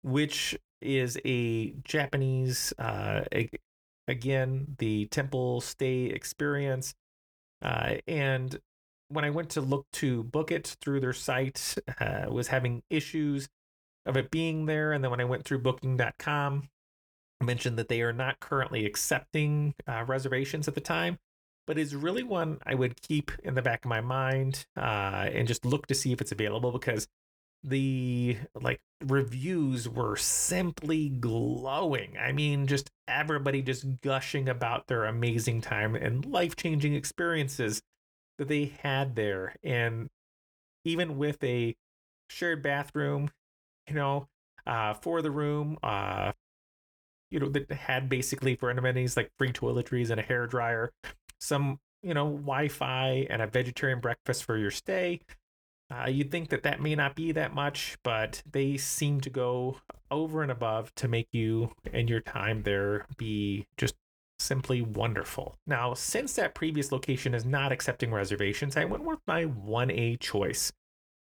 which 0.02 0.58
is 0.82 1.20
a 1.26 1.74
Japanese, 1.84 2.74
uh, 2.80 3.22
again, 4.08 4.76
the 4.80 5.06
temple 5.08 5.62
stay 5.62 6.06
experience. 6.06 6.96
Uh, 7.62 7.98
and 8.08 8.60
when 9.10 9.24
I 9.24 9.30
went 9.30 9.52
to 9.52 9.62
look 9.62 9.86
to 9.94 10.24
book 10.24 10.52
it 10.52 10.76
through 10.82 11.02
their 11.02 11.14
site, 11.14 11.76
uh, 12.00 12.26
was 12.30 12.48
having 12.48 12.82
issues 12.90 13.48
of 14.08 14.18
it 14.18 14.32
being 14.32 14.66
there. 14.66 14.92
And 14.92 15.04
then 15.04 15.12
when 15.12 15.22
I 15.22 15.26
went 15.26 15.46
through 15.46 15.60
booking.com, 15.60 16.70
mentioned 17.42 17.78
that 17.78 17.90
they 17.90 18.02
are 18.02 18.14
not 18.14 18.40
currently 18.40 18.86
accepting 18.86 19.74
uh, 19.88 20.04
reservations 20.08 20.68
at 20.68 20.76
the 20.76 20.82
time, 20.82 21.18
but 21.72 21.78
is 21.78 21.96
really 21.96 22.22
one 22.22 22.60
I 22.66 22.76
would 22.76 23.02
keep 23.02 23.32
in 23.46 23.56
the 23.56 23.62
back 23.62 23.86
of 23.86 23.90
my 23.90 24.02
mind 24.02 24.66
uh, 24.76 25.30
and 25.32 25.48
just 25.48 25.64
look 25.64 25.88
to 25.88 25.96
see 25.96 26.12
if 26.12 26.20
it's 26.20 26.34
available 26.34 26.74
because 26.74 27.08
the 27.64 28.36
like 28.60 28.82
reviews 29.06 29.88
were 29.88 30.18
simply 30.18 31.08
glowing. 31.08 32.18
I 32.20 32.34
mean, 32.34 32.68
just 32.68 32.92
everybody 33.08 33.62
just 33.62 34.02
gushing 34.02 34.50
about 34.50 34.88
their 34.88 35.06
amazing 35.06 35.62
time 35.62 35.96
and 35.96 36.26
life 36.26 36.58
changing 36.58 36.94
experiences 36.94 37.82
that 38.38 38.50
they 38.50 38.74
had 38.84 39.16
there. 39.16 39.56
And 39.64 40.10
even 40.84 41.18
with 41.18 41.42
a 41.42 41.74
shared 42.30 42.62
bathroom, 42.62 43.32
you 43.88 43.96
know, 43.96 44.28
uh, 44.68 44.96
for 44.96 45.22
the 45.22 45.32
room, 45.32 45.78
uh, 45.82 46.34
you 47.30 47.40
know, 47.40 47.48
that 47.48 47.72
had 47.72 48.10
basically 48.10 48.58
for 48.58 48.70
amenities 48.70 49.16
like 49.16 49.32
free 49.38 49.54
toiletries 49.54 50.10
and 50.10 50.20
a 50.20 50.24
hair 50.24 50.48
dryer, 50.48 50.92
some, 51.42 51.80
you 52.02 52.14
know, 52.14 52.26
Wi 52.26 52.70
Fi 52.70 53.28
and 53.30 53.42
a 53.42 53.48
vegetarian 53.48 54.00
breakfast 54.00 54.46
for 54.46 54.58
your 54.58 54.72
stay. 54.72 55.20
Uh, 55.92 56.08
you'd 56.08 56.32
think 56.32 56.50
that 56.50 56.64
that 56.64 56.82
may 56.82 56.96
not 56.96 57.16
be 57.16 57.34
that 57.34 57.54
much, 57.54 57.98
but 58.04 58.42
they 58.50 58.78
seem 58.78 59.20
to 59.20 59.30
go 59.30 59.78
over 60.10 60.42
and 60.42 60.52
above 60.52 60.96
to 60.96 61.08
make 61.08 61.28
you 61.34 61.72
and 61.92 62.10
your 62.10 62.22
time 62.22 62.64
there 62.64 63.06
be 63.18 63.66
just 63.76 63.96
simply 64.40 64.82
wonderful. 64.82 65.56
Now, 65.68 65.94
since 65.94 66.34
that 66.36 66.56
previous 66.56 66.92
location 66.92 67.34
is 67.34 67.46
not 67.46 67.72
accepting 67.72 68.12
reservations, 68.12 68.78
I 68.78 68.86
went 68.86 69.04
with 69.04 69.20
my 69.28 69.46
1A 69.46 70.20
choice. 70.20 70.72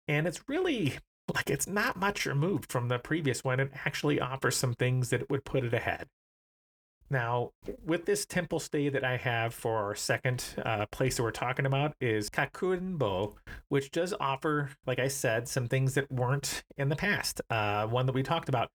And 0.08 0.28
it's 0.28 0.44
really 0.48 0.96
like 1.34 1.50
it's 1.50 1.68
not 1.68 1.98
much 1.98 2.26
removed 2.26 2.72
from 2.72 2.88
the 2.88 3.00
previous 3.00 3.44
one. 3.44 3.60
It 3.60 3.72
actually 3.86 4.20
offers 4.20 4.56
some 4.56 4.74
things 4.74 5.10
that 5.10 5.30
would 5.30 5.46
put 5.46 5.64
it 5.64 5.74
ahead. 5.74 6.08
Now, 7.10 7.52
with 7.86 8.06
this 8.06 8.26
temple 8.26 8.60
stay 8.60 8.90
that 8.90 9.04
I 9.04 9.18
have 9.18 9.54
for 9.54 9.78
our 9.78 9.96
second 9.96 10.44
uh, 10.64 10.88
place 10.88 11.18
that 11.18 11.24
we're 11.24 11.32
talking 11.32 11.66
about 11.66 11.94
is 12.02 12.30
Kakurinbo, 12.30 13.36
which 13.70 13.92
does 13.92 14.14
offer, 14.20 14.72
like 14.88 15.00
I 15.00 15.08
said, 15.08 15.48
some 15.48 15.68
things 15.68 15.94
that 15.94 16.12
weren't 16.12 16.64
in 16.78 16.90
the 16.90 16.96
past. 16.96 17.42
Uh, 17.50 17.86
one 17.86 18.08
that 18.08 18.16
we 18.16 18.24
talked 18.24 18.50
about, 18.50 18.70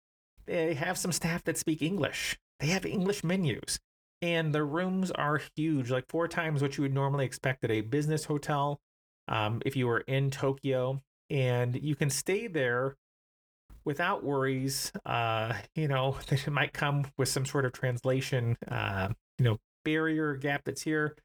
they 0.47 0.75
have 0.75 0.97
some 0.97 1.13
staff 1.13 1.43
that 1.45 1.59
speak 1.59 1.83
English. 1.83 2.39
They 2.61 2.69
have 2.69 2.87
English 2.87 3.25
menus 3.25 3.81
and 4.23 4.55
the 4.55 4.65
rooms 4.65 5.11
are 5.11 5.41
huge, 5.57 5.91
like 5.91 6.05
four 6.09 6.29
times 6.29 6.63
what 6.63 6.77
you 6.77 6.83
would 6.83 6.95
normally 6.95 7.25
expect 7.25 7.65
at 7.65 7.71
a 7.71 7.81
business 7.81 8.25
hotel 8.25 8.81
um, 9.29 9.63
if 9.65 9.77
you 9.77 9.87
were 9.87 10.01
in 10.01 10.31
Tokyo. 10.31 11.03
And 11.31 11.81
you 11.81 11.95
can 11.95 12.11
stay 12.11 12.47
there 12.49 12.97
without 13.85 14.25
worries. 14.25 14.93
Uh, 15.05 15.55
you 15.75 15.89
know, 15.89 16.17
that 16.29 16.47
it 16.47 16.51
might 16.51 16.73
come 16.73 17.07
with 17.17 17.29
some 17.29 17.47
sort 17.47 17.65
of 17.65 17.73
translation, 17.73 18.57
uh, 18.69 19.09
you 19.39 19.45
know, 19.45 19.59
barrier 19.85 20.35
gap 20.35 20.63
that's 20.65 20.83
here. 20.83 21.17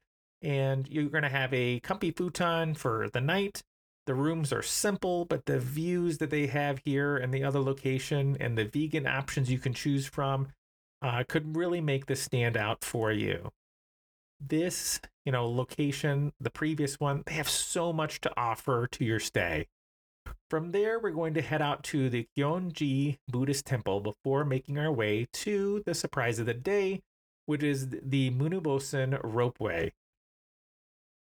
And 0.42 0.86
you're 0.88 1.08
going 1.08 1.22
to 1.22 1.28
have 1.28 1.52
a 1.54 1.80
comfy 1.80 2.10
futon 2.10 2.74
for 2.74 3.08
the 3.12 3.20
night. 3.20 3.62
The 4.06 4.14
rooms 4.14 4.52
are 4.52 4.62
simple, 4.62 5.24
but 5.24 5.46
the 5.46 5.58
views 5.58 6.18
that 6.18 6.30
they 6.30 6.46
have 6.46 6.80
here 6.84 7.16
and 7.16 7.34
the 7.34 7.42
other 7.42 7.58
location 7.58 8.36
and 8.38 8.56
the 8.56 8.64
vegan 8.64 9.06
options 9.06 9.50
you 9.50 9.58
can 9.58 9.72
choose 9.72 10.06
from 10.06 10.48
uh, 11.02 11.24
could 11.28 11.56
really 11.56 11.80
make 11.80 12.06
this 12.06 12.22
stand 12.22 12.56
out 12.56 12.84
for 12.84 13.10
you. 13.10 13.50
This, 14.38 15.00
you 15.24 15.32
know, 15.32 15.48
location, 15.48 16.32
the 16.38 16.50
previous 16.50 17.00
one, 17.00 17.22
they 17.26 17.32
have 17.32 17.48
so 17.48 17.92
much 17.92 18.20
to 18.20 18.32
offer 18.36 18.86
to 18.92 19.04
your 19.04 19.18
stay. 19.18 19.66
From 20.48 20.70
there, 20.70 21.00
we're 21.00 21.10
going 21.10 21.34
to 21.34 21.42
head 21.42 21.60
out 21.60 21.82
to 21.84 22.08
the 22.08 22.28
Kuonji 22.36 23.18
Buddhist 23.26 23.66
Temple 23.66 24.00
before 24.00 24.44
making 24.44 24.78
our 24.78 24.92
way 24.92 25.26
to 25.32 25.82
the 25.84 25.92
surprise 25.92 26.38
of 26.38 26.46
the 26.46 26.54
day, 26.54 27.02
which 27.46 27.64
is 27.64 27.88
the 27.90 28.30
Minobusan 28.30 29.20
Ropeway. 29.22 29.90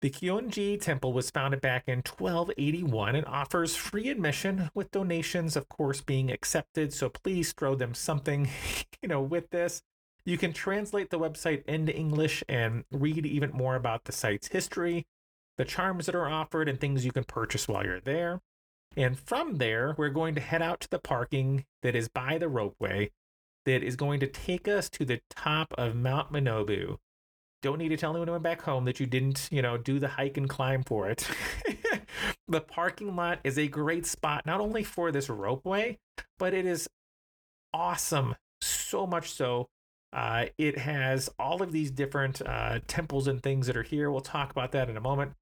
The 0.01 0.09
Kuonji 0.09 0.81
Temple 0.81 1.13
was 1.13 1.29
founded 1.29 1.61
back 1.61 1.83
in 1.85 1.99
1281 1.99 3.15
and 3.15 3.25
offers 3.27 3.75
free 3.75 4.09
admission 4.09 4.71
with 4.73 4.89
donations, 4.89 5.55
of 5.55 5.69
course, 5.69 6.01
being 6.01 6.31
accepted. 6.31 6.91
So 6.91 7.09
please 7.09 7.53
throw 7.53 7.75
them 7.75 7.93
something, 7.93 8.49
you 9.03 9.07
know, 9.07 9.21
with 9.21 9.51
this. 9.51 9.83
You 10.25 10.39
can 10.39 10.53
translate 10.53 11.11
the 11.11 11.19
website 11.19 11.63
into 11.67 11.95
English 11.95 12.43
and 12.49 12.83
read 12.91 13.27
even 13.27 13.51
more 13.51 13.75
about 13.75 14.05
the 14.05 14.11
site's 14.11 14.47
history, 14.47 15.05
the 15.59 15.65
charms 15.65 16.07
that 16.07 16.15
are 16.15 16.27
offered, 16.27 16.67
and 16.67 16.79
things 16.79 17.05
you 17.05 17.11
can 17.11 17.25
purchase 17.25 17.67
while 17.67 17.85
you're 17.85 17.99
there. 17.99 18.41
And 18.95 19.17
from 19.17 19.55
there, 19.55 19.95
we're 19.97 20.09
going 20.09 20.35
to 20.35 20.41
head 20.41 20.61
out 20.61 20.81
to 20.81 20.89
the 20.89 20.99
parking 20.99 21.65
that 21.81 21.95
is 21.95 22.07
by 22.07 22.37
the 22.37 22.45
ropeway 22.45 23.09
that 23.65 23.83
is 23.83 23.95
going 23.95 24.19
to 24.19 24.27
take 24.27 24.67
us 24.67 24.89
to 24.89 25.05
the 25.05 25.21
top 25.29 25.73
of 25.77 25.95
Mount 25.95 26.31
Minobu. 26.31 26.97
don't 27.61 27.77
need 27.77 27.89
to 27.89 27.97
tell 27.97 28.15
anyone 28.15 28.41
back 28.41 28.61
home 28.61 28.85
that 28.85 28.99
you 28.99 29.05
didn't, 29.05 29.47
you 29.51 29.61
know, 29.61 29.77
do 29.77 29.99
the 29.99 30.09
hike 30.09 30.37
and 30.37 30.49
climb 30.49 30.83
for 30.83 31.09
it. 31.09 31.27
the 32.47 32.61
parking 32.61 33.15
lot 33.15 33.39
is 33.43 33.57
a 33.57 33.67
great 33.67 34.05
spot, 34.05 34.45
not 34.45 34.59
only 34.59 34.83
for 34.83 35.11
this 35.11 35.27
ropeway, 35.27 35.97
but 36.37 36.53
it 36.53 36.65
is 36.65 36.87
awesome. 37.73 38.35
So 38.61 39.07
much 39.07 39.31
so. 39.31 39.69
Uh, 40.11 40.45
it 40.57 40.77
has 40.77 41.29
all 41.39 41.63
of 41.63 41.71
these 41.71 41.89
different 41.89 42.41
uh, 42.45 42.79
temples 42.87 43.27
and 43.27 43.41
things 43.41 43.65
that 43.67 43.75
are 43.75 43.83
here. 43.83 44.11
We'll 44.11 44.21
talk 44.21 44.51
about 44.51 44.73
that 44.73 44.89
in 44.89 44.97
a 44.97 45.01
moment. 45.01 45.33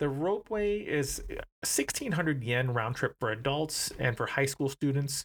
The 0.00 0.06
ropeway 0.06 0.84
is 0.84 1.22
1600 1.60 2.42
yen 2.42 2.72
round 2.72 2.96
trip 2.96 3.14
for 3.20 3.30
adults 3.30 3.92
and 3.98 4.16
for 4.16 4.26
high 4.26 4.46
school 4.46 4.68
students. 4.68 5.24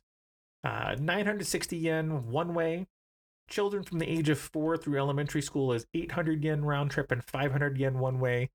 Uh, 0.63 0.95
960 0.99 1.77
yen 1.77 2.27
one 2.29 2.53
way 2.53 2.85
Children 3.47 3.83
from 3.83 3.99
the 3.99 4.09
age 4.09 4.29
of 4.29 4.39
four 4.39 4.75
through 4.75 4.97
elementary 4.97 5.41
school 5.41 5.71
is 5.71 5.85
800 5.93 6.43
yen 6.43 6.65
round 6.65 6.89
trip 6.91 7.11
and 7.11 7.23
500 7.23 7.77
yen 7.77 7.99
one 7.99 8.19
way. 8.19 8.49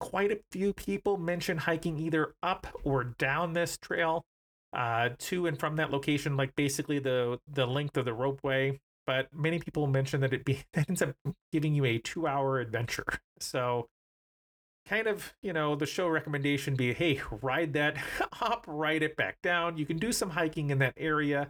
Quite 0.00 0.32
a 0.32 0.40
few 0.50 0.72
people 0.72 1.18
mention 1.18 1.58
hiking 1.58 1.98
either 1.98 2.34
up 2.42 2.66
or 2.82 3.04
down 3.04 3.52
this 3.52 3.76
trail 3.76 4.24
uh, 4.72 5.10
to 5.18 5.46
and 5.46 5.60
from 5.60 5.76
that 5.76 5.90
location, 5.90 6.36
like 6.36 6.56
basically 6.56 6.98
the 6.98 7.38
the 7.46 7.66
length 7.66 7.96
of 7.98 8.06
the 8.06 8.12
ropeway. 8.12 8.78
But 9.06 9.28
many 9.34 9.58
people 9.58 9.86
mention 9.86 10.20
that 10.22 10.32
it 10.32 10.44
be 10.46 10.64
ends 10.74 11.02
up 11.02 11.14
giving 11.52 11.74
you 11.74 11.84
a 11.84 11.98
two 11.98 12.26
hour 12.26 12.58
adventure. 12.58 13.04
So 13.38 13.88
kind 14.86 15.06
of, 15.06 15.34
you 15.42 15.52
know, 15.52 15.74
the 15.74 15.86
show 15.86 16.08
recommendation 16.08 16.74
be, 16.74 16.92
hey, 16.92 17.20
ride 17.40 17.72
that 17.74 17.96
up, 18.40 18.64
ride 18.66 19.02
it 19.02 19.16
back 19.16 19.40
down. 19.42 19.76
You 19.76 19.86
can 19.86 19.98
do 19.98 20.12
some 20.12 20.30
hiking 20.30 20.70
in 20.70 20.78
that 20.78 20.94
area 20.96 21.48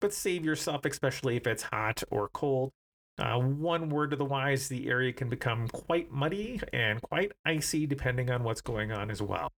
but 0.00 0.14
save 0.14 0.44
yourself, 0.44 0.84
especially 0.84 1.36
if 1.36 1.46
it's 1.46 1.64
hot 1.64 2.02
or 2.10 2.28
cold. 2.28 2.72
Uh, 3.18 3.38
one 3.38 3.90
word 3.90 4.10
to 4.10 4.16
the 4.16 4.24
wise, 4.24 4.68
the 4.68 4.88
area 4.88 5.12
can 5.12 5.28
become 5.28 5.68
quite 5.68 6.10
muddy 6.10 6.60
and 6.72 7.02
quite 7.02 7.32
icy 7.44 7.86
depending 7.86 8.30
on 8.30 8.42
what's 8.42 8.62
going 8.62 8.92
on 8.92 9.10
as 9.10 9.20
well. 9.20 9.52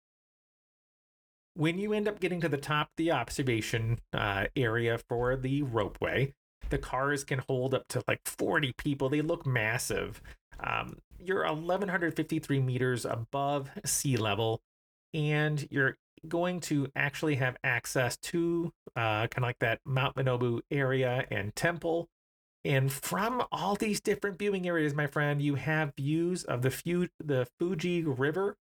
When 1.55 1.79
you 1.79 1.93
end 1.93 2.09
up 2.09 2.21
getting 2.21 2.41
to 2.41 2.49
the 2.49 2.57
top 2.57 2.89
the 2.97 3.13
observation 3.13 3.99
uh, 4.15 4.47
area 4.57 4.99
for 5.09 5.37
the 5.37 5.63
ropeway, 5.63 6.33
the 6.71 6.79
cars 6.79 7.23
can 7.23 7.43
hold 7.49 7.75
up 7.75 7.87
to 7.89 8.03
like 8.09 8.21
40 8.25 8.73
people. 8.79 9.09
They 9.09 9.21
look 9.21 9.45
massive. 9.45 10.23
Um, 10.61 10.99
you're 11.23 11.45
1,153 11.47 12.61
meters 12.61 13.05
above 13.05 13.71
sea 13.85 14.17
level, 14.17 14.61
and 15.15 15.67
you're 15.71 15.97
going 16.29 16.61
to 16.61 16.89
actually 16.95 17.37
have 17.37 17.57
access 17.65 18.17
to 18.19 18.73
uh, 18.97 19.27
kind 19.27 19.39
of 19.39 19.43
like 19.43 19.59
that 19.61 19.81
Mount 19.85 20.17
Minobu 20.17 20.61
area 20.71 21.27
and 21.31 21.55
temple. 21.55 22.09
And 22.65 22.93
from 22.93 23.43
all 23.51 23.75
these 23.75 24.01
different 24.01 24.39
viewing 24.39 24.67
areas, 24.67 24.95
my 24.95 25.07
friend, 25.07 25.41
you 25.41 25.55
have 25.55 25.95
views 25.97 26.45
of 26.45 26.63
the, 26.63 26.71
Fu- 26.71 27.09
the 27.19 27.47
Fuji 27.59 28.05
River, 28.05 28.57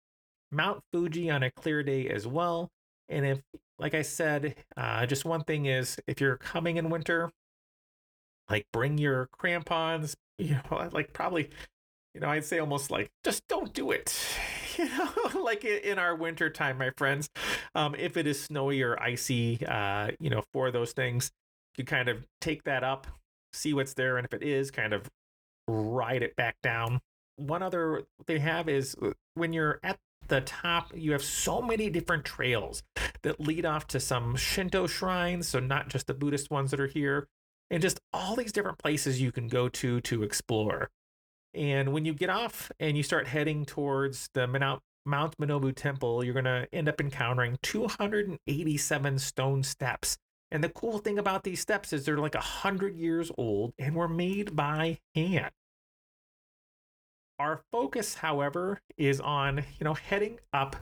Mount 0.51 0.83
Fuji 0.93 1.29
on 1.29 1.43
a 1.43 1.51
clear 1.51 1.83
day 1.83 2.07
as 2.07 2.25
well. 2.25 2.69
And 3.09 3.25
if, 3.25 3.41
like 3.77 3.93
I 3.93 4.03
said, 4.03 4.55
uh, 4.77 5.05
just 5.05 5.25
one 5.25 5.43
thing 5.43 5.65
is 5.65 5.99
if 6.07 6.21
you're 6.21 6.37
coming 6.37 6.77
in 6.77 6.89
winter, 6.89 7.31
like 8.49 8.67
bring 8.71 8.97
your 8.97 9.27
crampons, 9.37 10.15
you 10.37 10.57
know, 10.71 10.89
like 10.93 11.11
probably, 11.11 11.49
you 12.19 12.25
know, 12.25 12.31
I'd 12.31 12.43
say 12.43 12.59
almost 12.59 12.91
like 12.91 13.11
just 13.23 13.47
don't 13.47 13.73
do 13.73 13.91
it 13.91 14.13
you 14.77 14.85
know, 14.85 15.09
like 15.43 15.63
in 15.65 15.99
our 15.99 16.15
winter 16.15 16.49
time, 16.49 16.77
my 16.77 16.91
friends, 16.97 17.29
um, 17.75 17.95
if 17.95 18.17
it 18.17 18.25
is 18.25 18.41
snowy 18.41 18.81
or 18.81 19.01
icy, 19.01 19.65
uh, 19.65 20.11
you 20.19 20.29
know, 20.29 20.41
for 20.53 20.71
those 20.71 20.93
things, 20.93 21.31
you 21.77 21.83
kind 21.83 22.07
of 22.09 22.25
take 22.41 22.63
that 22.63 22.83
up, 22.83 23.07
see 23.53 23.73
what's 23.73 23.93
there, 23.93 24.17
and 24.17 24.25
if 24.25 24.33
it 24.33 24.43
is, 24.43 24.71
kind 24.71 24.93
of 24.93 25.09
ride 25.67 26.23
it 26.23 26.35
back 26.35 26.55
down. 26.63 26.99
One 27.35 27.61
other 27.61 28.03
they 28.25 28.39
have 28.39 28.69
is 28.69 28.95
uh, 29.01 29.11
when 29.35 29.53
you're 29.53 29.79
at 29.83 29.97
the 30.27 30.41
top, 30.41 30.91
you 30.95 31.11
have 31.11 31.23
so 31.23 31.61
many 31.61 31.89
different 31.89 32.23
trails 32.23 32.83
that 33.23 33.39
lead 33.39 33.65
off 33.65 33.87
to 33.87 33.99
some 33.99 34.35
Shinto 34.35 34.87
shrines, 34.87 35.47
so 35.47 35.59
not 35.59 35.89
just 35.89 36.07
the 36.07 36.13
Buddhist 36.13 36.51
ones 36.51 36.71
that 36.71 36.79
are 36.79 36.87
here, 36.87 37.27
and 37.69 37.81
just 37.81 37.99
all 38.13 38.35
these 38.35 38.51
different 38.51 38.77
places 38.77 39.21
you 39.21 39.31
can 39.31 39.47
go 39.47 39.67
to 39.69 39.99
to 40.01 40.23
explore. 40.23 40.89
And 41.53 41.93
when 41.93 42.05
you 42.05 42.13
get 42.13 42.29
off 42.29 42.71
and 42.79 42.95
you 42.95 43.03
start 43.03 43.27
heading 43.27 43.65
towards 43.65 44.29
the 44.33 44.47
Mount, 44.47 45.37
Minobu 45.37 45.75
Temple, 45.75 46.23
you're 46.23 46.33
going 46.33 46.45
to 46.45 46.67
end 46.71 46.87
up 46.87 47.01
encountering 47.01 47.57
287 47.63 49.19
stone 49.19 49.63
steps. 49.63 50.17
And 50.51 50.63
the 50.63 50.69
cool 50.69 50.99
thing 50.99 51.19
about 51.19 51.43
these 51.43 51.59
steps 51.59 51.93
is 51.93 52.05
they're 52.05 52.17
like 52.17 52.35
100 52.35 52.95
years 52.95 53.31
old 53.37 53.73
and 53.79 53.95
were 53.95 54.07
made 54.07 54.55
by 54.55 54.99
hand. 55.15 55.51
Our 57.39 57.61
focus, 57.71 58.15
however, 58.15 58.81
is 58.97 59.21
on, 59.21 59.57
you 59.57 59.83
know, 59.83 59.93
heading 59.93 60.39
up 60.53 60.75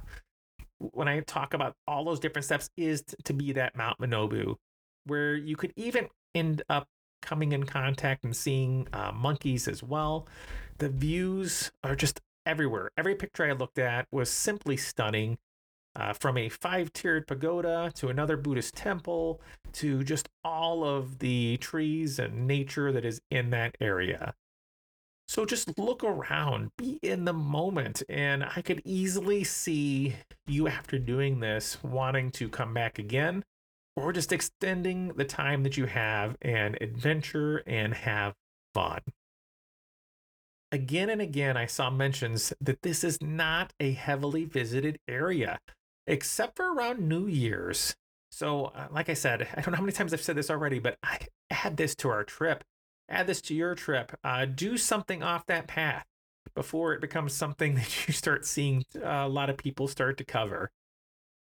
when 0.80 1.07
I 1.07 1.20
talk 1.22 1.53
about 1.53 1.74
all 1.88 2.03
those 2.03 2.20
different 2.20 2.45
steps 2.45 2.70
is 2.78 3.03
to 3.24 3.34
be 3.34 3.53
that 3.53 3.76
Mount 3.76 3.99
Minobu, 3.99 4.55
where 5.05 5.36
you 5.36 5.55
could 5.55 5.74
even 5.76 6.07
end 6.36 6.61
up 6.70 6.88
coming 7.28 7.51
in 7.51 7.65
contact 7.65 8.23
and 8.23 8.36
seeing 8.36 8.88
uh, 8.93 9.11
monkeys 9.13 9.67
as 9.67 9.84
well. 9.84 10.28
The 10.78 10.88
views 10.88 11.71
are 11.84 11.95
just 11.95 12.21
everywhere. 12.45 12.91
Every 12.97 13.15
picture 13.15 13.45
I 13.45 13.51
looked 13.51 13.80
at 13.80 14.07
was 14.11 14.30
simply 14.30 14.78
stunning. 14.78 15.38
Uh, 15.95 16.13
from 16.13 16.38
a 16.38 16.47
five 16.47 16.93
tiered 16.93 17.25
pagoda 17.25 17.91
to 17.95 18.07
another 18.07 18.38
Buddhist 18.38 18.75
temple 18.75 19.41
to 19.73 20.03
just 20.03 20.30
all 20.43 20.84
of 20.84 21.17
the 21.17 21.57
trees 21.57 22.19
and 22.19 22.45
nature 22.45 22.91
that 22.91 23.03
is 23.03 23.19
in 23.32 23.49
that 23.49 23.75
area. 23.82 24.36
So 25.28 25.43
just 25.43 25.78
look 25.78 26.03
around, 26.03 26.69
be 26.78 26.99
in 27.01 27.25
the 27.25 27.34
moment. 27.34 28.03
And 28.07 28.43
I 28.43 28.61
could 28.61 28.84
easily 28.86 29.43
see 29.43 30.15
you 30.45 30.67
after 30.67 30.99
doing 30.99 31.39
this 31.39 31.84
wanting 31.84 32.30
to 32.34 32.47
come 32.47 32.75
back 32.75 32.99
again 32.99 33.43
or 33.98 34.14
just 34.14 34.32
extending 34.32 35.08
the 35.16 35.26
time 35.26 35.64
that 35.64 35.76
you 35.76 35.88
have 35.88 36.38
and 36.39 36.78
adventure 36.80 37.64
and 37.66 37.95
have 37.95 38.36
fun. 38.74 39.00
Again 40.72 41.10
and 41.10 41.20
again, 41.20 41.58
I 41.58 41.66
saw 41.66 41.89
mentions 41.89 42.54
that 42.62 42.84
this 42.84 43.04
is 43.04 43.22
not 43.22 43.74
a 43.80 43.93
heavily 43.93 44.45
visited 44.45 45.00
area, 45.08 45.58
except 46.06 46.58
for 46.58 46.72
around 46.72 47.00
New 47.00 47.26
Year's. 47.26 47.95
So, 48.32 48.66
uh, 48.66 48.88
like 48.91 49.10
I 49.10 49.16
said, 49.16 49.48
I 49.56 49.62
don't 49.62 49.72
know 49.72 49.78
how 49.78 49.84
many 49.84 49.93
times 49.93 50.14
I've 50.14 50.22
said 50.22 50.36
this 50.36 50.52
already, 50.52 50.78
but 50.78 50.98
I 51.02 51.18
add 51.50 51.78
this 51.78 51.95
to 51.95 52.10
our 52.10 52.24
trip, 52.24 52.64
add 53.10 53.26
this 53.26 53.41
to 53.43 53.56
your 53.56 53.74
trip. 53.74 54.16
Uh, 54.24 54.45
do 54.45 54.78
something 54.78 55.24
off 55.24 55.48
that 55.48 55.66
path 55.66 56.06
before 56.54 56.93
it 56.93 57.02
becomes 57.02 57.34
something 57.34 57.74
that 57.76 58.08
you 58.08 58.14
start 58.14 58.45
seeing 58.45 58.86
uh, 58.98 59.24
a 59.26 59.30
lot 59.30 59.50
of 59.50 59.58
people 59.58 59.88
start 59.88 60.18
to 60.18 60.24
cover. 60.24 60.70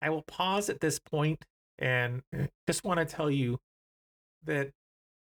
I 0.01 0.09
will 0.09 0.23
pause 0.23 0.69
at 0.69 0.81
this 0.81 0.99
point 0.99 1.45
and 1.83 2.21
eh, 2.33 2.47
just 2.65 2.85
want 2.85 2.99
to 2.99 3.05
tell 3.05 3.29
you 3.29 3.59
that 4.45 4.71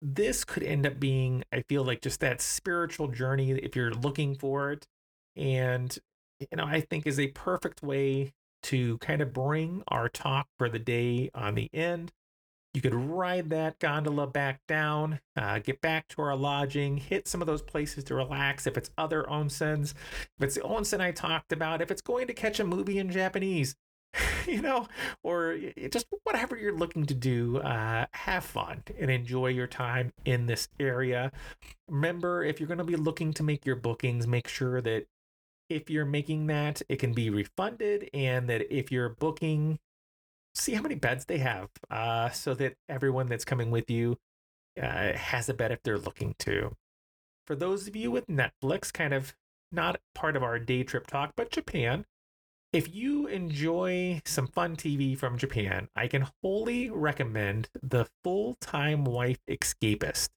this 0.03 0.45
could 0.45 0.63
end 0.63 0.87
up 0.87 1.01
being, 1.01 1.43
I 1.53 1.63
feel 1.69 1.85
like, 1.85 2.03
just 2.03 2.21
that 2.21 2.41
spiritual 2.41 3.09
journey 3.09 3.51
if 3.51 3.75
you're 3.75 3.93
looking 3.93 4.35
for 4.35 4.73
it. 4.73 4.87
And, 5.37 5.97
you 6.39 6.57
know, 6.57 6.67
I 6.67 6.83
think 6.83 7.07
is 7.07 7.19
a 7.19 7.29
perfect 7.29 7.83
way 7.83 8.33
to 8.65 8.99
kind 8.99 9.23
of 9.23 9.33
bring 9.33 9.83
our 9.89 10.09
talk 10.09 10.47
for 10.59 10.69
the 10.69 10.79
day 10.79 11.31
on 11.35 11.55
the 11.55 11.71
end. 11.73 12.13
You 12.75 12.83
could 12.83 12.95
ride 12.95 13.51
that 13.51 13.79
gondola 13.79 14.27
back 14.27 14.61
down, 14.69 15.21
uh, 15.37 15.59
get 15.59 15.81
back 15.81 16.07
to 16.09 16.23
our 16.23 16.37
lodging, 16.37 16.99
hit 16.99 17.27
some 17.27 17.41
of 17.41 17.47
those 17.47 17.63
places 17.63 18.05
to 18.05 18.15
relax. 18.15 18.67
If 18.67 18.77
it's 18.77 18.91
other 18.97 19.25
onsens, 19.25 19.95
if 20.39 20.43
it's 20.43 20.55
the 20.55 20.61
onsen 20.61 21.01
I 21.01 21.11
talked 21.11 21.53
about, 21.53 21.81
if 21.81 21.91
it's 21.91 22.03
going 22.03 22.27
to 22.29 22.35
catch 22.35 22.61
a 22.61 22.65
movie 22.65 22.99
in 22.99 23.11
Japanese, 23.11 23.75
you 24.47 24.63
know, 24.63 24.89
or 25.23 25.59
just 25.91 26.07
whatever 26.25 26.57
you're 26.57 26.77
looking 26.77 27.07
to 27.07 27.15
do, 27.15 27.59
uh, 27.59 28.07
have 28.13 28.45
fun 28.45 28.83
and 28.99 29.11
enjoy 29.11 29.49
your 29.49 29.67
time 29.67 30.13
in 30.25 30.47
this 30.47 30.69
area. 30.79 31.31
Remember, 31.89 32.43
if 32.43 32.61
you're 32.61 32.67
going 32.67 32.79
to 32.79 32.85
be 32.85 32.97
looking 32.97 33.33
to 33.35 33.43
make 33.43 33.65
your 33.65 33.77
bookings, 33.77 34.27
make 34.27 34.49
sure 34.49 34.81
that 34.81 35.07
if 35.69 35.89
you're 35.89 36.05
making 36.05 36.49
that, 36.49 36.83
it 36.89 36.97
can 36.97 37.13
be 37.13 37.31
refunded, 37.31 38.11
and 38.13 38.49
that 38.49 38.75
if 38.75 38.91
you're 38.91 39.11
booking, 39.11 39.79
see 40.55 40.75
how 40.75 40.83
many 40.83 40.97
beds 40.97 41.27
they 41.27 41.39
have, 41.39 41.69
uh, 41.91 42.31
so 42.31 42.55
that 42.55 42.75
everyone 42.89 43.29
that's 43.29 43.45
coming 43.45 43.71
with 43.71 43.89
you 43.89 44.17
uh, 44.81 45.13
has 45.13 45.49
a 45.49 45.55
bed 45.55 45.71
if 45.71 45.83
they're 45.83 45.99
looking 45.99 46.35
to. 46.41 46.75
For 47.47 47.55
those 47.55 47.87
of 47.87 47.95
you 47.95 48.11
with 48.11 48.27
Netflix, 48.27 48.93
kind 48.93 49.15
of 49.15 49.35
not 49.73 50.01
part 50.15 50.37
of 50.37 50.43
our 50.43 50.59
day 50.59 50.83
trip 50.83 51.07
talk, 51.07 51.33
but 51.37 51.51
Japan, 51.51 52.05
if 52.73 52.95
you 52.95 53.27
enjoy 53.27 54.21
some 54.25 54.47
fun 54.47 54.77
TV 54.77 55.19
from 55.19 55.37
Japan, 55.37 55.89
I 55.97 56.07
can 56.07 56.29
wholly 56.43 56.89
recommend 56.89 57.69
The 57.83 58.07
Full 58.23 58.57
Time 58.61 59.05
Wife 59.05 59.41
Escapist. 59.49 60.29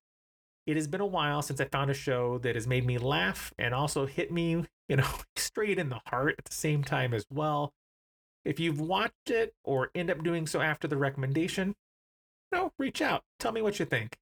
It 0.66 0.76
has 0.76 0.88
been 0.88 1.02
a 1.02 1.06
while 1.06 1.42
since 1.42 1.62
I 1.62 1.66
found 1.66 1.92
a 1.92 1.94
show 1.94 2.40
that 2.40 2.56
has 2.56 2.66
made 2.66 2.86
me 2.86 2.98
laugh 2.98 3.54
and 3.60 3.74
also 3.74 4.08
hit 4.08 4.32
me, 4.32 4.66
you 4.90 4.96
know, 4.96 5.08
straight 5.36 5.78
in 5.78 5.90
the 5.90 6.02
heart 6.08 6.36
at 6.40 6.46
the 6.46 6.54
same 6.54 6.84
time 6.84 7.14
as 7.14 7.26
well. 7.30 7.72
If 8.46 8.60
you've 8.60 8.82
watched 8.82 9.30
it 9.30 9.54
or 9.64 9.92
end 9.94 10.10
up 10.10 10.24
doing 10.24 10.48
so 10.48 10.60
after 10.60 10.88
the 10.88 10.98
recommendation, 10.98 11.76
you 12.52 12.58
know, 12.58 12.72
reach 12.80 13.02
out. 13.02 13.24
Tell 13.40 13.52
me 13.52 13.62
what 13.62 13.80
you 13.80 13.86
think. 13.86 14.18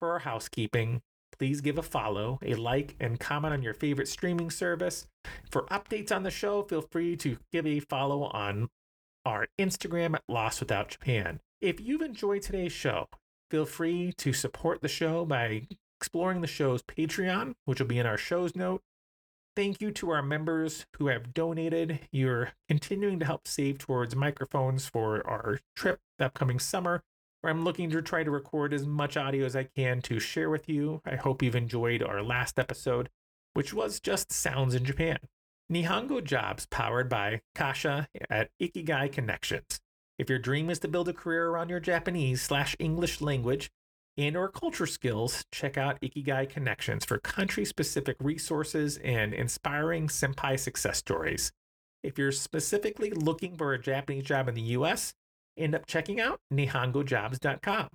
For 0.00 0.12
our 0.12 0.20
housekeeping, 0.20 1.02
please 1.42 1.60
give 1.60 1.76
a 1.76 1.82
follow, 1.82 2.38
a 2.40 2.54
like, 2.54 2.94
and 3.00 3.18
comment 3.18 3.52
on 3.52 3.64
your 3.64 3.74
favorite 3.74 4.06
streaming 4.06 4.48
service. 4.48 5.08
For 5.50 5.62
updates 5.62 6.14
on 6.14 6.22
the 6.22 6.30
show, 6.30 6.62
feel 6.62 6.82
free 6.82 7.16
to 7.16 7.36
give 7.50 7.66
a 7.66 7.80
follow 7.80 8.22
on 8.26 8.68
our 9.26 9.48
Instagram 9.60 10.14
at 10.14 10.22
Lost 10.28 10.60
Without 10.60 10.90
Japan. 10.90 11.40
If 11.60 11.80
you've 11.80 12.00
enjoyed 12.00 12.42
today's 12.42 12.70
show, 12.70 13.08
feel 13.50 13.66
free 13.66 14.12
to 14.18 14.32
support 14.32 14.82
the 14.82 14.88
show 14.88 15.24
by 15.24 15.66
exploring 15.98 16.42
the 16.42 16.46
show's 16.46 16.84
Patreon, 16.84 17.54
which 17.64 17.80
will 17.80 17.88
be 17.88 17.98
in 17.98 18.06
our 18.06 18.16
show's 18.16 18.54
note. 18.54 18.82
Thank 19.56 19.80
you 19.80 19.90
to 19.90 20.10
our 20.10 20.22
members 20.22 20.86
who 20.98 21.08
have 21.08 21.34
donated. 21.34 21.98
You're 22.12 22.52
continuing 22.68 23.18
to 23.18 23.26
help 23.26 23.48
save 23.48 23.78
towards 23.78 24.14
microphones 24.14 24.86
for 24.86 25.26
our 25.26 25.58
trip 25.74 25.98
the 26.20 26.26
upcoming 26.26 26.60
summer 26.60 27.02
where 27.42 27.52
I'm 27.52 27.64
looking 27.64 27.90
to 27.90 28.00
try 28.00 28.22
to 28.22 28.30
record 28.30 28.72
as 28.72 28.86
much 28.86 29.16
audio 29.16 29.44
as 29.44 29.54
I 29.54 29.64
can 29.64 30.00
to 30.02 30.18
share 30.18 30.48
with 30.48 30.68
you. 30.68 31.02
I 31.04 31.16
hope 31.16 31.42
you've 31.42 31.56
enjoyed 31.56 32.02
our 32.02 32.22
last 32.22 32.58
episode, 32.58 33.10
which 33.54 33.74
was 33.74 34.00
just 34.00 34.32
Sounds 34.32 34.74
in 34.74 34.84
Japan. 34.84 35.18
Nihongo 35.70 36.22
Jobs 36.22 36.66
powered 36.66 37.08
by 37.08 37.40
Kasha 37.54 38.08
at 38.30 38.50
Ikigai 38.60 39.10
Connections. 39.10 39.80
If 40.18 40.30
your 40.30 40.38
dream 40.38 40.70
is 40.70 40.78
to 40.80 40.88
build 40.88 41.08
a 41.08 41.12
career 41.12 41.48
around 41.48 41.68
your 41.68 41.80
Japanese 41.80 42.42
slash 42.42 42.76
English 42.78 43.20
language 43.20 43.70
and 44.16 44.36
or 44.36 44.48
culture 44.48 44.86
skills, 44.86 45.44
check 45.50 45.76
out 45.76 46.00
Ikigai 46.00 46.48
Connections 46.48 47.04
for 47.04 47.18
country-specific 47.18 48.18
resources 48.20 48.98
and 48.98 49.34
inspiring 49.34 50.06
senpai 50.06 50.58
success 50.60 50.98
stories. 50.98 51.50
If 52.04 52.18
you're 52.18 52.32
specifically 52.32 53.10
looking 53.10 53.56
for 53.56 53.72
a 53.72 53.80
Japanese 53.80 54.24
job 54.24 54.48
in 54.48 54.54
the 54.54 54.76
US, 54.76 55.14
end 55.56 55.74
up 55.74 55.86
checking 55.86 56.20
out 56.20 56.40
nihongojobs.com. 56.52 57.88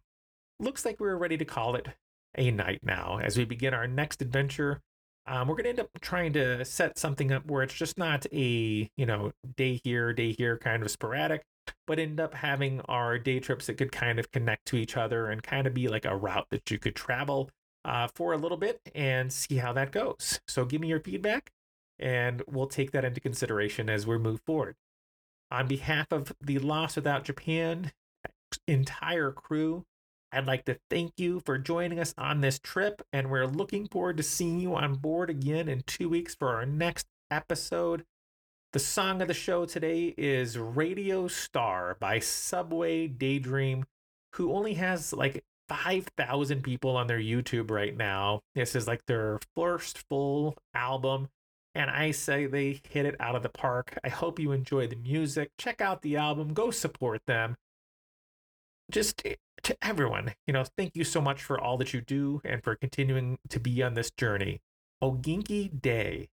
Looks 0.59 0.85
like 0.85 0.99
we're 0.99 1.15
ready 1.15 1.37
to 1.37 1.45
call 1.45 1.75
it 1.75 1.87
a 2.37 2.51
night 2.51 2.79
now 2.83 3.19
as 3.21 3.37
we 3.37 3.45
begin 3.45 3.73
our 3.73 3.87
next 3.87 4.21
adventure. 4.21 4.81
Um, 5.27 5.47
we're 5.47 5.55
going 5.55 5.65
to 5.65 5.69
end 5.69 5.79
up 5.79 5.89
trying 6.01 6.33
to 6.33 6.63
set 6.63 6.97
something 6.97 7.31
up 7.31 7.45
where 7.45 7.61
it's 7.61 7.73
just 7.73 7.97
not 7.97 8.25
a, 8.31 8.89
you 8.95 9.05
know, 9.05 9.31
day 9.57 9.79
here, 9.83 10.13
day 10.13 10.31
here 10.37 10.57
kind 10.57 10.83
of 10.83 10.89
sporadic, 10.89 11.43
but 11.85 11.99
end 11.99 12.19
up 12.19 12.33
having 12.33 12.79
our 12.81 13.19
day 13.19 13.39
trips 13.39 13.67
that 13.67 13.77
could 13.77 13.91
kind 13.91 14.19
of 14.19 14.31
connect 14.31 14.65
to 14.67 14.77
each 14.77 14.95
other 14.95 15.27
and 15.27 15.43
kind 15.43 15.67
of 15.67 15.73
be 15.73 15.89
like 15.89 16.05
a 16.05 16.15
route 16.15 16.47
that 16.51 16.71
you 16.71 16.79
could 16.79 16.95
travel 16.95 17.49
uh, 17.83 18.07
for 18.15 18.33
a 18.33 18.37
little 18.37 18.57
bit 18.57 18.79
and 18.95 19.31
see 19.31 19.57
how 19.57 19.73
that 19.73 19.91
goes. 19.91 20.39
So 20.47 20.63
give 20.63 20.79
me 20.79 20.87
your 20.87 21.01
feedback 21.01 21.51
and 21.99 22.41
we'll 22.47 22.67
take 22.67 22.91
that 22.91 23.03
into 23.03 23.19
consideration 23.19 23.89
as 23.89 24.07
we 24.07 24.17
move 24.17 24.39
forward. 24.45 24.75
On 25.49 25.67
behalf 25.67 26.07
of 26.11 26.33
the 26.41 26.59
Lost 26.59 26.97
Without 26.97 27.23
Japan 27.23 27.91
entire 28.67 29.31
crew, 29.31 29.85
I'd 30.31 30.45
like 30.45 30.65
to 30.65 30.77
thank 30.89 31.13
you 31.17 31.41
for 31.45 31.57
joining 31.57 31.99
us 31.99 32.13
on 32.17 32.41
this 32.41 32.59
trip, 32.59 33.01
and 33.13 33.31
we're 33.31 33.47
looking 33.47 33.87
forward 33.87 34.17
to 34.17 34.23
seeing 34.23 34.59
you 34.59 34.75
on 34.75 34.95
board 34.95 35.29
again 35.29 35.69
in 35.69 35.83
two 35.87 36.09
weeks 36.09 36.35
for 36.35 36.49
our 36.49 36.65
next 36.65 37.07
episode. 37.31 38.03
The 38.73 38.79
song 38.79 39.21
of 39.21 39.29
the 39.29 39.33
show 39.33 39.65
today 39.65 40.13
is 40.17 40.57
Radio 40.57 41.29
Star 41.29 41.95
by 41.97 42.19
Subway 42.19 43.07
Daydream, 43.07 43.85
who 44.33 44.51
only 44.51 44.73
has 44.73 45.13
like 45.13 45.45
5,000 45.69 46.61
people 46.61 46.97
on 46.97 47.07
their 47.07 47.19
YouTube 47.19 47.71
right 47.71 47.95
now. 47.95 48.41
This 48.53 48.75
is 48.75 48.85
like 48.85 49.05
their 49.07 49.39
first 49.55 50.03
full 50.09 50.57
album 50.73 51.29
and 51.77 51.91
I 51.91 52.09
say 52.09 52.47
they 52.47 52.81
hit 52.89 53.05
it 53.05 53.15
out 53.19 53.35
of 53.35 53.43
the 53.43 53.49
park. 53.49 53.99
I 54.03 54.09
hope 54.09 54.39
you 54.39 54.51
enjoy 54.51 54.87
the 54.87 54.95
music. 54.95 55.51
Check 55.59 55.79
out 55.79 56.01
the 56.01 56.17
album, 56.17 56.55
go 56.55 56.71
support 56.71 57.21
them. 57.27 57.55
Just 58.89 59.23
to 59.63 59.77
everyone, 59.83 60.33
you 60.47 60.53
know, 60.53 60.65
thank 60.75 60.95
you 60.95 61.03
so 61.03 61.21
much 61.21 61.43
for 61.43 61.59
all 61.61 61.77
that 61.77 61.93
you 61.93 62.01
do 62.01 62.41
and 62.43 62.63
for 62.63 62.75
continuing 62.75 63.37
to 63.49 63.59
be 63.59 63.83
on 63.83 63.93
this 63.93 64.09
journey. 64.09 64.59
Ogenki 65.03 65.69
de. 65.81 66.29